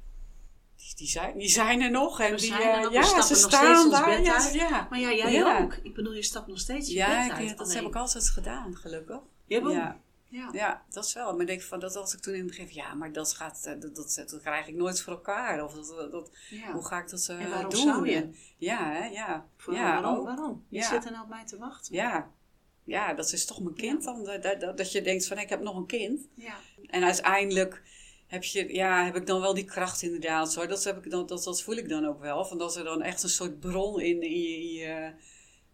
die, 0.94 1.08
zijn, 1.08 1.38
die 1.38 1.48
zijn 1.48 1.80
er 1.80 1.90
nog. 1.90 2.20
En 2.20 2.30
We 2.30 2.36
die, 2.40 2.52
er 2.54 2.60
eh, 2.60 2.82
nog, 2.82 2.92
ja, 2.92 3.22
ze 3.22 3.34
staan 3.34 3.90
daar. 3.90 4.22
Ja, 4.22 4.48
ja. 4.52 4.86
Maar 4.90 4.98
ja, 5.00 5.12
jij 5.12 5.32
Ja. 5.32 5.58
ook. 5.60 5.74
Ik 5.82 5.94
bedoel, 5.94 6.12
je 6.12 6.22
stapt 6.22 6.46
nog 6.46 6.58
steeds 6.58 6.88
je 6.88 6.94
Ja, 6.94 7.22
bed 7.28 7.38
ik, 7.38 7.46
uit. 7.48 7.48
dat 7.58 7.66
alleen. 7.66 7.76
heb 7.76 7.86
ik 7.86 7.96
altijd 7.96 8.28
gedaan, 8.28 8.76
gelukkig. 8.76 9.20
Ja. 9.46 9.60
Ja, 9.68 9.96
Ja. 10.28 10.48
ja, 10.52 10.82
dat 10.90 11.04
is 11.04 11.12
wel. 11.12 11.36
Maar 11.36 11.46
denk 11.46 11.62
van, 11.62 11.80
dat 11.80 11.94
had 11.94 12.12
ik 12.12 12.20
toen 12.20 12.32
in 12.34 12.38
het 12.38 12.48
begin 12.48 12.68
ja, 12.70 12.94
maar 12.94 13.12
dat, 13.12 13.32
gaat, 13.34 13.60
eh, 13.66 13.80
dat, 13.80 13.96
dat, 13.96 14.14
dat 14.30 14.40
krijg 14.40 14.66
ik 14.68 14.74
nooit 14.74 15.00
voor 15.02 15.12
elkaar. 15.12 15.64
Of 15.64 15.72
dat, 15.74 16.10
dat, 16.12 16.30
Ja. 16.50 16.72
hoe 16.72 16.84
ga 16.86 16.98
ik 17.02 17.10
dat 17.10 17.26
eh, 17.30 17.40
En 17.44 17.50
waarom 17.50 17.70
doen? 17.70 17.80
zou 17.82 18.08
je? 18.08 18.16
En- 18.16 18.34
Ja, 18.58 18.90
hè, 18.92 19.04
ja. 19.06 19.46
Voor- 19.56 19.74
ja, 19.74 20.00
waarom? 20.02 20.24
waarom? 20.24 20.64
Je 20.68 20.78
Ja. 20.78 20.88
zit 20.88 21.04
er 21.04 21.10
nou 21.10 21.22
op 21.22 21.28
mij 21.28 21.44
te 21.46 21.58
wachten. 21.58 21.94
Ja. 21.94 22.30
ja, 22.84 23.14
dat 23.14 23.32
is 23.32 23.46
toch 23.46 23.60
mijn 23.62 23.74
kind 23.74 24.04
dan. 24.04 24.24
Dat, 24.24 24.42
dat, 24.42 24.76
dat 24.76 24.92
je 24.92 25.02
denkt 25.02 25.26
van, 25.26 25.38
ik 25.38 25.48
heb 25.48 25.60
nog 25.60 25.76
een 25.76 25.86
kind. 25.86 26.20
Ja. 26.34 26.54
En 26.86 27.04
uiteindelijk 27.04 27.82
heb, 28.30 28.44
je, 28.44 28.74
ja, 28.74 29.04
heb 29.04 29.16
ik 29.16 29.26
dan 29.26 29.40
wel 29.40 29.54
die 29.54 29.64
kracht 29.64 30.02
inderdaad. 30.02 30.54
Hoor. 30.54 30.68
Dat, 30.68 30.84
heb 30.84 31.04
ik 31.04 31.10
dan, 31.10 31.26
dat, 31.26 31.44
dat 31.44 31.62
voel 31.62 31.76
ik 31.76 31.88
dan 31.88 32.06
ook 32.06 32.20
wel. 32.20 32.44
Van 32.44 32.58
dat 32.58 32.76
er 32.76 32.84
dan 32.84 33.02
echt 33.02 33.22
een 33.22 33.28
soort 33.28 33.60
bron 33.60 34.00
in, 34.00 34.22
in, 34.22 34.40
je, 34.40 34.56
in, 34.60 34.72
je, 34.72 35.12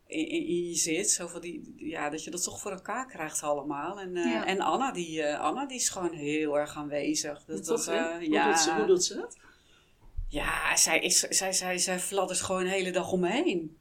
in, 0.07 0.29
in- 0.29 0.47
in 0.47 0.69
je 0.69 0.75
zit. 0.75 1.11
Zo 1.11 1.27
van 1.27 1.41
die, 1.41 1.75
ja, 1.77 2.11
dat 2.11 2.25
je 2.25 2.31
dat 2.31 2.43
toch 2.43 2.61
voor 2.61 2.71
elkaar 2.71 3.07
krijgt 3.07 3.43
allemaal. 3.43 4.01
En, 4.01 4.17
eh, 4.17 4.25
Ja. 4.33 4.47
en 4.47 4.61
Anna, 4.61 4.93
die, 4.93 5.23
eh, 5.23 5.41
Anna 5.41 5.67
die 5.67 5.77
is 5.77 5.89
gewoon 5.89 6.13
heel 6.13 6.59
erg 6.59 6.77
aanwezig. 6.77 7.45
Dat, 7.45 7.87
eh, 7.89 8.13
hoe, 8.17 8.31
ja, 8.31 8.49
doet 8.51 8.59
ze, 8.61 8.75
hoe 8.75 8.87
doet 8.87 9.05
ze 9.05 9.15
dat? 9.15 9.37
ja, 10.29 10.77
zij, 10.77 11.01
is, 11.01 11.19
zij, 11.19 11.53
zij, 11.53 11.79
zij 11.79 11.99
fladdert 12.01 12.41
gewoon 12.41 12.65
de 12.65 12.71
hele 12.71 12.91
dag 12.91 13.13
om 13.13 13.21
me 13.21 13.31
heen. 13.31 13.76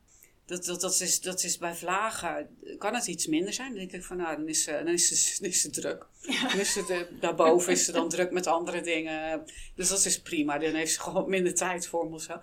Dat, 0.45 0.65
dat, 0.65 0.81
dat, 0.81 0.99
is, 1.01 1.21
dat 1.21 1.43
is 1.43 1.57
bij 1.57 1.75
vlagen, 1.75 2.57
kan 2.77 2.95
het 2.95 3.07
iets 3.07 3.27
minder 3.27 3.53
zijn? 3.53 3.69
Dan 3.69 3.77
denk 3.77 3.91
ik 3.91 4.03
van, 4.03 4.17
nou, 4.17 4.37
dan 4.37 4.47
is 4.47 4.63
ze, 4.63 4.71
dan 4.71 4.93
is 4.93 5.07
ze, 5.07 5.35
dan 5.41 5.49
is 5.49 5.61
ze 5.61 5.69
druk. 5.69 6.07
Dan 6.49 6.59
is 6.59 6.73
ze 6.73 6.83
de- 6.85 7.17
daarboven 7.19 7.71
is 7.71 7.85
ze 7.85 7.91
dan 7.91 8.09
druk 8.09 8.31
met 8.31 8.47
andere 8.47 8.81
dingen. 8.81 9.43
Dus 9.75 9.89
dat 9.89 10.05
is 10.05 10.21
prima. 10.21 10.57
Dan 10.57 10.73
heeft 10.73 10.93
ze 10.93 10.99
gewoon 10.99 11.29
minder 11.29 11.55
tijd 11.55 11.87
voor 11.87 12.09
me 12.09 12.15
of 12.15 12.21
zo. 12.21 12.39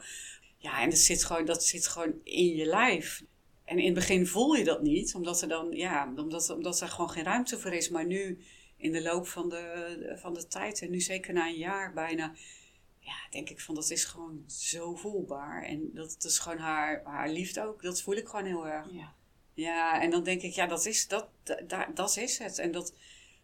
Ja, 0.58 0.80
en 0.82 0.90
dat 0.90 0.98
zit, 0.98 1.24
gewoon, 1.24 1.44
dat 1.44 1.64
zit 1.64 1.86
gewoon 1.86 2.12
in 2.24 2.56
je 2.56 2.64
lijf. 2.64 3.22
En 3.64 3.78
in 3.78 3.84
het 3.84 3.94
begin 3.94 4.26
voel 4.26 4.54
je 4.54 4.64
dat 4.64 4.82
niet, 4.82 5.14
omdat 5.14 5.42
er 5.42 5.48
dan, 5.48 5.68
ja, 5.70 6.12
omdat, 6.16 6.50
omdat 6.50 6.80
er 6.80 6.88
gewoon 6.88 7.10
geen 7.10 7.24
ruimte 7.24 7.58
voor 7.58 7.72
is. 7.72 7.88
Maar 7.88 8.06
nu, 8.06 8.38
in 8.76 8.92
de 8.92 9.02
loop 9.02 9.26
van 9.26 9.48
de, 9.48 10.16
van 10.20 10.34
de 10.34 10.46
tijd, 10.46 10.82
en 10.82 10.90
nu 10.90 11.00
zeker 11.00 11.32
na 11.32 11.46
een 11.46 11.58
jaar 11.58 11.92
bijna, 11.92 12.34
ja, 13.12 13.30
denk 13.30 13.50
ik 13.50 13.60
van 13.60 13.74
dat 13.74 13.90
is 13.90 14.04
gewoon 14.04 14.44
zo 14.46 14.94
voelbaar. 14.94 15.62
En 15.62 15.90
dat, 15.94 16.12
dat 16.12 16.30
is 16.30 16.38
gewoon 16.38 16.58
haar, 16.58 17.02
haar 17.04 17.28
liefde 17.28 17.66
ook. 17.66 17.82
Dat 17.82 18.02
voel 18.02 18.14
ik 18.14 18.28
gewoon 18.28 18.44
heel 18.44 18.66
erg. 18.66 18.92
Ja. 18.92 19.14
Ja, 19.54 20.00
en 20.00 20.10
dan 20.10 20.24
denk 20.24 20.42
ik, 20.42 20.52
ja, 20.52 20.66
dat 20.66 20.86
is, 20.86 21.08
dat, 21.08 21.28
dat, 21.66 21.96
dat, 21.96 22.16
is 22.16 22.38
het. 22.38 22.58
En 22.58 22.72
dat, 22.72 22.94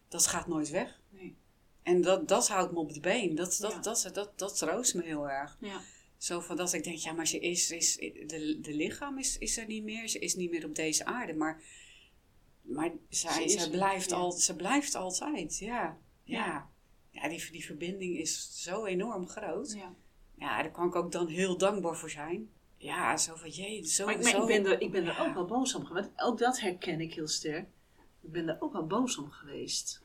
dat 0.07 0.27
gaat 0.27 0.47
nooit 0.47 0.69
weg. 0.69 1.01
Nee. 1.09 1.35
En 1.83 2.01
dat, 2.01 2.27
dat 2.27 2.47
houdt 2.47 2.71
me 2.71 2.79
op 2.79 2.93
de 2.93 2.99
been. 2.99 3.35
Dat, 3.35 3.57
dat, 3.61 3.71
Ja. 3.71 3.79
dat, 3.79 4.09
dat, 4.13 4.39
dat, 4.39 4.57
troost 4.57 4.93
me 4.93 5.03
heel 5.03 5.29
erg. 5.29 5.57
Ja. 5.59 5.81
Zo 6.17 6.39
van 6.39 6.55
dat 6.55 6.73
ik 6.73 6.83
denk, 6.83 6.97
ja, 6.97 7.11
maar 7.11 7.27
ze 7.27 7.39
is, 7.39 7.71
is, 7.71 7.95
de, 7.95 8.57
de 8.61 8.73
lichaam 8.73 9.17
is, 9.17 9.37
is 9.37 9.57
er 9.57 9.65
niet 9.65 9.83
meer. 9.83 10.07
Ze 10.07 10.19
is 10.19 10.35
niet 10.35 10.51
meer 10.51 10.65
op 10.65 10.75
deze 10.75 11.05
aarde. 11.05 11.33
Maar, 11.33 11.61
maar 12.61 12.91
zij, 13.09 13.47
Ze 13.47 13.59
zij, 13.59 13.69
blijft 13.69 14.11
al, 14.11 14.31
ze 14.31 14.55
blijft 14.55 14.95
altijd. 14.95 15.57
Ja, 15.57 15.97
ja. 16.23 16.45
ja. 16.45 16.69
Die, 17.11 17.51
die 17.51 17.65
verbinding 17.65 18.17
is 18.17 18.61
zo 18.63 18.85
enorm 18.85 19.27
groot. 19.27 19.73
ja. 19.73 19.93
Ja, 20.37 20.61
daar 20.61 20.71
kan 20.71 20.87
ik 20.87 20.95
ook 20.95 21.11
dan 21.11 21.27
heel 21.27 21.57
dankbaar 21.57 21.95
voor 21.95 22.09
zijn. 22.09 22.49
Ja, 22.77 23.17
zo 23.17 23.35
van, 23.35 23.49
jee, 23.49 23.85
zo, 23.85 24.05
Maar 24.05 24.13
ik, 24.13 24.21
maar 24.21 24.31
zo. 24.31 24.41
ik 24.41 24.47
ben 24.47 24.65
er, 24.71 24.81
ik 24.81 24.91
ben 24.91 25.05
er 25.07 25.13
Ja. 25.13 25.27
ook 25.27 25.33
wel 25.33 25.45
boos 25.45 25.75
om 25.75 25.85
geweest. 25.85 26.09
Ook 26.15 26.37
dat 26.37 26.59
herken 26.59 27.01
ik 27.01 27.13
heel 27.13 27.27
sterk. 27.27 27.67
Ik 28.21 28.31
ben 28.31 28.47
er 28.49 28.57
ook 28.59 28.73
wel 28.73 28.87
boos 28.87 29.17
om 29.17 29.31
geweest. 29.31 30.01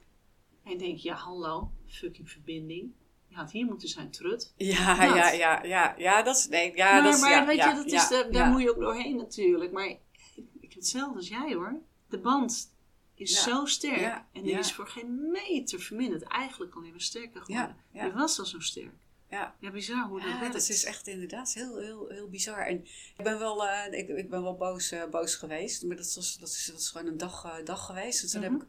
En 0.65 0.79
denk, 0.79 0.99
ja, 0.99 1.15
hallo, 1.15 1.71
fucking 1.87 2.31
verbinding. 2.31 2.93
Je 3.29 3.35
had 3.35 3.51
hier 3.51 3.65
moeten 3.67 3.89
zijn, 3.89 4.11
trut. 4.11 4.53
Ja, 4.57 5.07
Dat. 5.07 5.15
ja, 5.17 5.31
ja, 5.31 5.63
ja, 5.65 5.95
ja, 5.99 6.23
dat 6.23 6.37
is, 6.37 6.47
nee, 6.49 6.77
ja, 6.77 6.93
maar 6.93 7.03
dat 7.03 7.15
is, 7.15 7.21
maar 7.21 7.31
ja, 7.31 7.47
weet 7.47 7.57
ja, 7.57 7.69
je, 7.69 7.75
dat 7.75 7.87
is, 7.87 7.93
ja, 7.93 8.09
daar, 8.09 8.33
ja. 8.33 8.51
moet 8.51 8.63
je 8.63 8.71
ook 8.71 8.81
doorheen 8.81 9.17
natuurlijk. 9.17 9.73
Maar 9.73 9.87
ik, 9.87 9.99
ik 10.37 10.45
heb 10.61 10.75
hetzelfde 10.75 11.17
als 11.17 11.29
jij 11.29 11.55
hoor. 11.55 11.81
De 12.09 12.19
band 12.19 12.74
is 13.15 13.43
zo 13.43 13.65
sterk. 13.65 14.23
En 14.33 14.43
die 14.43 14.59
is 14.59 14.73
voor 14.73 14.87
geen 14.87 15.31
meter 15.31 15.81
verminderd. 15.81 16.23
Eigenlijk 16.23 16.75
alleen 16.75 16.91
maar 16.91 17.01
sterker 17.01 17.41
geworden. 17.43 17.77
Die 17.93 18.12
was 18.12 18.39
al 18.39 18.45
zo 18.47 18.61
sterk. 18.61 18.93
Ja. 19.31 19.55
Ja, 19.61 19.71
bizar 19.71 20.07
hoe 20.09 20.21
dat 20.21 20.29
Ja, 20.29 20.39
werkt. 20.41 20.55
dat 20.55 20.69
is 20.69 20.85
echt 20.85 21.07
inderdaad 21.07 21.53
heel, 21.53 21.79
heel, 21.79 22.09
heel 22.09 22.29
bizar. 22.29 22.67
En 22.67 22.85
ik 23.17 23.25
ben 23.25 23.39
wel, 23.39 23.67
eh, 23.69 23.99
ik, 23.99 24.09
ik 24.09 24.31
ben 24.31 24.43
wel 24.43 24.57
boos, 24.57 24.91
eh, 24.91 25.05
boos 25.11 25.35
geweest. 25.35 25.83
Maar 25.85 25.97
dat, 25.97 26.15
was, 26.15 26.39
dat, 26.39 26.49
is, 26.49 26.67
dat 26.67 26.81
is 26.81 26.89
gewoon 26.89 27.07
een 27.07 27.17
dag, 27.19 27.45
eh, 27.45 27.65
dag 27.65 27.87
geweest. 27.87 28.21
Dus 28.21 28.31
toen 28.31 28.41
Mhm. 28.41 28.53
heb, 28.53 28.62
ik, 28.62 28.69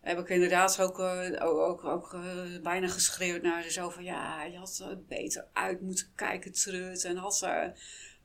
heb 0.00 0.18
ik 0.18 0.28
inderdaad 0.28 0.80
ook, 0.80 0.98
ook, 1.42 1.84
ook, 1.84 2.16
bijna 2.62 2.88
geschreeuwd 2.88 3.42
naar 3.42 3.62
ze. 3.62 3.70
Zo 3.70 3.90
van, 3.90 4.04
ja, 4.04 4.44
je 4.44 4.56
had 4.58 4.78
er 4.78 5.04
beter 5.04 5.46
uit 5.52 5.80
moeten 5.80 6.12
kijken, 6.14 6.52
trut. 6.52 7.04
En 7.04 7.16
had, 7.16 7.42
eh, 7.42 7.64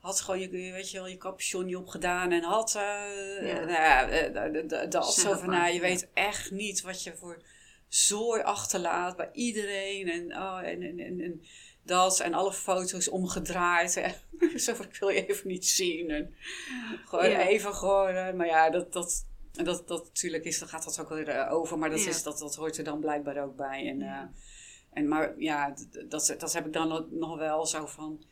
had 0.06 0.20
gewoon 0.20 0.40
je, 0.40 0.48
weet 0.48 0.90
je 0.90 0.96
wel, 0.98 1.06
je 1.06 1.16
capuchon 1.16 1.64
niet 1.64 1.76
opgedaan. 1.76 2.32
En 2.32 2.42
had, 2.42 2.74
eh 2.74 3.46
Ja. 3.46 3.54
nou 3.58 3.68
ja, 3.70 4.08
eh, 4.08 4.90
dat 4.90 5.14
zo 5.14 5.34
van, 5.34 5.50
nou, 5.50 5.72
je 5.72 5.80
weet 5.80 6.08
echt 6.14 6.50
niet 6.50 6.80
wat 6.80 7.02
je 7.02 7.16
voor 7.16 7.42
zooi 7.88 8.42
achterlaat 8.42 9.16
bij 9.16 9.28
iedereen. 9.32 10.08
En, 10.08 10.36
oh, 10.36 10.58
en, 10.64 10.82
en, 10.82 10.98
en, 10.98 11.20
en 11.20 11.42
dat 11.82 12.20
en 12.20 12.34
alle 12.34 12.52
foto's 12.52 13.08
omgedraaid. 13.08 13.96
En 13.96 14.14
zo 14.60 14.74
van, 14.74 14.84
ik 14.84 14.96
wil 14.96 15.08
je 15.08 15.26
even 15.26 15.48
niet 15.48 15.66
zien. 15.66 16.10
En 16.10 16.34
gewoon 17.04 17.30
Ja. 17.30 17.46
even 17.46 17.74
gewoon. 17.74 18.14
eh, 18.14 18.32
Maar 18.34 18.46
ja, 18.46 18.70
dat, 18.70 18.92
dat, 18.92 19.24
dat, 19.52 19.88
dat 19.88 20.04
natuurlijk 20.04 20.44
is, 20.44 20.58
dan 20.58 20.68
gaat 20.68 20.84
dat 20.84 21.00
ook 21.00 21.08
weer 21.08 21.28
eh, 21.28 21.52
over. 21.52 21.78
Maar 21.78 21.90
dat, 21.90 22.02
Ja. 22.02 22.08
is, 22.08 22.22
dat, 22.22 22.38
dat 22.38 22.54
hoort 22.54 22.78
er 22.78 22.84
dan 22.84 23.00
blijkbaar 23.00 23.42
ook 23.44 23.56
bij. 23.56 23.86
En, 23.88 24.02
eh, 24.02 24.22
en 24.92 25.08
maar 25.08 25.34
ja, 25.38 25.74
dat, 26.08 26.34
dat 26.38 26.52
heb 26.52 26.66
ik 26.66 26.72
dan 26.72 27.06
nog 27.10 27.36
wel 27.38 27.66
zo 27.66 27.86
van. 27.86 28.24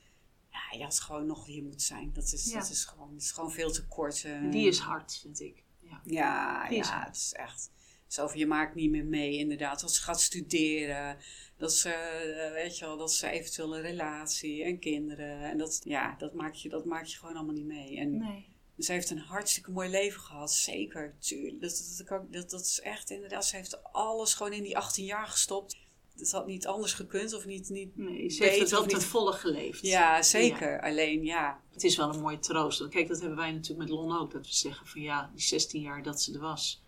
Ja, 0.54 0.78
je 0.78 0.84
had 0.84 1.00
gewoon 1.00 1.26
nog 1.26 1.46
hier 1.46 1.62
moeten 1.62 1.80
zijn. 1.86 2.12
Dat 2.12 2.32
is, 2.32 2.50
Ja. 2.50 2.58
dat 2.58 2.70
is, 2.70 2.84
gewoon, 2.84 3.12
dat 3.12 3.22
is 3.22 3.30
gewoon 3.30 3.52
veel 3.52 3.70
te 3.72 3.86
kort. 3.86 4.24
eh. 4.24 4.50
Die 4.50 4.68
is 4.68 4.78
hard, 4.78 5.18
vind 5.22 5.40
ik. 5.40 5.62
Ja. 5.80 6.00
Ja, 6.04 6.68
Die 6.68 6.78
ja, 6.78 7.04
het 7.06 7.16
is 7.16 7.32
echt. 7.32 7.70
Zo 8.06 8.30
je 8.34 8.46
maakt 8.46 8.74
niet 8.74 8.90
meer 8.90 9.04
mee, 9.04 9.36
inderdaad. 9.38 9.80
Dat 9.80 9.94
ze 9.94 10.02
gaat 10.02 10.20
studeren. 10.20 11.18
Dat 11.56 11.72
ze, 11.74 11.88
eh, 11.90 12.52
weet 12.52 12.78
je 12.78 12.84
wel, 12.84 12.96
dat 12.96 13.12
ze 13.12 13.28
eventueel 13.28 13.76
een 13.76 13.82
relatie 13.82 14.64
en 14.64 14.78
kinderen. 14.78 15.38
En 15.50 15.58
dat, 15.58 15.80
ja, 15.84 16.14
dat 16.18 16.34
maak 16.34 16.54
je, 16.54 16.68
dat 16.68 16.84
maak 16.84 17.04
je 17.04 17.16
gewoon 17.16 17.34
allemaal 17.36 17.54
niet 17.54 17.66
mee. 17.66 17.96
En 17.98 18.16
Nee. 18.18 18.48
ze 18.78 18.92
heeft 18.92 19.10
een 19.10 19.18
hartstikke 19.18 19.70
mooi 19.70 19.88
leven 19.88 20.20
gehad, 20.20 20.52
zeker. 20.52 21.14
Tuurlijk. 21.18 21.60
Dat, 21.60 22.02
dat, 22.08 22.32
dat, 22.32 22.50
dat 22.50 22.60
is 22.60 22.80
echt 22.80 23.10
inderdaad, 23.10 23.46
ze 23.46 23.56
heeft 23.56 23.82
alles 23.92 24.34
gewoon 24.34 24.52
in 24.52 24.62
die 24.62 24.76
18 24.76 25.04
jaar 25.04 25.26
gestopt. 25.26 25.76
Dat 26.16 26.30
had 26.30 26.46
niet 26.46 26.66
anders 26.66 26.92
gekund 26.92 27.34
of 27.34 27.44
niet. 27.46 27.68
niet 27.68 27.96
Nee, 27.96 28.28
ze 28.28 28.44
heeft 28.44 28.58
het 28.60 28.70
wel 28.70 28.86
ten 28.86 28.98
niet- 28.98 29.06
volle 29.06 29.32
geleefd. 29.32 29.86
Ja, 29.86 30.22
zeker. 30.22 30.80
Alleen 30.82 31.24
ja, 31.24 31.60
Het 31.72 31.84
is 31.84 31.96
wel 31.96 32.14
een 32.14 32.20
mooie 32.20 32.38
troost. 32.38 32.88
Kijk, 32.88 33.08
dat 33.08 33.20
hebben 33.20 33.36
wij 33.38 33.52
natuurlijk 33.52 33.88
met 33.88 33.98
Lon 33.98 34.18
ook. 34.18 34.30
Dat 34.32 34.46
we 34.46 34.54
zeggen 34.54 34.86
van 34.86 35.00
ja, 35.00 35.30
die 35.34 35.42
16 35.42 35.80
jaar 35.80 36.02
dat 36.02 36.22
ze 36.22 36.32
er 36.34 36.40
was, 36.40 36.82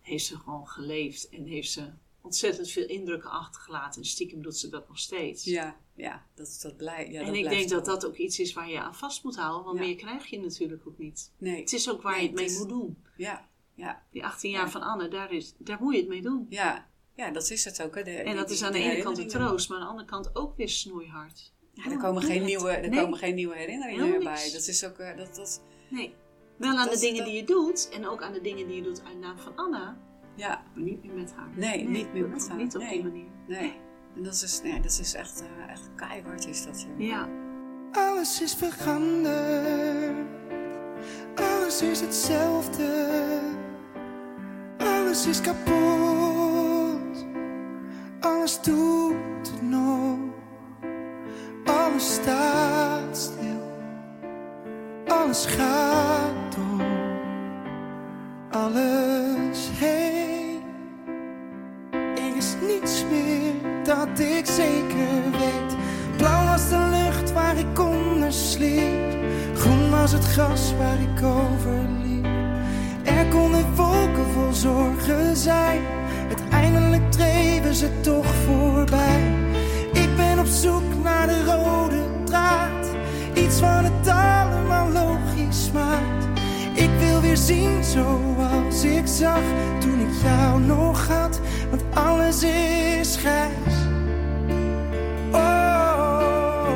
heeft 0.00 0.24
ze 0.24 0.36
gewoon 0.38 0.68
geleefd. 0.68 1.28
En 1.28 1.44
heeft 1.44 1.70
ze 1.70 1.90
ontzettend 2.20 2.70
veel 2.70 2.86
indrukken 2.86 3.30
achtergelaten. 3.30 4.02
En 4.02 4.08
stiekem 4.08 4.42
doet 4.42 4.56
ze 4.56 4.68
dat 4.68 4.88
nog 4.88 4.98
steeds. 4.98 5.44
ja, 5.44 5.76
ja, 5.94 6.26
dat, 6.34 6.58
dat 6.62 6.76
blijft. 6.76 7.10
Ja, 7.12 7.20
en 7.20 7.26
dat 7.26 7.34
ik 7.34 7.48
denk 7.48 7.68
dat 7.68 7.84
dat 7.84 8.06
ook 8.06 8.16
iets 8.16 8.38
is 8.38 8.52
waar 8.52 8.70
je 8.70 8.80
aan 8.80 8.94
vast 8.94 9.24
moet 9.24 9.36
houden. 9.36 9.64
Want 9.64 9.78
Ja. 9.78 9.84
meer 9.84 9.96
krijg 9.96 10.26
je 10.26 10.40
natuurlijk 10.40 10.86
ook 10.86 10.98
niet. 10.98 11.30
Nee, 11.38 11.60
Het 11.60 11.72
is 11.72 11.90
ook 11.90 12.02
waar 12.02 12.12
Nee, 12.12 12.20
je 12.20 12.26
het 12.26 12.36
mee 12.36 12.44
het 12.44 12.52
is- 12.54 12.58
moet 12.60 12.68
doen. 12.68 12.96
ja, 13.16 13.48
ja. 13.74 14.02
Die 14.10 14.24
18 14.24 14.50
jaar 14.50 14.64
Ja. 14.64 14.70
van 14.70 14.82
Anne, 14.82 15.08
daar, 15.08 15.32
is, 15.32 15.54
daar 15.58 15.78
moet 15.80 15.92
je 15.94 16.00
het 16.00 16.08
mee 16.08 16.22
doen. 16.22 16.46
Ja, 16.48 16.90
ja, 17.14 17.30
dat 17.30 17.50
is 17.50 17.64
het 17.64 17.82
ook. 17.82 17.94
Hè. 17.94 18.02
De- 18.02 18.10
En 18.10 18.24
die- 18.24 18.34
dat 18.34 18.50
is 18.50 18.62
aan 18.62 18.72
de 18.72 18.78
ene 18.78 19.02
kant 19.02 19.18
een 19.18 19.28
troost, 19.28 19.68
maar 19.68 19.78
aan 19.78 19.84
de 19.84 19.90
andere 19.90 20.08
kant 20.08 20.30
ook 20.36 20.56
weer 20.56 20.68
snoeihard. 20.68 21.52
Ja, 21.72 21.90
er 21.90 21.96
komen, 21.98 22.22
geen 22.22 22.44
nieuwe, 22.44 22.70
er 22.70 22.88
Nee. 22.88 23.00
komen 23.00 23.18
geen 23.18 23.34
nieuwe 23.34 23.56
herinneringen 23.56 24.08
meer 24.08 24.18
bij. 24.24 24.50
Dat 24.52 24.66
is 24.66 24.84
ook... 24.86 24.98
eh, 24.98 25.16
Dat, 25.16 25.34
dat, 25.34 25.62
Nee. 25.88 26.14
Wel 26.56 26.76
aan 26.76 26.84
Dat- 26.86 26.94
de 26.94 27.00
dingen 27.00 27.24
die 27.24 27.34
je 27.34 27.44
doet 27.44 27.88
en 27.92 28.06
ook 28.08 28.22
aan 28.22 28.32
de 28.32 28.40
dingen 28.40 28.66
die 28.66 28.76
je 28.76 28.82
doet 28.82 29.02
uit 29.04 29.18
naam 29.20 29.38
van 29.38 29.56
Anna, 29.56 29.96
ja, 30.36 30.62
maar 30.74 30.84
niet 30.84 31.04
meer 31.04 31.14
met 31.14 31.32
haar. 31.36 31.48
Nee, 31.56 31.88
niet 31.88 32.12
meer 32.12 32.28
met 32.28 32.48
haar. 32.48 32.56
Niet 32.56 32.74
op 32.74 32.82
Nee. 32.82 32.90
die 32.92 33.02
manier. 33.02 33.26
nee. 33.48 33.72
En 34.16 34.22
dat 34.22 34.34
is, 34.42 34.60
nee, 34.62 34.80
dat 34.80 34.98
is 35.00 35.14
echt, 35.14 35.42
eh, 35.42 35.70
echt 35.70 35.90
keihard 35.96 36.46
is 36.46 36.64
dat. 36.64 36.86
Ja. 36.98 37.06
Ja. 37.06 37.28
Alles 37.92 38.40
is 38.42 38.54
veranderd. 38.54 40.26
Alles 41.34 41.82
is 41.82 42.00
hetzelfde. 42.00 43.40
Alles 44.78 45.26
is 45.26 45.40
kapot. 45.40 46.31
Alles 48.22 48.60
doet 48.60 49.50
het 49.50 49.62
nog. 49.62 50.18
Alles 51.64 52.14
staat 52.14 53.16
stil. 53.16 53.62
Alles 55.06 55.46
gaat 55.46 56.54
door. 56.56 56.86
Alles 58.50 59.70
heen. 59.72 60.62
Er 61.90 62.36
is 62.36 62.54
niets 62.66 63.04
meer 63.10 63.84
dat 63.84 64.18
ik 64.18 64.46
zeker 64.46 65.30
weet. 65.30 65.76
Blauw 66.16 66.46
was 66.46 66.68
de 66.68 66.88
lucht 66.90 67.32
waar 67.32 67.56
ik 67.56 67.78
onder 67.78 68.32
sliep. 68.32 69.16
Groen 69.54 69.90
was 69.90 70.12
het 70.12 70.24
gras 70.24 70.72
waar 70.78 71.00
ik 71.00 71.24
over 71.24 71.88
liep. 72.02 72.26
Er 73.04 73.26
konden 73.28 73.74
wolken 73.74 74.26
vol 74.34 74.52
zorgen 74.52 75.36
zijn. 75.36 76.01
Uiteindelijk 76.92 77.12
dreven 77.12 77.74
ze 77.74 78.00
toch 78.00 78.34
voorbij. 78.34 79.20
Ik 79.92 80.16
ben 80.16 80.38
op 80.38 80.46
zoek 80.46 80.82
naar 81.02 81.26
de 81.26 81.44
rode 81.44 82.02
draad. 82.24 82.86
Iets 83.34 83.60
wat 83.60 83.82
het 83.82 84.08
allemaal 84.08 84.90
logisch 84.90 85.70
maakt. 85.72 86.40
Ik 86.74 86.90
wil 86.98 87.20
weer 87.20 87.36
zien 87.36 87.84
zoals 87.84 88.84
ik 88.84 89.06
zag 89.06 89.42
toen 89.80 90.00
ik 90.00 90.22
jou 90.22 90.60
nog 90.60 91.08
had. 91.08 91.40
Want 91.70 91.82
alles 91.94 92.42
is 92.42 93.16
grijs. 93.16 93.74
Oh, 95.32 96.68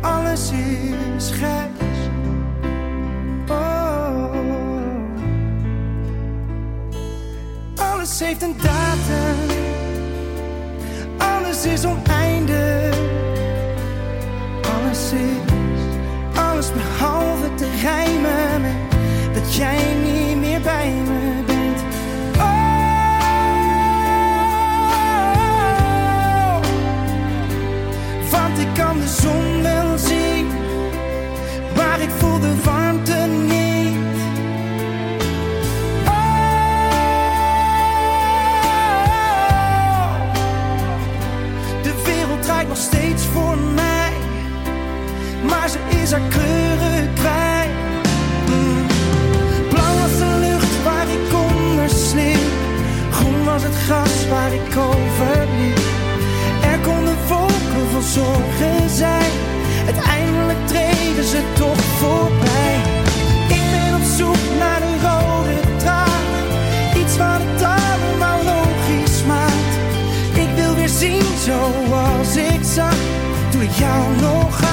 alles 0.00 0.50
is 0.50 1.30
grijs. 1.30 1.79
Alles 8.20 8.32
heeft 8.32 8.42
een 8.42 8.56
datum. 8.62 9.36
Alles 11.18 11.64
is 11.64 11.84
oneindig. 11.84 12.98
Alles 14.62 15.12
is, 15.12 15.36
alles 16.34 16.72
behalve 16.72 17.54
te 17.54 17.66
rijmen 17.82 18.62
dat 19.34 19.54
jij 19.54 19.94
niet 20.04 20.36
meer 20.36 20.60
bij 20.60 20.92
me 21.06 21.42
bent. 21.46 21.82
Oh, 22.36 22.50
want 28.30 28.58
ik 28.58 28.74
kan 28.74 29.00
de 29.00 29.08
zon 29.08 29.62
wel 29.62 29.98
zien, 29.98 30.46
maar 31.76 32.00
ik 32.00 32.10
voel 32.10 32.40
de 32.40 32.62
warmte 32.64 32.89
is 46.12 46.16
kleuren 46.28 47.12
kwijt. 47.14 47.70
Blauw 49.68 49.94
was 50.00 50.18
de 50.18 50.36
lucht 50.40 50.82
waar 50.84 51.08
ik 51.08 51.34
onder 51.48 51.88
sliep, 51.88 52.50
groen 53.10 53.44
was 53.44 53.62
het 53.62 53.74
gras 53.74 54.28
waar 54.28 54.52
ik 54.52 54.76
over 54.76 55.46
liep. 55.58 55.80
Er 56.62 56.78
konden 56.78 57.16
wolken 57.28 57.86
vol 57.92 58.00
zorgen 58.00 58.90
zijn, 58.90 59.32
uiteindelijk 59.86 60.66
treden 60.66 61.24
ze 61.24 61.40
toch 61.54 61.80
voorbij. 62.00 62.74
Ik 63.48 63.64
ben 63.74 63.94
op 63.94 64.06
zoek 64.16 64.42
naar 64.58 64.80
de 64.80 64.94
rode 65.08 65.76
draad, 65.76 66.26
iets 66.96 67.16
wat 67.16 67.40
het 67.44 67.62
allemaal 67.62 68.40
logisch 68.54 69.24
maakt. 69.26 69.72
Ik 70.34 70.50
wil 70.54 70.74
weer 70.74 70.88
zien 70.88 71.28
zoals 71.44 72.36
ik 72.36 72.62
zag 72.74 72.98
toen 73.50 73.62
ik 73.62 73.70
jou 73.70 74.16
nog 74.20 74.60
had, 74.60 74.69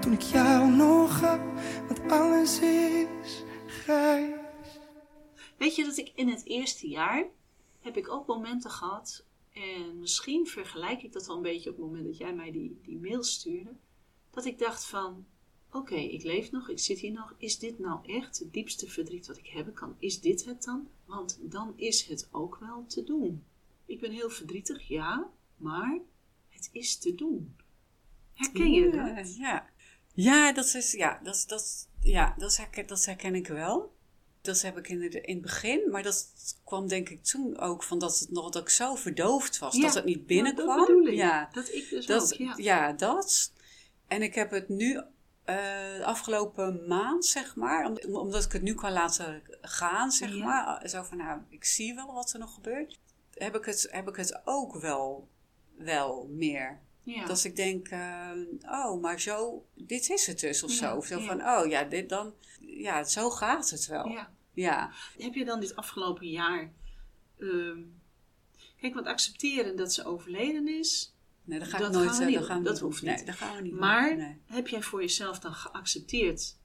toen 0.00 0.12
ik 0.12 0.22
jou 0.22 0.70
nog 0.70 1.20
had, 1.20 1.40
want 1.88 2.12
alles 2.12 2.60
is 2.60 3.42
grijs. 3.66 4.40
Weet 5.56 5.76
je 5.76 5.84
dat 5.84 5.96
ik 5.96 6.12
in 6.14 6.28
het 6.28 6.44
eerste 6.44 6.88
jaar 6.88 7.26
heb 7.80 7.96
ik 7.96 8.08
ook 8.08 8.26
momenten 8.26 8.70
gehad 8.70 9.24
En 9.52 9.98
misschien 9.98 10.46
vergelijk 10.46 11.02
ik 11.02 11.12
dat 11.12 11.26
wel 11.26 11.36
een 11.36 11.42
beetje 11.42 11.70
op 11.70 11.76
het 11.76 11.84
moment 11.84 12.04
dat 12.04 12.16
jij 12.16 12.34
mij 12.34 12.50
die, 12.52 12.80
die 12.82 12.98
mail 12.98 13.22
stuurde. 13.22 13.70
Dat 14.30 14.44
ik 14.44 14.58
dacht 14.58 14.84
van, 14.84 15.26
oké, 15.70 15.94
ik 15.96 16.22
leef 16.22 16.50
nog, 16.50 16.68
ik 16.68 16.78
zit 16.78 16.98
hier 16.98 17.12
nog. 17.12 17.34
Is 17.38 17.58
dit 17.58 17.78
nou 17.78 18.06
echt 18.06 18.38
het 18.38 18.52
diepste 18.52 18.88
verdriet 18.88 19.26
wat 19.26 19.38
ik 19.38 19.46
hebben 19.46 19.74
kan? 19.74 19.96
Is 19.98 20.20
dit 20.20 20.44
het 20.44 20.64
dan? 20.64 20.88
Want 21.04 21.38
dan 21.42 21.72
is 21.76 22.06
het 22.06 22.28
ook 22.30 22.56
wel 22.60 22.84
te 22.86 23.04
doen. 23.04 23.44
Ik 23.86 24.00
ben 24.00 24.10
heel 24.10 24.30
verdrietig, 24.30 24.88
ja, 24.88 25.30
maar 25.56 26.00
het 26.48 26.68
is 26.72 26.98
te 26.98 27.14
doen. 27.14 27.56
Herken 28.34 28.72
je 28.72 28.90
ja, 28.96 29.14
dat? 29.14 29.36
Ja, 29.36 29.66
ja 30.14 30.52
dat, 30.52 30.74
is, 30.74 30.92
ja, 30.92 31.20
dat, 31.22 31.44
dat, 31.46 31.88
ja 32.00 32.34
dat, 32.38 32.56
herken, 32.56 32.86
dat 32.86 33.04
herken 33.04 33.34
ik 33.34 33.46
wel. 33.46 33.92
Dat 34.40 34.60
heb 34.62 34.78
ik 34.78 34.88
in 34.88 35.02
het, 35.02 35.14
in 35.14 35.32
het 35.34 35.42
begin, 35.42 35.90
maar 35.90 36.02
dat 36.02 36.32
kwam 36.64 36.88
denk 36.88 37.08
ik 37.08 37.24
toen 37.24 37.58
ook 37.58 37.82
van 37.82 37.98
dat, 37.98 38.18
het 38.18 38.30
nog, 38.30 38.50
dat 38.50 38.62
ik 38.62 38.68
zo 38.68 38.94
verdoofd 38.94 39.58
was. 39.58 39.76
Ja, 39.76 39.82
dat 39.82 39.94
het 39.94 40.04
niet 40.04 40.26
binnenkwam. 40.26 40.66
Dat 40.76 40.86
bedoel 40.86 41.06
ik. 41.06 41.14
Ja, 41.14 41.48
Dat 41.52 41.68
ik 41.72 41.88
dus 41.90 42.06
dat, 42.06 42.32
ook, 42.32 42.38
ja. 42.38 42.54
ja. 42.56 42.92
dat. 42.92 43.52
En 44.06 44.22
ik 44.22 44.34
heb 44.34 44.50
het 44.50 44.68
nu, 44.68 44.96
eh, 45.44 45.56
de 45.96 46.02
afgelopen 46.04 46.86
maand, 46.88 47.26
zeg 47.26 47.56
maar, 47.56 47.86
om- 47.86 48.14
omdat 48.16 48.44
ik 48.44 48.52
het 48.52 48.62
nu 48.62 48.74
kan 48.74 48.92
laten 48.92 49.42
gaan, 49.60 50.10
zeg 50.12 50.34
Ja. 50.34 50.44
maar. 50.44 50.88
Zo 50.88 51.02
van, 51.02 51.16
nou, 51.16 51.40
ik 51.48 51.64
zie 51.64 51.94
wel 51.94 52.12
wat 52.12 52.32
er 52.32 52.38
nog 52.38 52.54
gebeurt. 52.54 52.98
Heb 53.34 53.56
ik 53.56 53.64
het, 53.64 53.88
heb 53.90 54.08
ik 54.08 54.16
het 54.16 54.40
ook 54.44 54.74
wel, 54.80 55.28
wel 55.76 56.26
meer. 56.30 56.80
Ja. 57.04 57.26
Dat 57.26 57.44
ik 57.44 57.56
denk, 57.56 57.88
eh, 57.88 58.30
oh, 58.62 59.00
maar 59.00 59.20
zo, 59.20 59.66
dit 59.74 60.10
is 60.10 60.26
het 60.26 60.40
dus, 60.40 60.62
of 60.62 60.70
Ja, 60.70 60.76
zo. 60.76 60.96
Of 60.96 61.06
zo 61.06 61.18
ja. 61.18 61.26
van, 61.26 61.40
oh 61.40 61.70
ja, 61.70 61.84
dit 61.84 62.08
dan, 62.08 62.34
ja, 62.60 63.04
zo 63.04 63.30
gaat 63.30 63.70
het 63.70 63.86
wel. 63.86 64.08
ja. 64.54 64.92
Heb 65.18 65.34
je 65.34 65.44
dan 65.44 65.60
dit 65.60 65.76
afgelopen 65.76 66.28
jaar... 66.28 66.72
ehm, 67.38 67.80
kijk, 68.80 68.94
want 68.94 69.06
accepteren 69.06 69.76
dat 69.76 69.92
ze 69.92 70.04
overleden 70.04 70.68
is... 70.68 71.14
nee, 71.44 71.58
dat 71.58 71.68
ga 71.68 71.78
Dat 71.78 71.92
nooit 71.92 72.08
gaan 72.08 72.18
we 72.18 72.22
eh, 72.24 72.28
niet 72.28 72.38
dat 72.38 72.46
gaan 72.46 72.62
we 72.62 72.62
doen. 72.62 72.72
niet 72.72 72.80
Dat 72.80 72.88
hoeft 72.90 73.02
niet. 73.02 73.16
Nee, 73.16 73.24
dat 73.24 73.34
gaan 73.34 73.56
we 73.56 73.62
niet 73.62 73.72
Maar. 73.72 74.16
Nee. 74.16 74.40
heb 74.46 74.68
jij 74.68 74.82
voor 74.82 75.00
jezelf 75.00 75.38
dan 75.38 75.54
geaccepteerd 75.54 76.56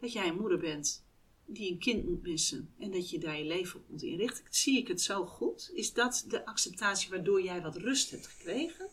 dat 0.00 0.12
jij 0.12 0.28
een 0.28 0.36
moeder 0.36 0.58
bent 0.58 1.04
die 1.46 1.72
een 1.72 1.78
kind 1.78 2.04
moet 2.04 2.22
missen 2.22 2.74
en 2.78 2.90
dat 2.90 3.10
je 3.10 3.18
daar 3.18 3.38
je 3.38 3.44
leven 3.44 3.80
op 3.80 3.88
moet 3.88 4.02
inrichten? 4.02 4.44
Zie 4.50 4.78
ik 4.78 4.88
het 4.88 5.02
zo 5.02 5.26
goed? 5.26 5.70
Is 5.74 5.92
dat 5.92 6.24
de 6.28 6.46
acceptatie 6.46 7.10
waardoor 7.10 7.42
jij 7.42 7.62
wat 7.62 7.76
rust 7.76 8.10
hebt 8.10 8.26
gekregen? 8.26 8.88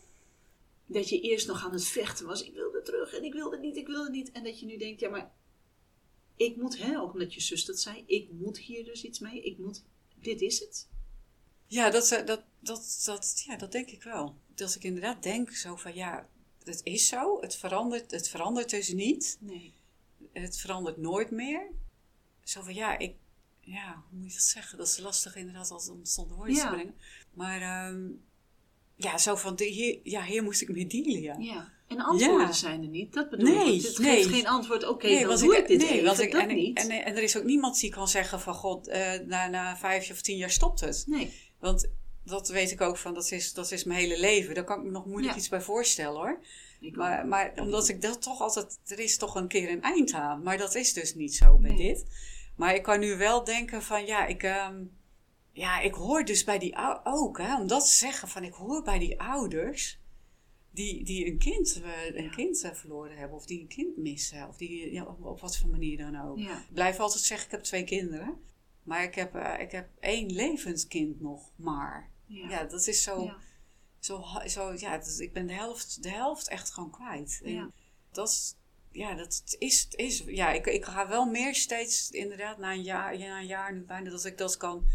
Dat 0.90 1.08
je 1.08 1.20
eerst 1.20 1.46
nog 1.46 1.64
aan 1.64 1.72
het 1.72 1.84
vechten 1.84 2.26
was, 2.26 2.42
ik 2.42 2.54
wilde 2.54 2.82
terug 2.82 3.12
en 3.14 3.24
ik 3.24 3.32
wilde 3.32 3.58
niet, 3.58 3.76
ik 3.76 3.86
wilde 3.86 4.10
niet. 4.10 4.32
En 4.32 4.44
dat 4.44 4.60
je 4.60 4.66
nu 4.66 4.76
denkt, 4.76 5.00
ja 5.00 5.08
maar 5.08 5.32
ik 6.36 6.56
moet, 6.56 6.78
hè, 6.78 7.00
ook 7.00 7.12
omdat 7.12 7.34
je 7.34 7.40
zus 7.40 7.64
dat 7.64 7.80
zei, 7.80 8.02
ik 8.06 8.32
moet 8.32 8.58
hier 8.58 8.84
dus 8.84 9.04
iets 9.04 9.18
mee, 9.18 9.42
ik 9.42 9.58
moet, 9.58 9.84
dit 10.20 10.40
is 10.40 10.60
het. 10.60 10.88
Ja, 11.66 11.90
dat, 11.90 12.10
eh, 12.10 12.26
dat, 12.26 12.44
dat, 12.60 13.02
dat, 13.04 13.42
ja, 13.46 13.56
dat 13.56 13.72
denk 13.72 13.90
ik 13.90 14.02
wel. 14.02 14.36
Dat 14.54 14.74
ik 14.74 14.84
inderdaad 14.84 15.22
denk 15.22 15.50
zo 15.52 15.76
van, 15.76 15.94
ja, 15.94 16.28
het 16.64 16.80
is 16.84 17.08
zo. 17.08 17.40
Het 17.40 17.56
verandert, 17.56 18.10
het 18.10 18.28
verandert 18.28 18.70
dus 18.70 18.92
niet. 18.92 19.36
Nee. 19.40 19.72
Het 20.32 20.56
verandert 20.58 20.96
nooit 20.96 21.30
meer. 21.30 21.70
Zo 22.44 22.62
van, 22.62 22.74
ja, 22.74 22.98
ik, 22.98 23.16
ja, 23.60 24.04
hoe 24.10 24.18
moet 24.18 24.28
je 24.28 24.38
dat 24.38 24.46
zeggen? 24.46 24.78
Dat 24.78 24.88
is 24.88 24.98
lastig 24.98 25.36
inderdaad 25.36 25.70
als 25.70 25.88
om 25.88 25.98
het 25.98 26.08
zonder 26.08 26.36
woorden 26.36 26.54
Ja. 26.54 26.68
te 26.68 26.74
brengen. 26.74 26.94
Maar, 27.32 27.60
ehm, 27.60 28.10
ja, 28.98 29.18
zo 29.18 29.34
van, 29.36 29.56
de, 29.56 29.64
hier, 29.64 29.98
ja, 30.02 30.24
hier 30.24 30.42
moest 30.42 30.60
ik 30.62 30.68
mee 30.68 30.86
dealen, 30.86 31.20
ja. 31.22 31.36
Ja. 31.38 31.72
En 31.88 31.98
antwoorden 32.00 32.46
Ja. 32.46 32.52
zijn 32.52 32.82
er 32.82 32.88
niet, 32.88 33.12
dat 33.12 33.30
bedoel 33.30 33.54
Nee, 33.54 33.74
ik. 33.74 33.82
Het 33.82 33.98
nee. 33.98 34.16
geeft 34.22 34.34
geen 34.34 34.46
antwoord, 34.46 34.88
oké, 34.88 35.08
dan 35.18 35.26
want 35.26 35.40
doe 35.40 35.56
ik, 35.56 35.66
dit 35.66 35.78
nee, 35.78 35.88
even, 36.02 36.22
ik, 36.24 36.32
dat 36.32 36.40
en, 36.42 36.54
niet. 36.54 36.78
En, 36.78 36.90
en 36.90 37.16
er 37.16 37.22
is 37.22 37.36
ook 37.36 37.44
niemand 37.44 37.80
die 37.80 37.90
kan 37.90 38.08
zeggen 38.08 38.40
van, 38.40 38.54
god, 38.54 38.88
eh, 38.88 39.12
na, 39.26 39.46
na 39.48 39.76
vijf 39.76 40.10
of 40.10 40.20
tien 40.20 40.36
jaar 40.36 40.50
stopt 40.50 40.80
het. 40.80 41.04
nee. 41.06 41.32
Want 41.60 41.88
dat 42.24 42.48
weet 42.48 42.70
ik 42.70 42.80
ook 42.80 42.96
van, 42.96 43.14
dat 43.14 43.30
is, 43.30 43.52
dat 43.52 43.70
is 43.72 43.84
mijn 43.84 44.00
hele 44.00 44.20
leven. 44.20 44.54
Daar 44.54 44.64
kan 44.64 44.78
ik 44.78 44.84
me 44.84 44.90
nog 44.90 45.06
moeilijk 45.06 45.32
Ja. 45.32 45.38
iets 45.38 45.48
bij 45.48 45.60
voorstellen 45.60 46.16
hoor. 46.20 46.40
Ik 46.80 46.96
Maar, 46.96 47.26
maar 47.26 47.52
omdat 47.56 47.88
ik 47.88 48.02
dat 48.02 48.22
toch 48.22 48.40
altijd, 48.40 48.78
er 48.86 48.98
is 48.98 49.16
toch 49.18 49.34
een 49.34 49.48
keer 49.48 49.70
een 49.70 49.82
eind 49.82 50.12
aan. 50.12 50.42
Maar 50.42 50.58
dat 50.58 50.74
is 50.74 50.92
dus 50.92 51.14
niet 51.14 51.34
zo 51.34 51.56
bij 51.56 51.70
Nee. 51.70 51.86
dit. 51.86 52.04
Maar 52.56 52.74
ik 52.74 52.82
kan 52.82 53.00
nu 53.00 53.16
wel 53.16 53.44
denken 53.44 53.82
van, 53.82 54.06
ja, 54.06 54.26
ik, 54.26 54.42
ehm, 54.42 54.74
ja, 55.58 55.80
ik 55.80 55.94
hoor 55.94 56.24
dus 56.24 56.44
bij 56.44 56.58
die 56.58 56.76
ook, 57.04 57.38
hè, 57.38 57.56
om 57.56 57.66
dat 57.66 57.84
te 57.84 57.96
zeggen 57.96 58.28
van, 58.28 58.44
ik 58.44 58.52
hoor 58.52 58.82
bij 58.82 58.98
die 58.98 59.20
ouders 59.20 59.98
die, 60.70 61.04
die 61.04 61.26
een 61.26 61.38
kind, 61.38 61.80
eh, 61.82 62.16
een 62.16 62.30
kind 62.30 62.62
eh, 62.62 62.72
verloren 62.72 63.16
hebben. 63.16 63.36
Of 63.36 63.46
die 63.46 63.60
een 63.60 63.68
kind 63.68 63.96
missen. 63.96 64.48
Of 64.48 64.56
die, 64.56 64.92
ja, 64.92 65.04
op, 65.04 65.24
op 65.24 65.40
wat 65.40 65.56
voor 65.56 65.68
manier 65.68 65.96
dan 65.98 66.20
ook. 66.20 66.38
Ja. 66.38 66.58
Ik 66.58 66.72
blijf 66.72 66.98
altijd 66.98 67.22
zeggen, 67.22 67.46
ik 67.46 67.52
heb 67.52 67.62
twee 67.62 67.84
kinderen. 67.84 68.40
Maar 68.82 69.02
ik 69.02 69.14
heb, 69.14 69.34
eh, 69.34 69.60
ik 69.60 69.70
heb 69.70 69.88
één 70.00 70.32
levend 70.32 70.86
kind 70.86 71.20
nog 71.20 71.50
maar. 71.56 72.10
Ja. 72.26 72.64
Dat 72.64 72.86
is 72.86 73.02
zo, 73.02 73.22
Ja. 73.24 73.36
zo, 73.98 74.24
zo 74.46 74.72
ja, 74.76 74.98
dat 74.98 75.18
ik 75.18 75.32
ben 75.32 75.46
de 75.46 75.52
helft, 75.52 76.02
de 76.02 76.10
helft 76.10 76.48
echt 76.48 76.70
gewoon 76.70 76.90
kwijt. 76.90 77.40
En 77.44 77.52
Ja. 77.52 77.70
dat 78.12 78.28
is, 78.28 78.54
ja, 78.90 79.14
dat 79.14 79.56
is, 79.58 79.88
is, 79.90 80.22
ja, 80.26 80.52
ik, 80.52 80.66
ik 80.66 80.84
ga 80.84 81.08
wel 81.08 81.26
meer 81.26 81.54
steeds, 81.54 82.10
inderdaad, 82.10 82.58
na 82.58 82.72
een 82.72 82.82
jaar, 82.82 83.16
ja, 83.16 83.38
een 83.38 83.46
jaar 83.46 83.72
nu 83.72 83.80
bijna, 83.80 84.10
dat 84.10 84.24
ik 84.24 84.38
dat 84.38 84.56
kan, 84.56 84.86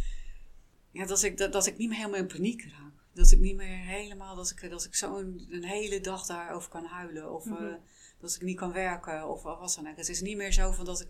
ja, 0.94 1.06
dat 1.06 1.24
ik, 1.24 1.38
dat, 1.38 1.54
dat 1.54 1.66
ik 1.66 1.78
niet 1.78 1.90
meer 1.90 1.98
helemaal 1.98 2.20
in 2.20 2.28
paniek 2.28 2.62
raak. 2.64 2.92
Dat 3.14 3.32
ik 3.32 3.40
niet 3.40 3.56
meer 3.56 3.78
helemaal, 3.78 4.36
dat 4.36 4.50
ik, 4.50 4.70
dat 4.70 4.84
ik 4.86 4.96
zo 4.96 5.18
een, 5.18 5.48
een 5.50 5.64
hele 5.64 6.02
dag 6.02 6.26
daarover 6.26 6.70
kan 6.70 6.86
huilen. 6.86 7.34
Of 7.34 7.46
Mhm. 7.46 7.66
eh, 7.66 7.74
dat 8.20 8.36
ik 8.36 8.42
niet 8.42 8.58
kan 8.58 8.72
werken, 8.72 9.30
of 9.30 9.42
wat 9.44 9.74
dan 9.76 9.88
ook. 9.90 9.98
Het 9.98 10.10
is 10.10 10.22
niet 10.22 10.38
meer 10.38 10.52
zo 10.54 10.72
van 10.72 10.86
dat 10.86 11.02
ik, 11.02 11.08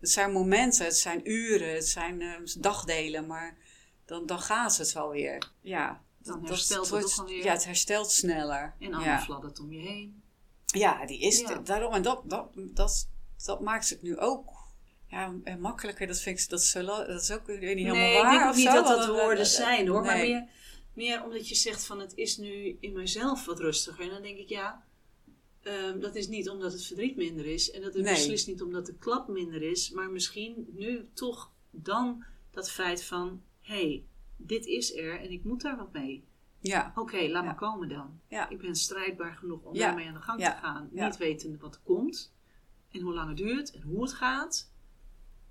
het 0.00 0.10
zijn 0.10 0.32
momenten, 0.32 0.84
het 0.84 0.96
zijn 0.96 1.30
uren, 1.30 1.74
het 1.74 1.86
zijn 1.88 2.20
eh, 2.22 2.34
dagdelen, 2.58 3.26
maar 3.26 3.56
dan, 4.04 4.26
dan 4.26 4.40
gaat 4.40 4.76
het 4.76 4.92
wel 4.92 5.10
weer. 5.10 5.50
Ja. 5.60 6.02
Dan 6.22 6.46
herstelt 6.46 6.88
dat 6.88 7.00
het 7.00 7.14
wordt- 7.14 7.18
alweer. 7.18 7.44
Ja, 7.44 7.52
het 7.52 7.64
herstelt 7.64 8.10
sneller. 8.10 8.74
En 8.78 8.94
Anne 8.94 9.06
ja. 9.06 9.20
fladdert 9.20 9.60
om 9.60 9.72
je 9.72 9.80
heen. 9.80 10.22
ja, 10.66 11.06
die 11.06 11.20
is 11.20 11.40
Ja. 11.40 11.54
daarom. 11.58 11.92
En 11.94 12.02
dat, 12.02 12.22
dat, 12.24 12.50
dat, 12.54 13.08
dat 13.44 13.60
maakt 13.60 13.88
het 13.88 14.02
nu 14.02 14.18
ook 14.18 14.59
ja, 15.10 15.34
eh, 15.44 15.56
makkelijker. 15.56 16.06
Dat 16.06 16.20
vind 16.20 16.40
ik 16.40 16.48
dat 16.48 16.60
is, 16.60 16.70
zo, 16.70 16.82
dat 16.84 17.20
is 17.22 17.30
ook 17.30 17.46
weer 17.46 17.58
niet 17.74 17.86
helemaal 17.86 17.94
nee, 17.94 18.14
waar. 18.22 18.24
ik 18.24 18.30
denk 18.30 18.42
ook 18.44 18.50
of 18.50 18.56
niet 18.56 18.66
zo, 18.66 18.72
dat 18.72 18.86
dat 18.86 19.06
woorden 19.06 19.46
zijn 19.46 19.88
hoor. 19.88 20.02
Maar 20.02 20.16
meer, 20.16 20.48
meer 20.94 21.24
omdat 21.24 21.48
je 21.48 21.54
zegt 21.54 21.84
van 21.84 22.00
het 22.00 22.12
is 22.16 22.36
nu 22.36 22.76
in 22.80 22.92
mijzelf 22.92 23.44
wat 23.44 23.60
rustiger. 23.60 24.04
En 24.04 24.10
dan 24.10 24.22
denk 24.22 24.38
ik 24.38 24.48
ja, 24.48 24.84
ehm, 25.62 26.00
dat 26.00 26.14
is 26.14 26.28
niet 26.28 26.48
omdat 26.48 26.72
het 26.72 26.84
verdriet 26.86 27.16
minder 27.16 27.46
is. 27.46 27.70
En 27.70 27.82
dat 27.82 27.94
is 27.94 28.02
Nee. 28.02 28.14
beslist 28.14 28.46
niet 28.46 28.62
omdat 28.62 28.86
de 28.86 28.94
klap 28.94 29.28
minder 29.28 29.62
is. 29.62 29.90
Maar 29.90 30.10
misschien 30.10 30.66
nu 30.72 31.08
toch 31.14 31.52
dan 31.70 32.24
dat 32.50 32.70
feit 32.70 33.04
van 33.04 33.42
hé, 33.60 33.74
hey, 33.74 34.04
dit 34.36 34.66
is 34.66 34.96
er 34.96 35.20
en 35.20 35.30
ik 35.30 35.44
moet 35.44 35.60
daar 35.62 35.76
wat 35.76 35.92
mee. 35.92 36.24
Ja, 36.62 36.92
Oké, 36.94 37.16
laat 37.16 37.28
Ja. 37.28 37.42
maar 37.42 37.54
komen 37.54 37.88
dan. 37.88 38.20
ja, 38.28 38.48
Ik 38.48 38.58
ben 38.60 38.74
strijdbaar 38.74 39.34
genoeg 39.34 39.62
om 39.62 39.74
daarmee 39.78 40.06
aan 40.06 40.14
de 40.14 40.20
gang 40.20 40.40
te 40.40 40.50
gaan. 40.62 40.88
Niet 40.92 41.16
wetende 41.16 41.58
wat 41.58 41.74
er 41.74 41.80
komt. 41.84 42.32
En 42.90 43.00
hoe 43.00 43.14
lang 43.14 43.28
het 43.28 43.36
duurt 43.36 43.72
en 43.72 43.82
hoe 43.82 44.02
het 44.02 44.12
gaat. 44.12 44.69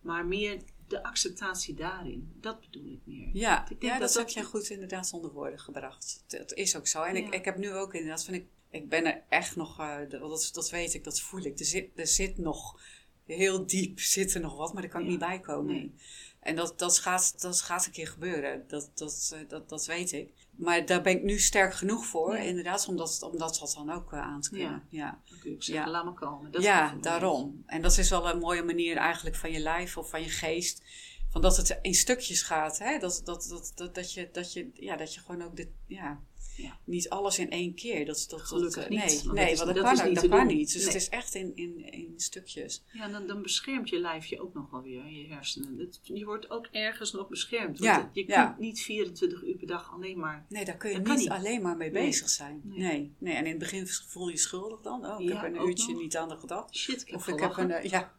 Maar 0.02 0.26
meer 0.26 0.62
de 0.88 1.04
acceptatie 1.04 1.74
daarin. 1.74 2.32
Dat 2.42 2.60
bedoel 2.62 2.92
ik 2.92 3.00
meer. 3.04 3.30
ja. 3.34 3.62
Ik 3.62 3.68
denk 3.82 3.82
ja 3.94 4.00
dat, 4.00 4.08
dat 4.08 4.14
heb 4.14 4.26
dat- 4.26 4.34
je 4.34 4.44
goed 4.44 4.70
inderdaad 4.70 5.08
zonder 5.08 5.32
woorden 5.32 5.60
gebracht. 5.60 6.24
Dat 6.28 6.54
is 6.54 6.76
ook 6.78 6.88
zo. 6.88 7.04
En 7.04 7.16
Ja. 7.16 7.26
ik, 7.28 7.34
ik 7.34 7.46
heb 7.46 7.58
nu 7.58 7.74
ook 7.74 7.94
inderdaad, 7.94 8.24
vind 8.24 8.38
ik, 8.38 8.46
ik 8.70 8.90
ben 8.90 9.06
er 9.06 9.24
echt 9.30 9.56
nog, 9.56 9.80
eh, 9.80 9.98
dat, 10.10 10.50
dat 10.54 10.70
weet 10.70 10.94
ik, 10.94 11.04
dat 11.04 11.20
voel 11.22 11.42
ik. 11.46 11.60
Er 11.60 11.66
zit, 11.66 11.90
er 11.96 12.08
zit 12.08 12.38
nog, 12.38 12.80
heel 13.26 13.66
diep 13.68 14.00
zit 14.16 14.34
er 14.34 14.42
nog 14.42 14.56
wat, 14.58 14.74
maar 14.74 14.82
daar 14.82 14.92
kan 14.92 15.00
ik 15.02 15.06
Ja. 15.06 15.12
niet 15.12 15.22
bij 15.22 15.40
komen. 15.40 15.74
Nee. 15.74 15.94
En 16.40 16.56
dat, 16.56 16.80
dat, 16.80 17.00
gaat, 17.00 17.42
dat 17.42 17.62
gaat 17.62 17.86
een 17.86 17.92
keer 17.92 18.08
gebeuren, 18.08 18.64
dat, 18.68 18.92
dat, 18.96 19.32
eh, 19.34 19.40
dat, 19.50 19.70
dat 19.70 19.86
weet 19.86 20.12
ik. 20.12 20.34
Maar 20.56 20.86
daar 20.86 21.02
ben 21.02 21.16
ik 21.18 21.24
nu 21.24 21.40
sterk 21.40 21.74
genoeg 21.74 22.06
voor, 22.06 22.34
Ja. 22.36 22.42
inderdaad, 22.42 22.88
omdat, 22.88 23.22
omdat 23.22 23.58
dat 23.60 23.74
dan 23.76 23.90
ook 23.92 24.14
eh, 24.14 24.20
aan 24.20 24.42
te 24.42 24.50
kunnen. 24.50 24.84
Ja, 24.90 25.22
kun 25.40 25.50
je 25.50 25.56
ook 25.56 25.64
zeggen, 25.64 25.86
Ja. 25.86 25.92
laat 25.92 26.04
maar 26.06 26.14
komen. 26.14 26.52
Dat 26.52 26.64
ja 26.64 26.96
daarom. 27.02 27.64
En 27.66 27.82
dat 27.82 27.98
is 27.98 28.10
wel 28.10 28.30
een 28.30 28.40
mooie 28.40 28.64
manier 28.64 28.98
eigenlijk 28.98 29.36
van 29.36 29.52
je 29.52 29.60
lijf 29.60 29.98
of 29.98 30.10
van 30.10 30.22
je 30.22 30.30
geest. 30.30 30.84
Van 31.32 31.42
dat 31.42 31.58
het 31.58 31.80
in 31.82 31.94
stukjes 31.94 32.42
gaat. 32.42 32.78
Hè? 32.80 33.00
Dat, 33.00 33.22
dat, 33.24 33.46
dat, 33.50 33.72
dat, 33.76 33.96
dat, 33.96 34.14
je, 34.14 34.30
dat, 34.32 34.54
je, 34.54 34.70
ja, 34.74 34.96
dat 34.98 35.14
je 35.14 35.20
gewoon 35.20 35.42
ook 35.42 35.56
dit, 35.56 35.68
ja, 35.88 36.24
Ja. 36.56 36.78
niet 36.84 37.10
alles 37.10 37.40
in 37.40 37.50
één 37.50 37.74
keer. 37.76 38.06
Dat, 38.06 38.26
dat, 38.30 38.42
Gelukkig 38.42 38.82
dat, 38.82 38.90
niet, 38.90 39.00
Nee, 39.00 39.08
want 39.16 39.24
dat 39.24 39.34
nee 39.34 39.46
want 39.56 39.58
dat, 39.58 39.76
dat 39.76 39.98
kan, 40.00 40.08
niet 40.10 40.22
dat 40.22 40.30
kan 40.30 40.48
niet. 40.48 40.74
Dus 40.74 40.84
het 40.86 40.96
is 40.96 41.10
echt 41.10 41.36
in, 41.36 41.52
in, 41.56 41.92
in 41.94 42.14
stukjes. 42.18 42.84
Ja, 42.94 43.08
dan, 43.08 43.28
dan 43.28 43.42
beschermt 43.42 43.90
je 43.90 44.00
lijf 44.00 44.26
je 44.26 44.42
ook 44.42 44.54
nog 44.54 44.70
wel 44.70 44.82
weer, 44.82 45.08
je 45.08 45.28
hersenen. 45.28 45.78
Het, 45.78 46.00
je 46.04 46.26
wordt 46.26 46.50
ook 46.50 46.66
ergens 46.72 47.12
nog 47.12 47.28
beschermd. 47.30 47.80
Want 47.80 47.92
Ja, 47.96 48.02
het- 48.04 48.10
je 48.14 48.28
ja. 48.28 48.46
kunt 48.46 48.60
niet 48.60 48.82
24 48.82 49.44
uur 49.44 49.56
per 49.58 49.68
dag 49.68 49.94
alleen 49.94 50.20
maar... 50.20 50.46
Nee, 50.50 50.66
daar 50.66 50.78
kun 50.78 50.90
je 50.90 50.96
Dat 50.96 51.08
niet, 51.08 51.18
niet. 51.18 51.30
alleen 51.30 51.62
maar 51.62 51.78
mee 51.78 51.92
Nee. 51.92 52.06
bezig 52.06 52.30
zijn. 52.30 52.62
Nee. 52.64 52.78
Nee. 52.80 53.14
nee. 53.18 53.34
En 53.34 53.44
in 53.44 53.50
het 53.50 53.60
begin 53.60 53.88
voel 53.88 54.26
je 54.28 54.32
je 54.34 54.40
schuldig 54.40 54.82
dan. 54.82 55.06
Oh, 55.06 55.22
ik 55.22 55.30
heb 55.30 55.44
een 55.44 55.68
uurtje 55.68 55.92
nog. 55.94 56.02
niet 56.02 56.18
aan 56.18 56.30
de 56.30 56.38
gedacht. 56.38 56.76
Shit, 56.76 57.02
ik 57.02 57.08
heb 57.08 57.16
Of 57.16 57.28
ik 57.28 57.40
heb 57.40 57.58
een, 57.58 57.72
eh, 57.72 57.84
ja, 57.90 58.14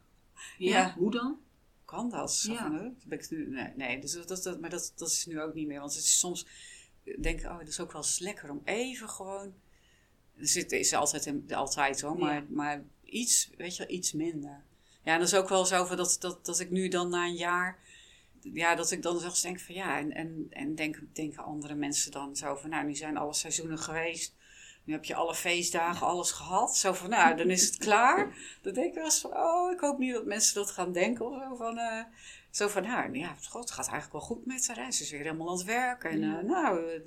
ja, 0.57 0.77
ja. 0.77 0.93
hoe 0.97 1.11
dan? 1.11 1.39
Kan 1.91 2.09
dat? 2.09 2.41
Ja. 2.41 2.69
ben 3.05 3.19
ik 3.19 3.29
nu, 3.29 3.49
nee, 3.49 3.71
nee 3.75 3.99
dus 3.99 4.13
dat, 4.25 4.43
dat, 4.43 4.59
maar 4.59 4.69
dat, 4.69 4.93
dat 4.95 5.09
is 5.09 5.25
nu 5.25 5.41
ook 5.41 5.53
niet 5.53 5.67
meer. 5.67 5.79
Want 5.79 5.93
het 5.93 6.03
is 6.03 6.19
soms, 6.19 6.45
denk 7.19 7.39
ik, 7.39 7.45
oh, 7.45 7.57
dat 7.57 7.67
is 7.67 7.79
ook 7.79 7.91
wel 7.91 8.01
eens 8.01 8.19
lekker 8.19 8.49
om 8.49 8.61
even 8.63 9.09
gewoon... 9.09 9.53
Dus 10.35 10.53
het 10.53 10.71
is 10.71 10.93
altijd, 10.93 11.53
altijd 11.53 12.01
hoor, 12.01 12.17
maar, 12.17 12.33
Ja. 12.33 12.45
maar 12.49 12.83
iets, 13.03 13.49
weet 13.57 13.75
je 13.75 13.87
iets 13.87 14.11
minder. 14.13 14.63
Ja, 15.03 15.13
en 15.13 15.19
dat 15.19 15.27
is 15.27 15.33
ook 15.33 15.49
wel 15.49 15.65
zo 15.65 15.85
van 15.85 15.97
dat, 15.97 16.17
dat, 16.19 16.45
dat 16.45 16.59
ik 16.59 16.69
nu 16.69 16.87
dan 16.87 17.09
na 17.09 17.25
een 17.25 17.35
jaar... 17.35 17.79
ja, 18.41 18.75
dat 18.75 18.91
ik 18.91 19.01
dan 19.01 19.19
zelfs 19.19 19.41
denk 19.41 19.59
van 19.59 19.75
ja, 19.75 19.97
en, 19.97 20.11
en, 20.11 20.47
en 20.49 20.75
denken, 20.75 21.09
denken 21.13 21.43
andere 21.43 21.75
mensen 21.75 22.11
dan 22.11 22.35
zo 22.35 22.55
van 22.55 22.69
nou, 22.69 22.85
nu 22.85 22.95
zijn 22.95 23.17
alle 23.17 23.33
seizoenen 23.33 23.79
geweest. 23.79 24.35
Nu 24.83 24.93
heb 24.93 25.05
je 25.05 25.15
alle 25.15 25.35
feestdagen, 25.35 26.07
alles 26.07 26.31
gehad. 26.31 26.77
Zo 26.77 26.93
van, 26.93 27.09
nou, 27.09 27.35
dan 27.37 27.49
is 27.49 27.65
het 27.65 27.77
klaar. 27.77 28.37
Dan 28.61 28.73
denk 28.73 28.87
ik 28.87 28.93
wel 28.93 29.03
eens 29.03 29.19
van, 29.19 29.37
oh, 29.37 29.71
ik 29.71 29.79
hoop 29.79 29.97
niet 29.97 30.13
dat 30.13 30.25
mensen 30.25 30.55
dat 30.55 30.71
gaan 30.71 30.91
denken 30.91 31.25
of 31.25 31.41
zo 31.49 31.55
van... 31.55 31.77
eh, 31.77 32.03
zo 32.51 32.67
van, 32.67 32.81
nou, 32.83 33.17
ja, 33.17 33.35
god, 33.49 33.61
het 33.61 33.71
gaat 33.71 33.87
eigenlijk 33.87 34.11
wel 34.11 34.21
goed 34.21 34.45
met 34.45 34.67
haar. 34.67 34.85
hè. 34.85 34.91
Ze 34.91 35.03
is 35.03 35.11
weer 35.11 35.21
helemaal 35.21 35.47
aan 35.49 35.57
het 35.57 35.65
werk. 35.65 36.03
En 36.03 36.23
eh, 36.23 36.43
nou, 36.43 36.89
eh, 36.91 36.99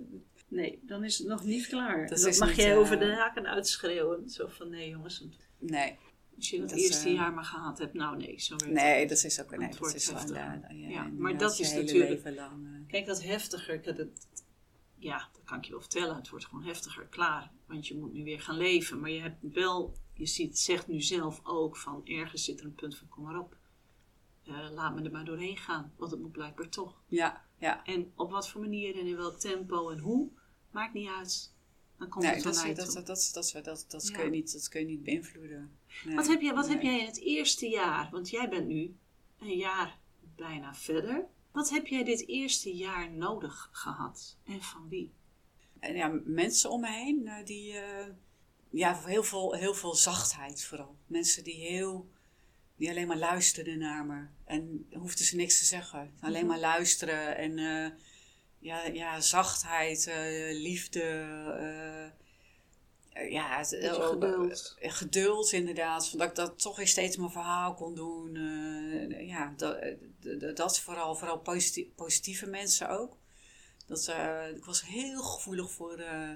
Nee, 0.49 0.79
dan 0.83 1.05
is 1.05 1.19
het 1.19 1.27
nog 1.27 1.45
niet 1.45 1.67
klaar. 1.67 2.07
Dat 2.09 2.19
Dat, 2.21 2.39
mag 2.39 2.53
jij 2.57 2.77
over 2.77 2.99
de 2.99 3.13
haken 3.15 3.47
uitschreeuwen. 3.47 4.31
Zo 4.31 4.47
van, 4.49 4.71
nee 4.71 4.89
jongens, 4.89 5.25
nee. 5.59 5.97
als 6.37 6.51
je 6.51 6.61
het 6.61 6.69
Dat, 6.71 6.79
eerste 6.79 7.13
jaar 7.13 7.33
maar 7.33 7.45
gehad 7.45 7.79
hebt. 7.79 7.95
Nou 7.95 8.17
nee, 8.17 8.41
zo 8.41 8.57
werkt 8.57 8.75
Nee, 8.75 9.01
het. 9.01 9.09
dat 9.09 9.25
is 9.25 9.41
ook, 9.41 9.57
nee, 9.57 9.69
Het 9.69 9.79
dat 9.79 9.95
is 9.95 10.11
wel, 10.11 10.39
ja, 10.71 11.11
maar 11.19 11.39
dat 11.39 11.59
is 11.59 11.73
natuurlijk- 11.73 12.25
lang, 12.37 12.87
Kijk, 12.89 13.07
dat 13.07 13.23
heftiger, 13.23 13.81
het, 13.85 14.07
ja, 15.05 15.29
dat 15.33 15.45
kan 15.45 15.59
ik 15.59 15.65
je 15.65 15.71
wel 15.71 15.81
vertellen. 15.81 16.17
Het 16.17 16.29
wordt 16.29 16.45
gewoon 16.47 16.65
heftiger, 16.65 17.05
klaar. 17.07 17.53
Want 17.67 17.87
je 17.87 17.97
moet 17.97 18.13
nu 18.13 18.25
weer 18.25 18.41
gaan 18.41 18.57
leven. 18.57 19.01
Maar 19.01 19.11
je 19.11 19.21
hebt 19.21 19.37
wel, 19.53 19.95
je 20.15 20.27
ziet, 20.27 20.59
zegt 20.59 20.87
nu 20.89 21.01
zelf 21.01 21.41
ook 21.45 21.77
van 21.77 22.07
ergens 22.07 22.45
zit 22.45 22.61
er 22.61 22.67
een 22.67 22.75
punt 22.75 22.97
van 22.97 23.09
kom 23.09 23.25
maar 23.25 23.39
op. 23.39 23.57
Eh, 24.47 24.71
laat 24.73 24.95
me 24.95 25.03
er 25.03 25.11
maar 25.11 25.25
doorheen 25.25 25.57
gaan, 25.57 25.93
want 25.97 26.11
het 26.11 26.21
moet 26.21 26.33
blijkbaar 26.33 26.69
toch. 26.69 27.03
ja, 27.09 27.45
ja. 27.59 27.85
En 27.85 28.13
op 28.15 28.31
wat 28.31 28.49
voor 28.49 28.61
manier 28.61 28.99
en 28.99 29.07
in 29.07 29.17
welk 29.17 29.39
tempo 29.39 29.91
en 29.91 29.99
hoe, 29.99 30.29
maakt 30.71 30.95
niet 30.95 31.09
uit. 31.09 31.53
Dan 31.99 32.09
komt 32.09 32.25
Nee, 32.25 32.35
het 32.35 32.43
dat, 32.43 32.63
je 32.63 32.75
dat, 32.75 32.93
dat, 32.93 33.07
dat, 33.07 33.31
dat, 33.35 33.65
dat, 33.65 33.85
dat, 33.89 34.09
Ja. 34.09 34.15
kun 34.17 34.25
je 34.25 34.31
niet, 34.31 34.53
dat 34.53 34.69
kun 34.69 34.81
je 34.81 34.87
niet 34.87 35.03
beïnvloeden. 35.03 35.79
Nee, 36.05 36.15
Wat, 36.15 36.27
heb 36.27 36.41
jij, 36.41 36.55
wat 36.55 36.69
heb 36.69 36.83
jij 36.83 37.01
in 37.01 37.07
het 37.07 37.21
eerste 37.21 37.69
jaar, 37.69 38.09
want 38.11 38.31
jij 38.31 38.49
bent 38.49 38.67
nu 38.67 38.97
een 39.39 39.57
jaar 39.57 39.99
bijna 40.37 40.75
verder. 40.75 41.27
Wat 41.55 41.71
heb 41.71 41.87
jij 41.87 42.05
dit 42.05 42.29
eerste 42.29 42.77
jaar 42.77 43.11
nodig 43.11 43.69
gehad? 43.73 44.37
En 44.45 44.63
van 44.63 44.89
wie? 44.89 45.13
En 45.81 45.95
ja, 45.97 46.21
mensen 46.25 46.71
om 46.71 46.81
me 46.81 46.91
heen, 46.91 47.27
eh, 47.29 47.45
die, 47.47 47.79
eh, 47.79 48.07
ja, 48.71 49.01
heel 49.05 49.23
veel, 49.23 49.53
heel 49.55 49.75
veel 49.75 49.95
zachtheid 49.95 50.65
vooral. 50.65 50.97
Mensen 51.07 51.45
die 51.45 51.55
heel, 51.55 52.11
die 52.77 52.89
alleen 52.91 53.07
maar 53.07 53.17
luisterden 53.17 53.79
naar 53.79 54.07
me. 54.07 54.27
En 54.45 54.87
hoefden 54.93 55.25
ze 55.25 55.37
niks 55.37 55.59
te 55.59 55.65
zeggen. 55.65 56.15
Alleen 56.21 56.41
Mhm. 56.41 56.51
maar 56.51 56.59
luisteren 56.61 57.37
en 57.37 57.59
eh, 57.59 57.91
ja, 58.59 58.85
ja, 58.87 59.21
zachtheid, 59.21 60.11
liefde, 60.53 61.03
ja, 63.15 63.59
het- 63.59 63.71
Beetje 63.71 63.89
eh, 63.89 64.09
geduld. 64.09 64.77
eh, 64.81 64.93
geduld 64.93 65.53
inderdaad. 65.53 66.19
Dat 66.19 66.29
ik 66.29 66.35
dat 66.35 66.59
toch 66.63 66.77
weer 66.77 66.89
steeds 66.89 67.17
mijn 67.17 67.31
verhaal 67.31 67.75
kon 67.75 67.95
doen. 67.95 68.37
eh, 68.37 69.27
ja, 69.29 69.55
dat, 69.57 69.77
eh, 69.77 70.55
dat 70.55 70.81
vooral, 70.81 71.15
vooral 71.17 71.39
posit- 71.39 71.95
positieve 71.95 72.47
mensen 72.47 72.89
ook. 72.89 73.17
Dat, 73.87 74.07
eh, 74.09 74.49
ik 74.57 74.65
was 74.65 74.87
heel 74.87 75.23
gevoelig 75.23 75.71
voor 75.71 75.99
eh, 75.99 76.31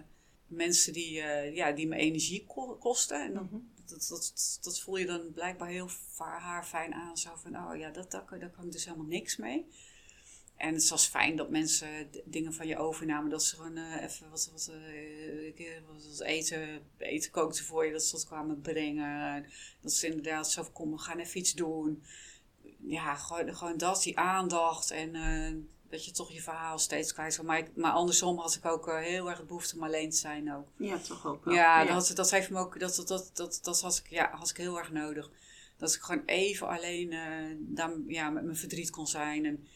mensen 0.47 0.93
die, 0.93 1.21
eh, 1.21 1.55
ja, 1.55 1.73
die 1.73 1.89
me 1.89 1.97
energie 1.97 2.45
ko- 2.47 2.77
kosten. 2.77 3.23
En 3.25 3.35
dat, 3.35 3.43
Mhm. 3.43 3.57
dat, 3.87 4.07
dat, 4.09 4.59
dat 4.63 4.81
voel 4.81 4.97
je 4.97 5.07
dan 5.07 5.33
blijkbaar 5.33 5.69
heel 5.69 5.89
haar 6.19 6.65
fijn 6.65 6.95
aan. 6.95 7.17
Zo 7.17 7.31
van, 7.37 7.57
oh 7.57 7.77
ja, 7.77 7.91
dat, 7.91 8.11
dat, 8.11 8.29
daar 8.29 8.51
kan 8.51 8.65
ik 8.65 8.73
dus 8.73 8.85
helemaal 8.85 9.07
niks 9.07 9.37
mee. 9.37 9.67
En 10.59 10.75
het 10.75 10.89
was 10.89 11.07
fijn 11.07 11.37
dat 11.37 11.51
mensen 11.51 11.89
dingen 12.25 12.55
van 12.55 12.67
je 12.67 12.77
overnamen. 12.79 13.31
Dat 13.31 13.45
ze 13.45 13.57
gewoon 13.57 13.77
eh, 13.77 14.03
even 14.03 14.31
wat, 14.31 14.49
wat, 14.53 14.71
eh, 14.73 15.65
wat, 15.93 16.05
wat 16.07 16.21
eten, 16.21 16.81
eten 16.99 17.31
kookten 17.31 17.65
voor 17.65 17.87
je. 17.87 17.93
Dat 17.93 18.03
ze 18.05 18.13
dat 18.13 18.27
kwamen 18.27 18.61
brengen. 18.61 19.47
Dat 19.81 19.93
ze 19.93 20.07
inderdaad 20.07 20.51
zo 20.51 20.63
van, 20.63 20.73
kom, 20.73 20.91
we 20.91 20.99
gaan 20.99 21.19
even 21.19 21.41
iets 21.41 21.53
doen. 21.55 22.03
Ja, 22.87 23.15
gewoon, 23.15 23.57
gewoon 23.57 23.77
dat, 23.79 24.03
die 24.03 24.19
aandacht. 24.19 24.91
En 24.91 25.15
eh, 25.15 25.53
dat 25.91 26.05
je 26.05 26.11
toch 26.11 26.33
je 26.33 26.41
verhaal 26.43 26.79
steeds 26.79 27.13
kwijt 27.13 27.37
kan. 27.37 27.45
Maar, 27.47 27.59
ik- 27.59 27.77
maar 27.77 27.93
andersom 27.93 28.39
had 28.39 28.55
ik 28.55 28.65
ook 28.65 28.89
eh, 28.89 28.99
heel 28.99 29.31
erg 29.31 29.47
behoefte 29.47 29.75
om 29.77 29.83
alleen 29.83 30.11
te 30.11 30.17
zijn 30.17 30.55
ook. 30.55 30.69
Ja, 30.77 30.99
toch 30.99 31.27
ook 31.27 31.45
wel. 31.45 31.55
Ja, 31.55 31.85
Dat, 31.95 32.13
dat 32.17 32.31
heeft 32.31 32.51
me 32.51 32.59
ook, 32.59 32.81
dat, 32.81 32.97
dat, 32.97 33.09
dat, 33.09 33.31
dat, 33.35 33.59
dat 33.63 33.81
had, 33.81 33.97
ik, 34.05 34.11
ja, 34.11 34.31
had 34.33 34.51
ik 34.51 34.57
heel 34.57 34.79
erg 34.79 34.91
nodig. 34.93 35.31
Dat 35.77 35.95
ik 35.95 36.01
gewoon 36.01 36.23
even 36.25 36.69
alleen 36.69 37.13
eh, 37.13 37.57
daar, 37.59 37.91
ja, 38.07 38.31
met 38.31 38.45
mijn 38.45 38.57
verdriet 38.57 38.91
kon 38.91 39.07
zijn. 39.07 39.45
En 39.47 39.67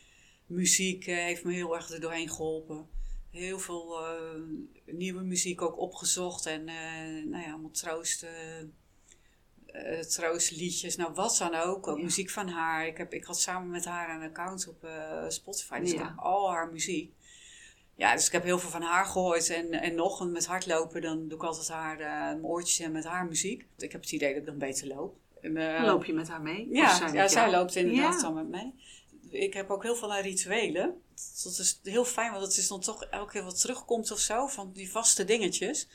muziek 0.52 1.06
eh, 1.06 1.14
heeft 1.16 1.44
me 1.44 1.52
heel 1.52 1.74
erg 1.74 1.90
er 1.90 2.00
doorheen 2.00 2.30
geholpen. 2.30 2.86
Heel 3.30 3.58
veel 3.58 4.06
eh, 4.06 4.40
nieuwe 4.86 5.22
muziek 5.22 5.62
ook 5.62 5.78
opgezocht. 5.78 6.46
En 6.46 6.68
eh, 6.68 7.24
nou 7.24 7.42
ja, 7.44 7.50
allemaal 7.52 7.70
troost, 7.70 8.22
eh, 9.66 9.98
troostliedjes. 10.00 10.96
Nou, 10.96 11.12
wat 11.14 11.36
dan 11.38 11.54
ook. 11.54 11.86
Ook 11.86 11.96
Ja. 11.96 12.02
muziek 12.02 12.30
van 12.30 12.48
haar. 12.48 12.86
Ik, 12.86 12.96
heb, 12.96 13.12
ik 13.12 13.24
had 13.24 13.40
samen 13.40 13.70
met 13.70 13.84
haar 13.84 14.16
een 14.16 14.28
account 14.28 14.68
op 14.68 14.86
Spotify. 15.28 15.80
Dus 15.80 15.92
ik 15.92 15.98
heb 15.98 16.12
al 16.16 16.50
haar 16.50 16.72
muziek. 16.72 17.12
Ja, 17.94 18.14
dus 18.14 18.26
ik 18.26 18.32
heb 18.32 18.42
heel 18.42 18.58
veel 18.58 18.70
van 18.70 18.82
haar 18.82 19.04
gehoord. 19.04 19.50
En, 19.50 19.70
en 19.72 19.94
nog 19.94 20.20
en 20.20 20.32
met 20.32 20.46
hardlopen, 20.46 21.00
dan 21.02 21.28
doe 21.28 21.38
ik 21.38 21.44
altijd 21.44 21.68
haar, 21.68 21.96
mijn 21.96 22.44
oortjes 22.44 22.80
in 22.80 22.92
met 22.92 23.04
haar 23.04 23.26
muziek. 23.26 23.66
Ik 23.78 23.92
heb 23.92 24.00
het 24.00 24.12
idee 24.12 24.28
dat 24.28 24.40
ik 24.40 24.46
dan 24.46 24.58
beter 24.58 24.86
loop. 24.86 25.16
En, 25.40 25.84
Loop 25.84 26.04
je 26.04 26.12
met 26.12 26.28
haar 26.28 26.42
mee? 26.42 26.68
Ja, 26.70 26.96
zij 26.96 27.12
ja 27.12 27.28
zij 27.28 27.50
loopt 27.50 27.74
inderdaad 27.76 28.20
dan 28.20 28.34
met 28.34 28.48
mij. 28.48 28.72
Ik 29.32 29.54
heb 29.54 29.70
ook 29.70 29.82
heel 29.82 29.96
veel 29.96 30.12
aan 30.14 30.22
rituelen. 30.22 31.02
Dat 31.42 31.58
is 31.58 31.80
heel 31.82 32.04
fijn, 32.04 32.30
want 32.32 32.42
het 32.44 32.56
is 32.56 32.68
dan 32.68 32.80
toch 32.80 33.04
elke 33.04 33.32
keer 33.32 33.42
wat 33.44 33.60
terugkomt 33.60 34.10
of 34.10 34.18
zo. 34.18 34.46
Van 34.46 34.72
die 34.72 34.90
vaste 34.90 35.24
dingetjes. 35.24 35.88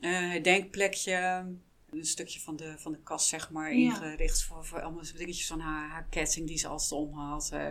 Eh 0.00 0.10
herdenkplekje. 0.10 1.46
Een 1.90 2.04
stukje 2.06 2.40
van 2.40 2.56
de, 2.56 2.74
van 2.78 2.92
de 2.92 2.98
kast, 2.98 3.28
zeg 3.28 3.50
maar, 3.50 3.74
Ja. 3.74 3.90
ingericht 3.90 4.42
voor, 4.42 4.66
voor 4.66 4.82
allemaal 4.82 5.02
dingetjes 5.16 5.46
van 5.46 5.60
haar, 5.60 5.88
haar 5.88 6.06
ketting 6.10 6.46
die 6.46 6.58
ze 6.58 6.68
altijd 6.68 6.92
om 6.92 7.12
had. 7.18 7.50
eh, 7.52 7.68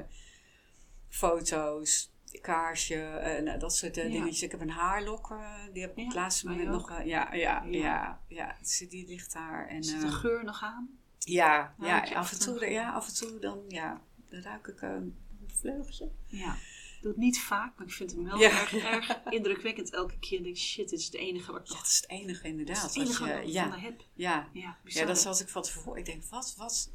foto's, 1.10 2.12
kaarsje, 2.42 2.96
eh, 3.04 3.44
nou, 3.44 3.60
dat 3.60 3.76
soort 3.76 3.96
Ja. 3.96 4.04
dingetjes. 4.04 4.42
Ik 4.42 4.52
heb 4.52 4.62
een 4.62 4.70
haarlok, 4.70 5.36
die 5.74 5.82
heb 5.82 5.92
ik 5.92 5.98
op 5.98 6.06
het 6.06 6.16
laatste 6.16 6.48
moment 6.48 6.70
nog... 6.70 6.90
ja, 6.90 7.34
ja, 7.34 7.34
Ja. 7.34 7.64
ja, 7.70 8.22
ja, 8.28 8.56
Dus 8.60 8.78
die 8.90 9.08
ligt 9.08 9.34
daar. 9.34 9.68
En, 9.68 9.84
Zit 9.84 10.02
de 10.02 10.12
geur 10.12 10.44
nog 10.44 10.62
aan? 10.64 10.98
ja, 11.20 11.76
ja, 11.80 12.00
af 12.14 12.32
en 12.32 12.40
toe? 12.40 12.70
ja, 12.70 12.92
af 12.92 13.08
en 13.08 13.14
toe 13.16 13.40
dan, 13.40 13.60
ja, 13.68 14.02
dan 14.34 14.42
ruik 14.42 14.68
ik 14.68 14.82
eh, 14.82 14.90
een 14.90 15.16
vleugje. 15.48 16.10
Ja. 16.28 16.56
Doe 17.02 17.12
het 17.12 17.22
niet 17.22 17.40
vaak, 17.42 17.78
maar 17.78 17.88
ik 17.88 17.94
vind 17.94 18.12
hem 18.12 18.24
wel 18.24 18.40
Ja. 18.40 18.50
erg, 18.50 18.74
erg 18.76 19.20
indrukwekkend 19.30 19.94
elke 19.94 20.20
keer. 20.20 20.38
Ik 20.38 20.44
denk, 20.44 20.58
shit, 20.58 20.90
dit 20.90 21.00
is 21.00 21.06
het 21.06 21.14
enige 21.16 21.52
wat 21.52 21.62
ik 21.62 21.68
Ja, 21.76 21.82
is 21.82 21.96
het 22.02 22.10
enige 22.10 22.48
inderdaad. 22.48 22.76
is 22.76 22.82
het 22.84 22.96
enige 22.96 23.20
wat 23.28 23.30
je- 23.38 23.42
ik 23.44 23.48
ja, 23.54 23.70
van 23.70 23.80
heb. 23.80 24.02
ja, 24.14 24.50
Ja, 24.54 24.78
ja, 24.86 25.06
dat 25.06 25.20
zat 25.20 25.40
ik 25.40 25.50
van 25.50 25.62
tevoren. 25.62 26.00
Ik 26.00 26.06
denk, 26.06 26.24
wat, 26.24 26.54
wat? 26.58 26.92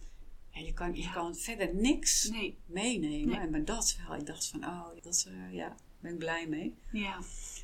Je 0.51 0.72
kan, 0.72 0.95
je 0.95 1.11
kan 1.11 1.36
verder 1.36 1.74
niks 1.74 2.28
Nee, 2.28 2.59
meenemen. 2.66 3.28
Nee. 3.28 3.39
En 3.39 3.51
maar 3.51 3.64
dat 3.64 3.97
wel. 4.09 4.16
Ik 4.18 4.26
dacht 4.26 4.47
van, 4.47 4.64
oh, 4.64 4.86
dat 5.03 5.26
uh, 5.28 5.55
ja, 5.55 5.76
ben 6.01 6.12
ik 6.12 6.18
blij 6.18 6.47
mee. 6.49 6.74
ja. 6.93 7.18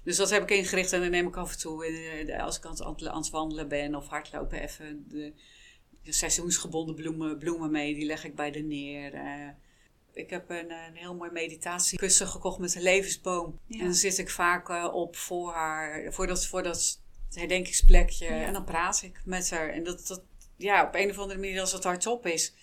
Dus 0.05 0.16
dat 0.16 0.31
heb 0.31 0.43
ik 0.43 0.51
ingericht 0.51 0.93
en 0.93 1.01
dan 1.01 1.11
neem 1.11 1.27
ik 1.27 1.37
af 1.37 1.53
en 1.53 1.59
toe, 1.59 1.85
eh, 1.87 2.43
als 2.45 2.57
ik 2.57 2.64
aan 2.64 2.70
het, 2.70 3.07
aan 3.07 3.16
het 3.16 3.31
wandelen 3.31 3.68
ben 3.68 3.95
of 3.95 4.07
hardlopen, 4.09 4.61
even 4.62 5.05
de, 5.09 5.33
de 6.03 6.12
seizoensgebonden 6.12 6.95
bloemen, 6.95 7.39
bloemen 7.39 7.70
mee. 7.70 7.95
Die 7.95 8.07
leg 8.07 8.25
ik 8.25 8.35
bij 8.35 8.51
de 8.51 8.61
neer. 8.61 9.14
Eh, 9.14 9.49
ik 10.14 10.30
heb 10.30 10.50
een, 10.50 10.70
een 10.70 10.96
heel 10.96 11.14
mooi 11.14 11.30
meditatiekussen 11.30 12.26
gekocht 12.26 12.58
met 12.58 12.74
een 12.74 12.82
levensboom. 12.82 13.58
Ja. 13.66 13.78
En 13.78 13.84
dan 13.84 13.94
zit 13.94 14.18
ik 14.18 14.30
vaak 14.30 14.68
eh, 14.68 14.88
op 14.92 15.16
voor 15.16 15.52
haar, 15.52 16.12
voor 16.12 16.26
dat, 16.26 16.46
voor 16.46 16.62
dat 16.62 17.00
herdenkingsplekje. 17.30 18.24
Ja. 18.24 18.44
En 18.44 18.52
dan 18.52 18.64
praat 18.64 19.02
ik 19.02 19.20
met 19.24 19.50
haar. 19.50 19.68
En 19.68 19.84
dat, 19.84 20.06
dat, 20.06 20.22
ja, 20.56 20.86
op 20.86 20.94
een 20.94 21.10
of 21.10 21.18
andere 21.18 21.40
manier, 21.40 21.60
als 21.60 21.72
het 21.72 21.84
hardop 21.84 22.26
is, 22.26 22.54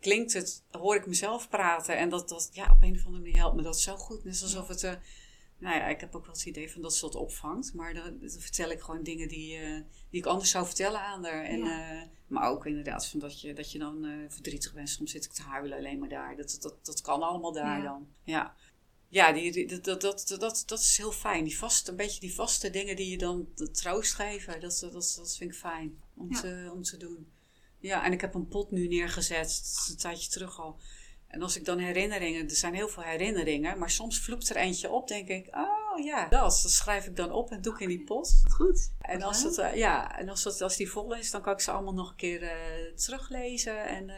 klinkt 0.00 0.32
het, 0.32 0.62
hoor 0.70 0.96
ik 0.96 1.06
mezelf 1.06 1.48
praten. 1.48 1.96
En 1.98 2.08
dat, 2.08 2.28
dat, 2.28 2.48
ja, 2.52 2.72
op 2.72 2.82
een 2.82 2.94
of 2.94 3.04
andere 3.04 3.22
manier 3.22 3.36
helpt 3.36 3.56
me 3.56 3.62
dat 3.62 3.80
zo 3.80 3.96
goed. 3.96 4.24
Net 4.24 4.42
alsof 4.42 4.68
het, 4.68 4.82
eh, 4.82 4.92
nou 5.58 5.76
ja, 5.76 5.86
ik 5.86 6.00
heb 6.00 6.14
ook 6.14 6.26
wel 6.26 6.34
het 6.34 6.44
idee 6.46 6.70
van 6.72 6.82
dat 6.82 6.94
ze 6.94 7.00
dat 7.04 7.14
opvangt. 7.14 7.74
Maar 7.74 7.94
dan, 7.94 8.18
dan 8.20 8.30
vertel 8.30 8.70
ik 8.70 8.80
gewoon 8.80 9.02
dingen 9.02 9.28
die, 9.28 9.56
eh, 9.58 9.80
die 10.10 10.20
ik 10.20 10.26
anders 10.26 10.50
zou 10.50 10.66
vertellen 10.66 11.00
aan 11.00 11.24
haar. 11.24 11.44
En, 11.44 11.58
Ja. 11.58 12.00
eh, 12.02 12.08
maar 12.26 12.48
ook 12.50 12.66
inderdaad 12.66 13.06
van 13.06 13.20
dat 13.20 13.40
je, 13.40 13.52
dat 13.52 13.72
je 13.72 13.78
dan 13.78 14.04
eh, 14.04 14.12
verdrietig 14.28 14.74
bent. 14.74 14.88
Soms 14.88 15.10
zit 15.10 15.24
ik 15.24 15.32
te 15.32 15.42
huilen 15.42 15.78
alleen 15.78 15.98
maar 15.98 16.08
daar. 16.08 16.36
Dat, 16.36 16.56
dat, 16.60 16.84
dat 16.86 17.00
kan 17.00 17.22
allemaal 17.22 17.52
daar 17.52 17.78
Ja. 17.78 17.84
dan. 17.84 18.06
Ja. 18.24 18.54
Ja, 19.08 19.32
die, 19.32 19.52
die- 19.52 19.66
dat, 19.66 19.84
dat, 19.84 20.00
dat, 20.00 20.40
dat, 20.40 20.62
dat 20.66 20.78
is 20.80 20.96
heel 20.96 21.12
fijn. 21.12 21.44
Die 21.44 21.58
vaste, 21.58 21.90
een 21.90 21.96
beetje 21.96 22.20
die 22.20 22.34
vaste 22.34 22.70
dingen 22.70 22.96
die 22.96 23.10
je 23.10 23.18
dan 23.18 23.48
troost 23.72 24.14
geven. 24.14 24.60
Dat, 24.60 24.78
dat, 24.80 24.92
dat, 24.92 25.36
vind 25.36 25.50
ik 25.50 25.56
fijn 25.56 26.00
om, 26.14 26.32
Ja. 26.32 26.40
te, 26.40 26.70
om 26.74 26.82
te 26.82 26.96
doen. 26.96 27.30
Ja, 27.78 28.04
en 28.04 28.12
ik 28.12 28.20
heb 28.20 28.34
een 28.34 28.48
pot 28.48 28.70
nu 28.70 28.88
neergezet. 28.88 29.38
Dat 29.48 29.80
is 29.84 29.88
een 29.90 29.96
tijdje 29.96 30.30
terug 30.30 30.60
al. 30.60 30.80
En 31.36 31.42
als 31.42 31.56
ik 31.56 31.64
dan 31.64 31.78
herinneringen, 31.78 32.48
er 32.48 32.56
zijn 32.56 32.74
heel 32.74 32.88
veel 32.88 33.02
herinneringen, 33.02 33.78
maar 33.78 33.90
soms 33.90 34.20
vloept 34.20 34.48
er 34.48 34.56
eentje 34.56 34.90
op, 34.90 35.08
denk 35.08 35.28
ik, 35.28 35.46
oh 35.56 36.04
ja, 36.04 36.28
dat, 36.28 36.60
dat 36.62 36.70
schrijf 36.70 37.06
ik 37.06 37.16
dan 37.16 37.32
op 37.32 37.50
en 37.50 37.62
doe 37.62 37.74
ik 37.74 37.80
in 37.80 37.88
die 37.88 38.04
pot. 38.04 38.42
Goed. 38.50 38.92
En 39.00 39.22
als, 39.22 39.42
dat, 39.42 39.58
eh, 39.58 39.74
ja, 39.74 40.18
en 40.18 40.28
als, 40.28 40.42
dat, 40.42 40.60
als 40.60 40.76
die 40.76 40.90
vol 40.90 41.14
is, 41.14 41.30
dan 41.30 41.42
kan 41.42 41.52
ik 41.52 41.60
ze 41.60 41.70
allemaal 41.70 41.94
nog 41.94 42.10
een 42.10 42.16
keer 42.16 42.42
eh, 42.42 42.94
teruglezen. 42.94 43.86
En 43.86 44.10
eh, 44.10 44.16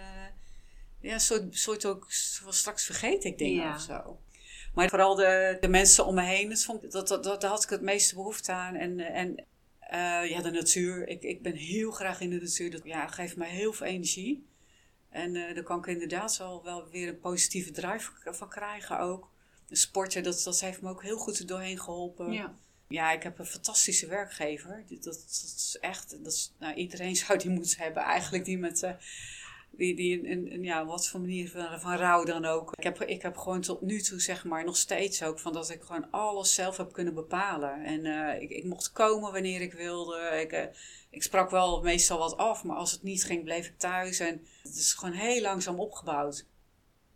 ja, 1.00 1.18
soort, 1.18 1.56
soort 1.56 1.86
ook 1.86 2.06
straks 2.48 2.84
vergeet 2.84 3.24
ik 3.24 3.38
dingen 3.38 3.64
Ja. 3.64 3.74
of 3.74 3.80
zo. 3.80 4.18
Maar 4.74 4.88
vooral 4.88 5.14
de, 5.14 5.56
de 5.60 5.68
mensen 5.68 6.06
om 6.06 6.14
me 6.14 6.22
heen, 6.22 6.48
dat 6.48 6.62
vond, 6.62 6.92
dat, 6.92 7.08
dat, 7.08 7.24
dat, 7.24 7.40
daar 7.40 7.50
had 7.50 7.62
ik 7.62 7.70
het 7.70 7.82
meeste 7.82 8.14
behoefte 8.14 8.52
aan. 8.52 8.74
En, 8.74 9.00
en 9.00 9.44
ja, 10.28 10.42
de 10.42 10.50
natuur. 10.50 11.08
Ik, 11.08 11.22
ik 11.22 11.42
ben 11.42 11.54
heel 11.54 11.90
graag 11.90 12.20
in 12.20 12.30
de 12.30 12.40
natuur. 12.40 12.70
Dat 12.70 12.84
ja, 12.84 13.06
geeft 13.06 13.36
mij 13.36 13.50
heel 13.50 13.72
veel 13.72 13.86
energie. 13.86 14.46
En 15.18 15.34
uh, 15.34 15.54
daar 15.54 15.62
kan 15.62 15.78
ik 15.78 15.86
inderdaad 15.86 16.36
wel, 16.36 16.64
wel 16.64 16.88
weer 16.88 17.08
een 17.08 17.20
positieve 17.20 17.70
drive 17.70 18.10
van 18.24 18.48
krijgen 18.48 19.00
ook. 19.00 19.30
Sporten, 19.70 20.22
dat, 20.22 20.42
dat 20.44 20.60
heeft 20.60 20.82
me 20.82 20.90
ook 20.90 21.02
heel 21.02 21.18
goed 21.18 21.38
er 21.38 21.46
doorheen 21.46 21.80
geholpen. 21.80 22.32
Ja. 22.32 22.54
Ja, 22.88 23.12
ik 23.12 23.22
heb 23.22 23.38
een 23.38 23.46
fantastische 23.46 24.06
werkgever. 24.06 24.84
Dat, 24.88 25.02
dat, 25.02 25.14
is 25.14 25.76
echt, 25.80 26.10
dat 26.24 26.32
is, 26.32 26.54
nou, 26.58 26.74
iedereen 26.74 27.16
zou 27.26 27.38
die 27.38 27.50
moeten 27.50 27.78
hebben 27.82 28.02
eigenlijk, 28.02 28.44
die 28.44 28.58
met... 28.58 28.82
Uh, 28.82 28.90
die, 29.70 29.94
die 29.96 30.20
in, 30.20 30.48
in, 30.50 30.62
ja, 30.62 30.86
wat 30.86 31.08
voor 31.08 31.20
manier 31.20 31.50
van, 31.50 31.80
van 31.80 31.96
rouw 31.96 32.24
dan 32.24 32.44
ook. 32.44 32.72
Ik 32.76 32.84
heb, 32.84 33.02
ik 33.02 33.22
heb 33.22 33.36
gewoon 33.36 33.60
tot 33.60 33.80
nu 33.80 34.00
toe, 34.00 34.20
zeg 34.20 34.44
maar, 34.44 34.64
nog 34.64 34.76
steeds 34.76 35.22
ook 35.22 35.38
van 35.38 35.52
dat 35.52 35.70
ik 35.70 35.82
gewoon 35.82 36.10
alles 36.10 36.54
zelf 36.54 36.76
heb 36.76 36.92
kunnen 36.92 37.14
bepalen. 37.14 37.84
En 37.84 38.04
uh, 38.04 38.42
ik, 38.42 38.50
ik 38.50 38.64
mocht 38.64 38.92
komen 38.92 39.32
wanneer 39.32 39.60
ik 39.60 39.72
wilde. 39.72 40.40
Ik, 40.40 40.52
uh, 40.52 40.60
ik 41.10 41.22
sprak 41.22 41.50
wel 41.50 41.82
meestal 41.82 42.18
wat 42.18 42.36
af, 42.36 42.64
maar 42.64 42.76
als 42.76 42.92
het 42.92 43.02
niet 43.02 43.24
ging, 43.24 43.44
bleef 43.44 43.66
ik 43.66 43.78
thuis. 43.78 44.18
En 44.18 44.46
het 44.62 44.76
is 44.76 44.92
gewoon 44.92 45.14
heel 45.14 45.40
langzaam 45.40 45.80
opgebouwd. 45.80 46.46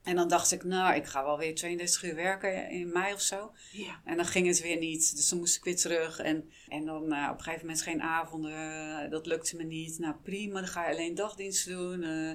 En 0.03 0.16
dan 0.16 0.28
dacht 0.28 0.53
ik, 0.53 0.64
nou, 0.64 0.95
ik 0.95 1.07
ga 1.07 1.24
wel 1.24 1.38
weer 1.38 1.55
32 1.55 2.03
uur 2.03 2.14
werken 2.14 2.70
in 2.70 2.93
mei 2.93 3.14
of 3.14 3.20
zo. 3.20 3.53
Ja. 3.72 4.01
En 4.05 4.16
dan 4.16 4.24
ging 4.24 4.47
het 4.47 4.61
weer 4.61 4.78
niet. 4.78 5.16
Dus 5.16 5.28
dan 5.28 5.38
moest 5.38 5.57
ik 5.57 5.64
weer 5.64 5.76
terug. 5.76 6.18
En, 6.18 6.51
en 6.68 6.84
dan 6.84 7.12
uh, 7.12 7.28
op 7.30 7.38
een 7.38 7.45
gegeven 7.45 7.66
moment 7.66 7.82
geen 7.82 8.03
avonden. 8.03 9.11
dat 9.11 9.26
lukte 9.26 9.57
me 9.57 9.62
niet. 9.62 9.99
Nou, 9.99 10.14
prima. 10.22 10.61
Dan 10.61 10.68
ga 10.68 10.88
je 10.88 10.95
alleen 10.95 11.14
dagdienst 11.14 11.66
doen. 11.66 12.03
Uh, 12.03 12.32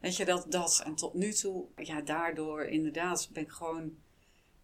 weet 0.00 0.16
je, 0.16 0.24
dat, 0.24 0.46
dat. 0.48 0.82
En 0.84 0.94
tot 0.94 1.14
nu 1.14 1.32
toe, 1.32 1.66
ja, 1.76 2.00
daardoor 2.00 2.64
inderdaad 2.64 3.28
ben 3.32 3.42
ik 3.42 3.50
gewoon 3.50 3.96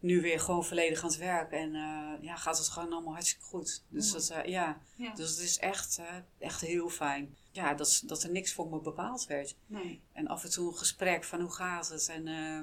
nu 0.04 0.20
weer 0.20 0.40
gewoon 0.40 0.64
volledig 0.64 1.02
aan 1.02 1.08
het 1.08 1.18
werk. 1.18 1.50
En 1.50 1.74
uh, 1.74 2.12
ja, 2.20 2.36
gaat 2.36 2.58
het 2.58 2.68
gewoon 2.68 2.92
allemaal 2.92 3.12
hartstikke 3.12 3.44
goed. 3.44 3.82
Dus, 3.88 4.12
dat, 4.12 4.32
ja. 4.44 4.80
Ja. 4.96 5.14
dus 5.14 5.30
het 5.30 5.38
is 5.38 5.58
echt, 5.58 6.00
echt 6.38 6.60
heel 6.60 6.88
fijn 6.88 7.36
ja, 7.54 7.74
dat, 7.74 8.02
dat 8.06 8.22
er 8.22 8.30
niks 8.30 8.52
voor 8.52 8.68
me 8.68 8.80
bepaald 8.80 9.26
werd. 9.26 9.56
Nee. 9.66 10.02
En 10.12 10.26
af 10.26 10.44
en 10.44 10.50
toe 10.50 10.68
een 10.68 10.78
gesprek 10.78 11.24
van 11.24 11.40
hoe 11.40 11.52
gaat 11.52 11.88
het. 11.88 12.08
En 12.08 12.26
uh, 12.26 12.60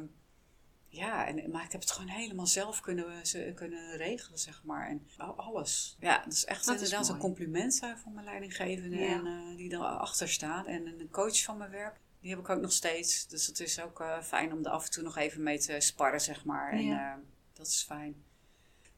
ja, 0.87 1.27
en, 1.27 1.51
maar 1.51 1.63
ik 1.63 1.71
heb 1.71 1.81
het 1.81 1.91
gewoon 1.91 2.09
helemaal 2.09 2.47
zelf 2.47 2.79
kunnen, 2.81 3.27
ze, 3.27 3.51
kunnen 3.55 3.97
regelen, 3.97 4.39
zeg 4.39 4.61
maar. 4.63 4.87
En 4.87 5.07
alles. 5.35 5.97
Ja, 5.99 6.23
dat 6.23 6.33
is 6.33 6.45
echt 6.45 6.65
Dat 6.65 6.75
is 6.75 6.81
inderdaad 6.81 7.07
een 7.07 7.17
mooi. 7.17 7.25
compliment 7.27 7.79
van 8.03 8.13
mijn 8.13 8.25
leidinggevende. 8.25 8.97
Ja. 8.97 9.11
En 9.11 9.25
uh, 9.25 9.57
die 9.57 9.73
erachter 9.73 10.29
staan. 10.29 10.67
En 10.67 10.85
een 10.85 11.09
coach 11.11 11.43
van 11.43 11.57
mijn 11.57 11.71
werk. 11.71 11.99
Die 12.19 12.29
heb 12.29 12.39
ik 12.39 12.49
ook 12.49 12.61
nog 12.61 12.71
steeds. 12.71 13.27
Dus 13.27 13.47
het 13.47 13.59
is 13.59 13.81
ook 13.81 13.99
uh, 14.01 14.21
fijn 14.21 14.53
om 14.53 14.65
er 14.65 14.71
af 14.71 14.85
en 14.85 14.91
toe 14.91 15.03
nog 15.03 15.17
even 15.17 15.43
mee 15.43 15.59
te 15.59 15.79
sparren, 15.79 16.21
zeg 16.21 16.45
maar. 16.45 16.71
En 16.71 16.85
Ja. 16.85 17.19
Dat 17.63 17.69
is 17.69 17.83
fijn. 17.83 18.23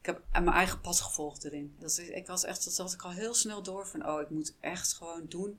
Ik 0.00 0.06
heb 0.06 0.22
mijn 0.32 0.48
eigen 0.48 0.80
pad 0.80 1.00
gevolgd 1.00 1.44
erin. 1.44 1.76
Dat 1.78 1.90
is, 1.90 1.98
ik 1.98 2.26
was 2.26 2.44
echt, 2.44 2.64
dat 2.64 2.76
had 2.76 2.92
ik 2.92 3.02
al 3.02 3.10
heel 3.10 3.34
snel 3.34 3.62
door 3.62 3.86
van, 3.86 4.08
oh, 4.08 4.20
ik 4.20 4.30
moet 4.30 4.54
echt 4.60 4.92
gewoon 4.92 5.26
doen 5.28 5.58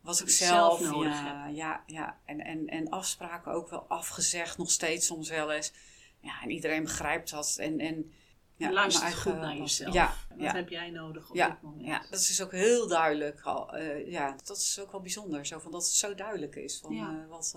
wat 0.00 0.20
ik 0.20 0.28
zelf, 0.28 0.78
zelf 0.78 0.92
nodig 0.92 1.12
ja, 1.12 1.46
ja, 1.46 1.82
ja. 1.86 2.18
En, 2.24 2.40
en, 2.40 2.66
en 2.66 2.88
afspraken 2.88 3.52
ook 3.52 3.68
wel 3.70 3.84
afgezegd, 3.88 4.58
nog 4.58 4.70
steeds 4.70 5.06
soms 5.06 5.28
wel 5.28 5.52
eens. 5.52 5.72
Ja, 6.20 6.42
en 6.42 6.50
iedereen 6.50 6.82
begrijpt 6.82 7.30
dat. 7.30 7.56
En, 7.58 7.78
en 7.80 8.12
ja, 8.56 8.72
Luister 8.72 9.02
mijn 9.02 9.12
eigen 9.14 9.32
goed 9.32 9.40
naar 9.40 9.56
jezelf. 9.56 9.94
Ja, 9.94 10.14
Wat 10.28 10.40
ja. 10.40 10.54
heb 10.54 10.68
jij 10.68 10.90
nodig 10.90 11.28
op 11.28 11.36
Ja, 11.36 11.48
dit 11.48 11.62
moment? 11.62 11.86
ja, 11.86 12.06
dat 12.10 12.20
is 12.20 12.42
ook 12.42 12.52
heel 12.52 12.88
duidelijk. 12.88 13.40
Al, 13.40 13.74
eh, 13.74 14.10
ja, 14.10 14.36
dat 14.44 14.56
is 14.56 14.80
ook 14.80 14.90
wel 14.90 15.00
bijzonder. 15.00 15.46
Zo 15.46 15.58
van 15.58 15.70
dat 15.72 15.82
het 15.82 15.92
zo 15.92 16.14
duidelijk 16.14 16.56
is 16.56 16.78
van 16.78 16.96
eh, 16.96 17.28
wat, 17.28 17.54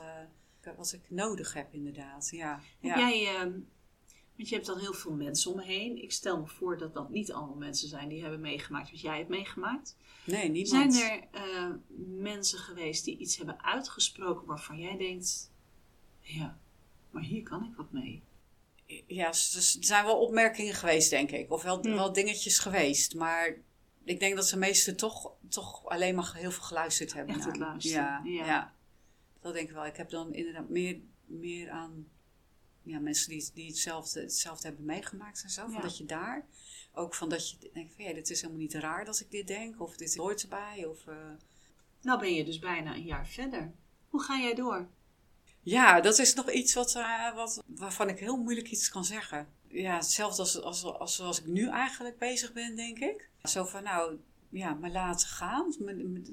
eh, 0.62 0.72
wat 0.78 0.94
ik 0.94 1.10
nodig 1.10 1.54
heb, 1.54 1.74
inderdaad. 1.74 2.30
Ja, 2.32 2.62
Heb 2.80 2.98
jij, 2.98 3.28
ehm, 3.28 3.52
want 4.36 4.50
je 4.50 4.56
hebt 4.56 4.68
dan 4.68 4.80
heel 4.80 4.94
veel 4.94 5.14
mensen 5.14 5.52
om 5.52 5.58
me 5.58 5.64
heen. 5.64 6.04
Ik 6.04 6.12
stel 6.12 6.40
me 6.40 6.48
voor 6.48 6.78
dat 6.78 6.94
dat 6.94 7.10
niet 7.10 7.32
allemaal 7.32 7.56
mensen 7.56 7.88
zijn 7.88 8.10
die 8.10 8.22
hebben 8.22 8.42
meegemaakt 8.42 8.92
wat 8.92 9.02
jij 9.02 9.18
hebt 9.18 9.30
meegemaakt. 9.30 9.96
Nee, 10.24 10.50
niemand. 10.50 10.94
Zijn 10.94 11.12
er 11.12 11.28
eh, 11.32 11.70
mensen 12.18 12.60
geweest 12.60 13.06
die 13.06 13.18
iets 13.18 13.38
hebben 13.38 13.64
uitgesproken 13.64 14.48
waarvan 14.48 14.80
jij 14.80 14.98
denkt, 14.98 15.52
ja, 16.20 16.60
maar 17.12 17.24
hier 17.24 17.44
kan 17.44 17.64
ik 17.64 17.76
wat 17.76 17.92
mee? 17.92 18.24
Ja, 19.08 19.28
dus 19.28 19.76
er 19.78 19.84
zijn 19.84 20.06
wel 20.06 20.20
opmerkingen 20.20 20.74
geweest, 20.74 21.10
denk 21.10 21.32
ik. 21.32 21.52
Of 21.52 21.64
wel, 21.64 21.82
wel 21.82 22.14
dingetjes 22.14 22.60
geweest. 22.60 23.16
Maar 23.16 23.58
ik 24.04 24.20
denk 24.20 24.36
dat 24.36 24.48
de 24.48 24.58
meesten 24.58 24.98
toch, 24.98 25.34
toch 25.50 25.86
alleen 25.86 26.16
maar 26.16 26.36
heel 26.36 26.52
veel 26.52 26.64
geluisterd 26.64 27.14
hebben. 27.14 27.36
Echt 27.36 27.46
het 27.46 27.58
luisteren, 27.58 28.04
Ja, 28.04 28.22
ja. 28.24 28.46
ja. 28.46 28.74
dat 29.42 29.54
denk 29.54 29.68
ik 29.68 29.74
wel. 29.74 29.86
Ik 29.86 29.98
heb 29.98 30.10
dan 30.10 30.34
inderdaad 30.34 30.70
meer, 30.70 31.00
meer 31.26 31.70
aan 31.70 32.08
ja, 32.84 33.00
mensen 33.00 33.30
die, 33.30 33.50
die 33.54 33.68
hetzelfde, 33.68 34.22
hetzelfde 34.22 34.68
hebben 34.68 34.86
meegemaakt 34.86 35.44
en 35.44 35.50
zo. 35.50 35.62
Van 35.62 35.72
Ja. 35.72 35.82
dat 35.82 35.98
je 35.98 36.06
daar, 36.06 36.46
ook 36.94 37.16
van 37.16 37.30
dat 37.30 37.50
je 37.50 37.70
denkt 37.74 37.94
van 37.96 38.06
ja, 38.06 38.14
dit 38.14 38.30
is 38.30 38.42
helemaal 38.42 38.62
niet 38.62 38.74
raar 38.74 39.06
dat 39.06 39.20
ik 39.20 39.32
dit 39.32 39.48
denk. 39.48 39.82
Of 39.82 39.96
dit 39.96 40.16
hoort 40.16 40.42
erbij. 40.42 40.86
Of, 40.86 41.08
eh, 41.08 41.16
Nou 42.02 42.20
ben 42.20 42.34
je 42.34 42.46
dus 42.46 42.60
bijna 42.60 42.94
een 42.96 43.06
jaar 43.06 43.28
verder. 43.28 43.74
Hoe 44.10 44.24
ga 44.24 44.40
jij 44.40 44.54
door? 44.54 44.90
Ja, 45.64 46.02
dat 46.02 46.20
is 46.20 46.34
nog 46.34 46.52
iets 46.52 46.74
wat, 46.74 46.96
eh, 46.96 47.36
wat, 47.36 47.64
waarvan 47.66 48.10
ik 48.10 48.20
heel 48.20 48.38
moeilijk 48.38 48.72
iets 48.72 48.90
kan 48.90 49.06
zeggen. 49.06 49.48
Ja, 49.68 49.96
hetzelfde 49.96 50.42
als, 50.42 50.62
als, 50.62 50.84
als 50.84 51.16
zoals 51.16 51.40
ik 51.40 51.46
nu 51.46 51.70
eigenlijk 51.70 52.18
bezig 52.18 52.54
ben, 52.54 52.76
denk 52.76 53.00
ik. 53.00 53.30
Zo 53.44 53.66
van, 53.66 53.84
nou, 53.84 54.18
ja, 54.52 54.74
me 54.74 54.90
laten 54.90 55.28
gaan. 55.28 55.74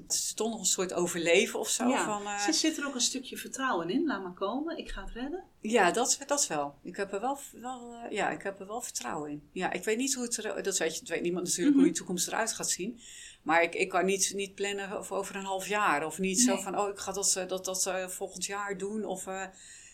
Het 0.05 0.13
is 0.13 0.33
toch 0.33 0.49
nog 0.49 0.59
een 0.59 0.65
soort 0.65 0.93
overleven 0.93 1.59
of 1.59 1.69
zo. 1.69 1.87
ja. 1.87 2.05
Van, 2.05 2.21
eh, 2.27 2.39
Zit- 2.39 2.55
Zit 2.55 2.77
er 2.77 2.85
ook 2.87 2.95
een 2.95 3.01
stukje 3.01 3.37
vertrouwen 3.37 3.89
in? 3.89 4.05
Laat 4.05 4.23
maar 4.23 4.33
komen, 4.33 4.77
ik 4.77 4.89
ga 4.89 5.01
het 5.03 5.11
redden. 5.13 5.43
ja, 5.61 5.91
dat, 5.91 6.19
dat 6.27 6.47
wel. 6.47 6.75
Ik 6.83 6.95
heb 6.95 7.13
er 7.13 7.19
wel, 7.21 7.37
wel, 7.53 7.93
eh, 8.03 8.11
ja, 8.11 8.29
ik 8.29 8.43
heb 8.43 8.59
er 8.59 8.67
wel 8.67 8.81
vertrouwen 8.81 9.29
in. 9.31 9.49
Ja, 9.51 9.71
ik 9.71 9.83
weet 9.83 9.97
niet 9.97 10.13
hoe 10.13 10.23
het 10.23 10.37
er, 10.37 10.63
dat 10.63 10.77
weet, 10.77 10.93
je, 10.93 10.99
dat 10.99 11.09
weet 11.09 11.21
niemand 11.21 11.45
natuurlijk 11.45 11.75
Mhm. 11.75 11.83
hoe 11.83 11.93
die 11.93 11.97
toekomst 11.99 12.27
eruit 12.27 12.53
gaat 12.53 12.69
zien. 12.69 12.99
Maar 13.43 13.63
ik, 13.63 13.75
ik 13.75 13.89
kan 13.89 14.05
niet, 14.05 14.31
niet 14.35 14.55
plannen 14.55 14.91
over, 14.97 15.15
over 15.15 15.35
een 15.35 15.43
half 15.45 15.67
jaar. 15.67 16.05
Of 16.05 16.19
niet 16.19 16.39
zo 16.41 16.55
van, 16.57 16.79
oh, 16.79 16.89
ik 16.89 16.99
ga 16.99 17.11
dat, 17.11 17.35
eh, 17.35 17.47
dat, 17.47 17.65
dat 17.65 17.91
volgend 18.07 18.45
jaar 18.45 18.77
doen. 18.77 19.05
Of, 19.05 19.25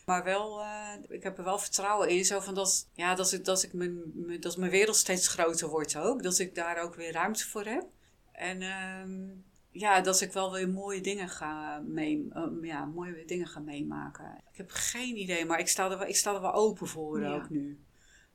maar 0.05 0.23
wel, 0.23 0.61
ik 1.09 1.23
heb 1.23 1.37
er 1.37 1.43
wel 1.43 1.59
vertrouwen 1.59 2.09
in. 2.09 2.25
Zo 2.25 2.39
van 2.39 2.53
dat, 2.55 2.87
ja, 2.93 3.15
dat, 3.15 3.31
ik, 3.31 3.45
dat, 3.45 3.63
ik 3.63 3.73
mijn, 3.73 4.01
mijn- 4.13 4.39
dat 4.41 4.57
mijn 4.57 4.71
wereld 4.71 4.95
steeds 4.95 5.27
groter 5.27 5.67
wordt 5.69 5.95
ook. 5.97 6.23
Dat 6.23 6.39
ik 6.39 6.55
daar 6.55 6.77
ook 6.81 6.95
weer 6.95 7.11
ruimte 7.11 7.47
voor 7.47 7.65
heb. 7.65 7.83
En 8.37 8.61
ehm, 8.61 9.23
ja, 9.71 10.01
dat 10.01 10.21
ik 10.21 10.31
wel 10.31 10.51
weer 10.51 10.69
mooie 10.69 11.01
dingen 11.01 11.29
ga, 11.29 11.79
mee, 11.85 12.27
eh, 12.31 12.43
ja, 12.61 12.85
mooie 12.85 13.25
dingen 13.25 13.47
ga 13.47 13.59
meemaken. 13.59 14.41
Ik 14.51 14.57
heb 14.57 14.71
geen 14.71 15.17
idee, 15.17 15.45
maar 15.45 15.59
ik 15.59 15.67
sta 15.67 15.91
er 15.91 15.97
wel, 15.97 16.07
ik 16.07 16.15
sta 16.15 16.33
er 16.33 16.41
wel 16.41 16.53
open 16.53 16.87
voor 16.87 17.21
Ja. 17.21 17.33
ook 17.35 17.49
nu. 17.49 17.79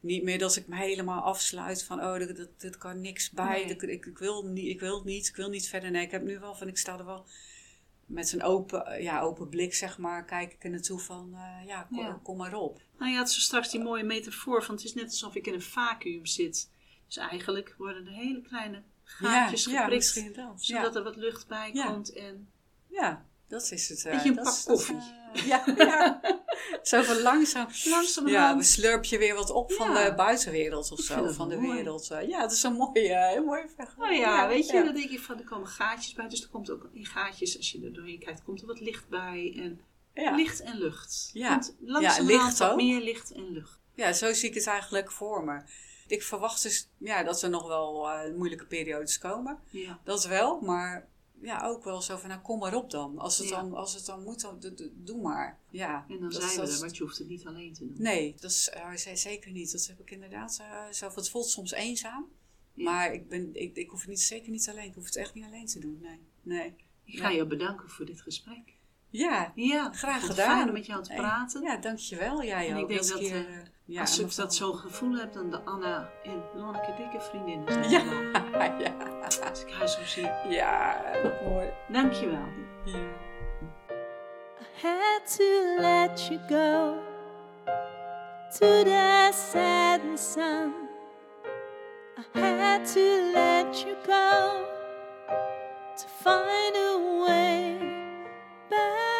Niet 0.01 0.22
meer 0.22 0.38
dat 0.38 0.57
ik 0.57 0.66
me 0.66 0.76
helemaal 0.76 1.22
afsluit 1.22 1.84
van, 1.84 2.01
oh, 2.01 2.18
dit, 2.18 2.36
dit, 2.36 2.48
dit 2.57 2.78
kan 2.78 3.01
niks 3.01 3.30
bij. 3.30 3.64
Nee. 3.64 3.74
Ik, 3.74 3.82
ik, 3.82 4.07
ik 4.07 4.18
wil 4.18 4.46
niet, 4.46 4.66
ik 4.68 4.80
wil 4.80 5.03
niet, 5.05 5.28
ik 5.28 5.36
wil 5.36 5.48
niet 5.48 5.68
verder. 5.68 5.90
Nee, 5.90 6.05
ik 6.05 6.11
heb 6.11 6.22
nu 6.22 6.38
wel 6.38 6.55
van, 6.55 6.68
ik 6.68 6.78
sta 6.78 6.98
er 6.98 7.05
wel 7.05 7.26
met 8.07 8.32
een 8.32 8.42
open, 8.42 9.03
ja, 9.03 9.20
open 9.20 9.48
blik, 9.48 9.74
zeg 9.74 9.98
maar, 9.98 10.24
kijk 10.24 10.53
ik 10.53 10.64
er 10.64 10.70
naartoe 10.70 10.98
van, 11.01 11.34
eh, 11.34 11.66
ja, 11.66 11.82
kom, 11.82 11.98
Ja. 11.98 12.20
kom 12.22 12.36
maar 12.36 12.55
op. 12.55 12.80
Nou, 12.98 13.11
je 13.11 13.16
had 13.16 13.30
zo 13.30 13.40
straks 13.40 13.70
die 13.70 13.80
mooie 13.82 14.05
metafoor 14.05 14.62
van 14.64 14.74
het 14.74 14.84
is 14.84 14.94
net 14.94 15.05
alsof 15.05 15.34
ik 15.34 15.46
in 15.46 15.55
een 15.55 15.62
vacuüm 15.62 16.26
zit. 16.26 16.70
Dus 17.07 17.16
eigenlijk 17.16 17.74
worden 17.78 18.07
er 18.07 18.12
hele 18.12 18.42
kleine 18.42 18.82
gaatjes 19.11 19.64
ja, 19.64 19.72
ja, 19.72 19.80
geprikt, 19.82 20.14
dat. 20.36 20.64
zodat 20.64 20.92
Ja, 20.92 20.98
er 20.98 21.02
wat 21.04 21.16
lucht 21.16 21.46
bij 21.48 21.70
Ja. 21.72 21.86
komt. 21.86 22.12
En 22.12 22.48
ja, 22.88 23.24
dat 23.48 23.70
is 23.70 23.88
het. 23.88 24.04
eh, 24.04 24.12
Beetje 24.12 24.28
een 24.28 24.34
dat 24.34 24.44
pak 24.44 24.54
is- 24.54 24.64
koffie. 24.64 24.96
eh, 25.34 25.46
ja, 25.46 25.62
ja. 25.76 26.20
Zo 26.82 27.02
van 27.02 27.20
langzaam. 27.20 27.66
Ja, 27.72 27.90
langzamerhand... 27.90 28.58
we 28.61 28.66
slurp 28.66 29.04
je 29.04 29.18
weer 29.18 29.34
wat 29.34 29.50
op 29.50 29.72
van 29.72 29.90
Ja. 29.92 30.04
de 30.08 30.14
buitenwereld 30.14 30.90
of 30.92 31.00
zo, 31.00 31.28
van 31.28 31.48
de 31.48 31.56
mooi. 31.56 31.76
wereld. 31.76 32.11
eh. 32.11 32.28
Ja, 32.28 32.40
dat 32.40 32.52
is 32.52 32.62
een 32.62 32.72
mooie, 32.72 33.34
een 33.36 33.44
mooie 33.44 33.68
vergelijking. 33.76 34.24
Nou 34.24 34.36
ja, 34.36 34.48
weet 34.48 34.66
je, 34.70 34.84
dan 34.84 34.94
denk 34.94 35.11
ik 35.11 35.20
van 35.20 35.38
er 35.38 35.44
komen 35.44 35.68
gaatjes 35.68 36.12
bij. 36.14 36.28
Dus 36.28 36.42
er 36.42 36.48
komt 36.48 36.70
ook 36.70 36.88
in 36.92 37.06
gaatjes, 37.06 37.56
als 37.56 37.70
je 37.72 37.84
er 37.84 37.92
doorheen 37.92 38.18
kijkt, 38.18 38.42
komt 38.42 38.61
er 38.61 38.66
wat 38.66 38.80
licht 38.80 39.08
bij. 39.08 39.54
En 39.56 39.80
Ja. 40.14 40.34
licht 40.34 40.61
en 40.61 40.78
lucht. 40.78 41.30
Ja. 41.32 41.48
Want 41.48 41.76
langzamerhand 41.80 42.28
licht 42.46 42.58
wat 42.58 42.76
meer 42.76 43.00
licht 43.00 43.32
en 43.32 43.50
lucht. 43.52 43.78
ja, 43.94 44.12
zo 44.12 44.32
zie 44.32 44.48
ik 44.48 44.54
het 44.54 44.66
eigenlijk 44.66 45.11
voor 45.12 45.44
me. 45.44 45.61
Ik 46.11 46.22
verwacht 46.22 46.62
dus 46.62 46.88
ja, 46.98 47.22
dat 47.22 47.42
er 47.42 47.50
nog 47.50 47.66
wel 47.66 48.11
eh, 48.11 48.34
moeilijke 48.34 48.66
periodes 48.66 49.18
komen. 49.18 49.58
Ja. 49.70 50.00
Dat 50.04 50.24
wel, 50.26 50.61
maar 50.61 51.08
ja, 51.42 51.66
ook 51.66 51.84
wel 51.84 52.02
zo 52.02 52.16
van, 52.16 52.28
nou 52.28 52.40
kom 52.40 52.58
maar 52.58 52.74
op 52.74 52.90
dan. 52.90 53.18
Als 53.18 53.38
het, 53.38 53.48
Ja. 53.48 53.61
dan, 53.61 53.74
als 53.74 53.94
het 53.94 54.06
dan 54.06 54.22
moet, 54.22 54.40
dan 54.40 54.58
doe, 54.94 55.20
maar. 55.22 55.58
Ja, 55.70 56.04
En 56.08 56.20
dan 56.20 56.30
dat- 56.30 56.42
zijn 56.42 56.54
we 56.54 56.61
dat 56.61 56.70
er, 56.74 56.80
want 56.80 56.96
je 56.96 57.02
hoeft 57.02 57.18
het 57.18 57.28
niet 57.28 57.46
alleen 57.46 57.72
te 57.72 57.80
doen. 57.86 57.94
Nee, 57.98 58.34
dat 58.40 58.50
is 58.50 58.70
eh, 58.70 59.14
zeker 59.14 59.50
niet. 59.50 59.72
Dat 59.72 59.86
heb 59.86 60.00
ik 60.00 60.11
inderdaad 60.11 60.58
uh, 60.61 60.92
zo. 60.92 61.11
Het 61.14 61.30
voelt 61.30 61.48
soms 61.48 61.72
eenzaam. 61.72 62.28
Ja. 62.74 62.84
Maar 62.90 63.12
ik, 63.12 63.28
ben, 63.28 63.50
ik, 63.54 63.76
ik 63.76 63.88
hoef 63.90 64.00
het 64.00 64.08
niet, 64.08 64.20
zeker 64.20 64.50
niet 64.50 64.68
alleen. 64.68 64.88
Ik 64.88 64.94
hoef 64.94 65.04
het 65.04 65.16
echt 65.16 65.34
niet 65.34 65.44
alleen 65.44 65.66
te 65.66 65.78
doen. 65.78 65.98
Nee. 66.02 66.18
nee. 66.42 66.74
Ik 67.04 67.18
ga 67.18 67.28
je 67.28 67.46
bedanken 67.46 67.88
voor 67.90 68.06
dit 68.06 68.20
gesprek. 68.20 68.72
Ja, 69.12 69.52
Ja, 69.54 69.92
Graag 69.92 70.26
gedaan. 70.26 70.56
Fijn 70.56 70.66
om 70.68 70.72
met 70.74 70.86
jou 70.86 71.02
te 71.02 71.12
praten. 71.14 71.62
ja, 71.62 71.76
dankjewel. 71.76 72.44
Jij 72.44 72.68
En 72.68 72.76
ook. 72.76 72.82
ik 72.82 72.88
denk 72.88 73.00
Dat 73.00 73.08
dat, 73.08 73.20
eh, 73.20 73.38
eh, 73.58 73.66
ja, 73.91 74.01
Als 74.01 74.18
ik 74.18 74.36
dat 74.36 74.55
zo'n 74.55 74.74
gevoel 74.74 75.14
heb, 75.14 75.32
dan 75.32 75.51
de 75.51 75.61
Anna 75.64 76.09
en 76.22 76.43
Lonneke 76.55 76.95
dikke 76.97 77.20
vriendinnen 77.20 77.72
zijn. 77.72 77.91
Ja, 77.91 78.03
Als 79.49 79.64
ik 79.64 79.72
haar 79.72 79.88
zo 79.88 80.05
zie. 80.05 80.28
ja, 80.49 81.01
mooi. 81.45 81.68
Dankjewel. 81.88 82.49
Ja. 82.84 82.99
I 84.61 84.86
had 84.86 85.36
to 85.36 85.76
let 85.80 86.26
you 86.28 86.38
go 86.49 86.95
to 88.59 88.82
the 88.84 89.30
setting 89.32 90.18
sun. 90.18 90.72
I 92.34 92.47
had 92.47 92.93
to 92.93 93.01
let 93.32 93.82
you 93.82 93.95
go 94.07 94.64
to 95.97 96.07
find 96.22 96.76
a 96.76 96.99
way 97.26 97.78
back 98.68 99.19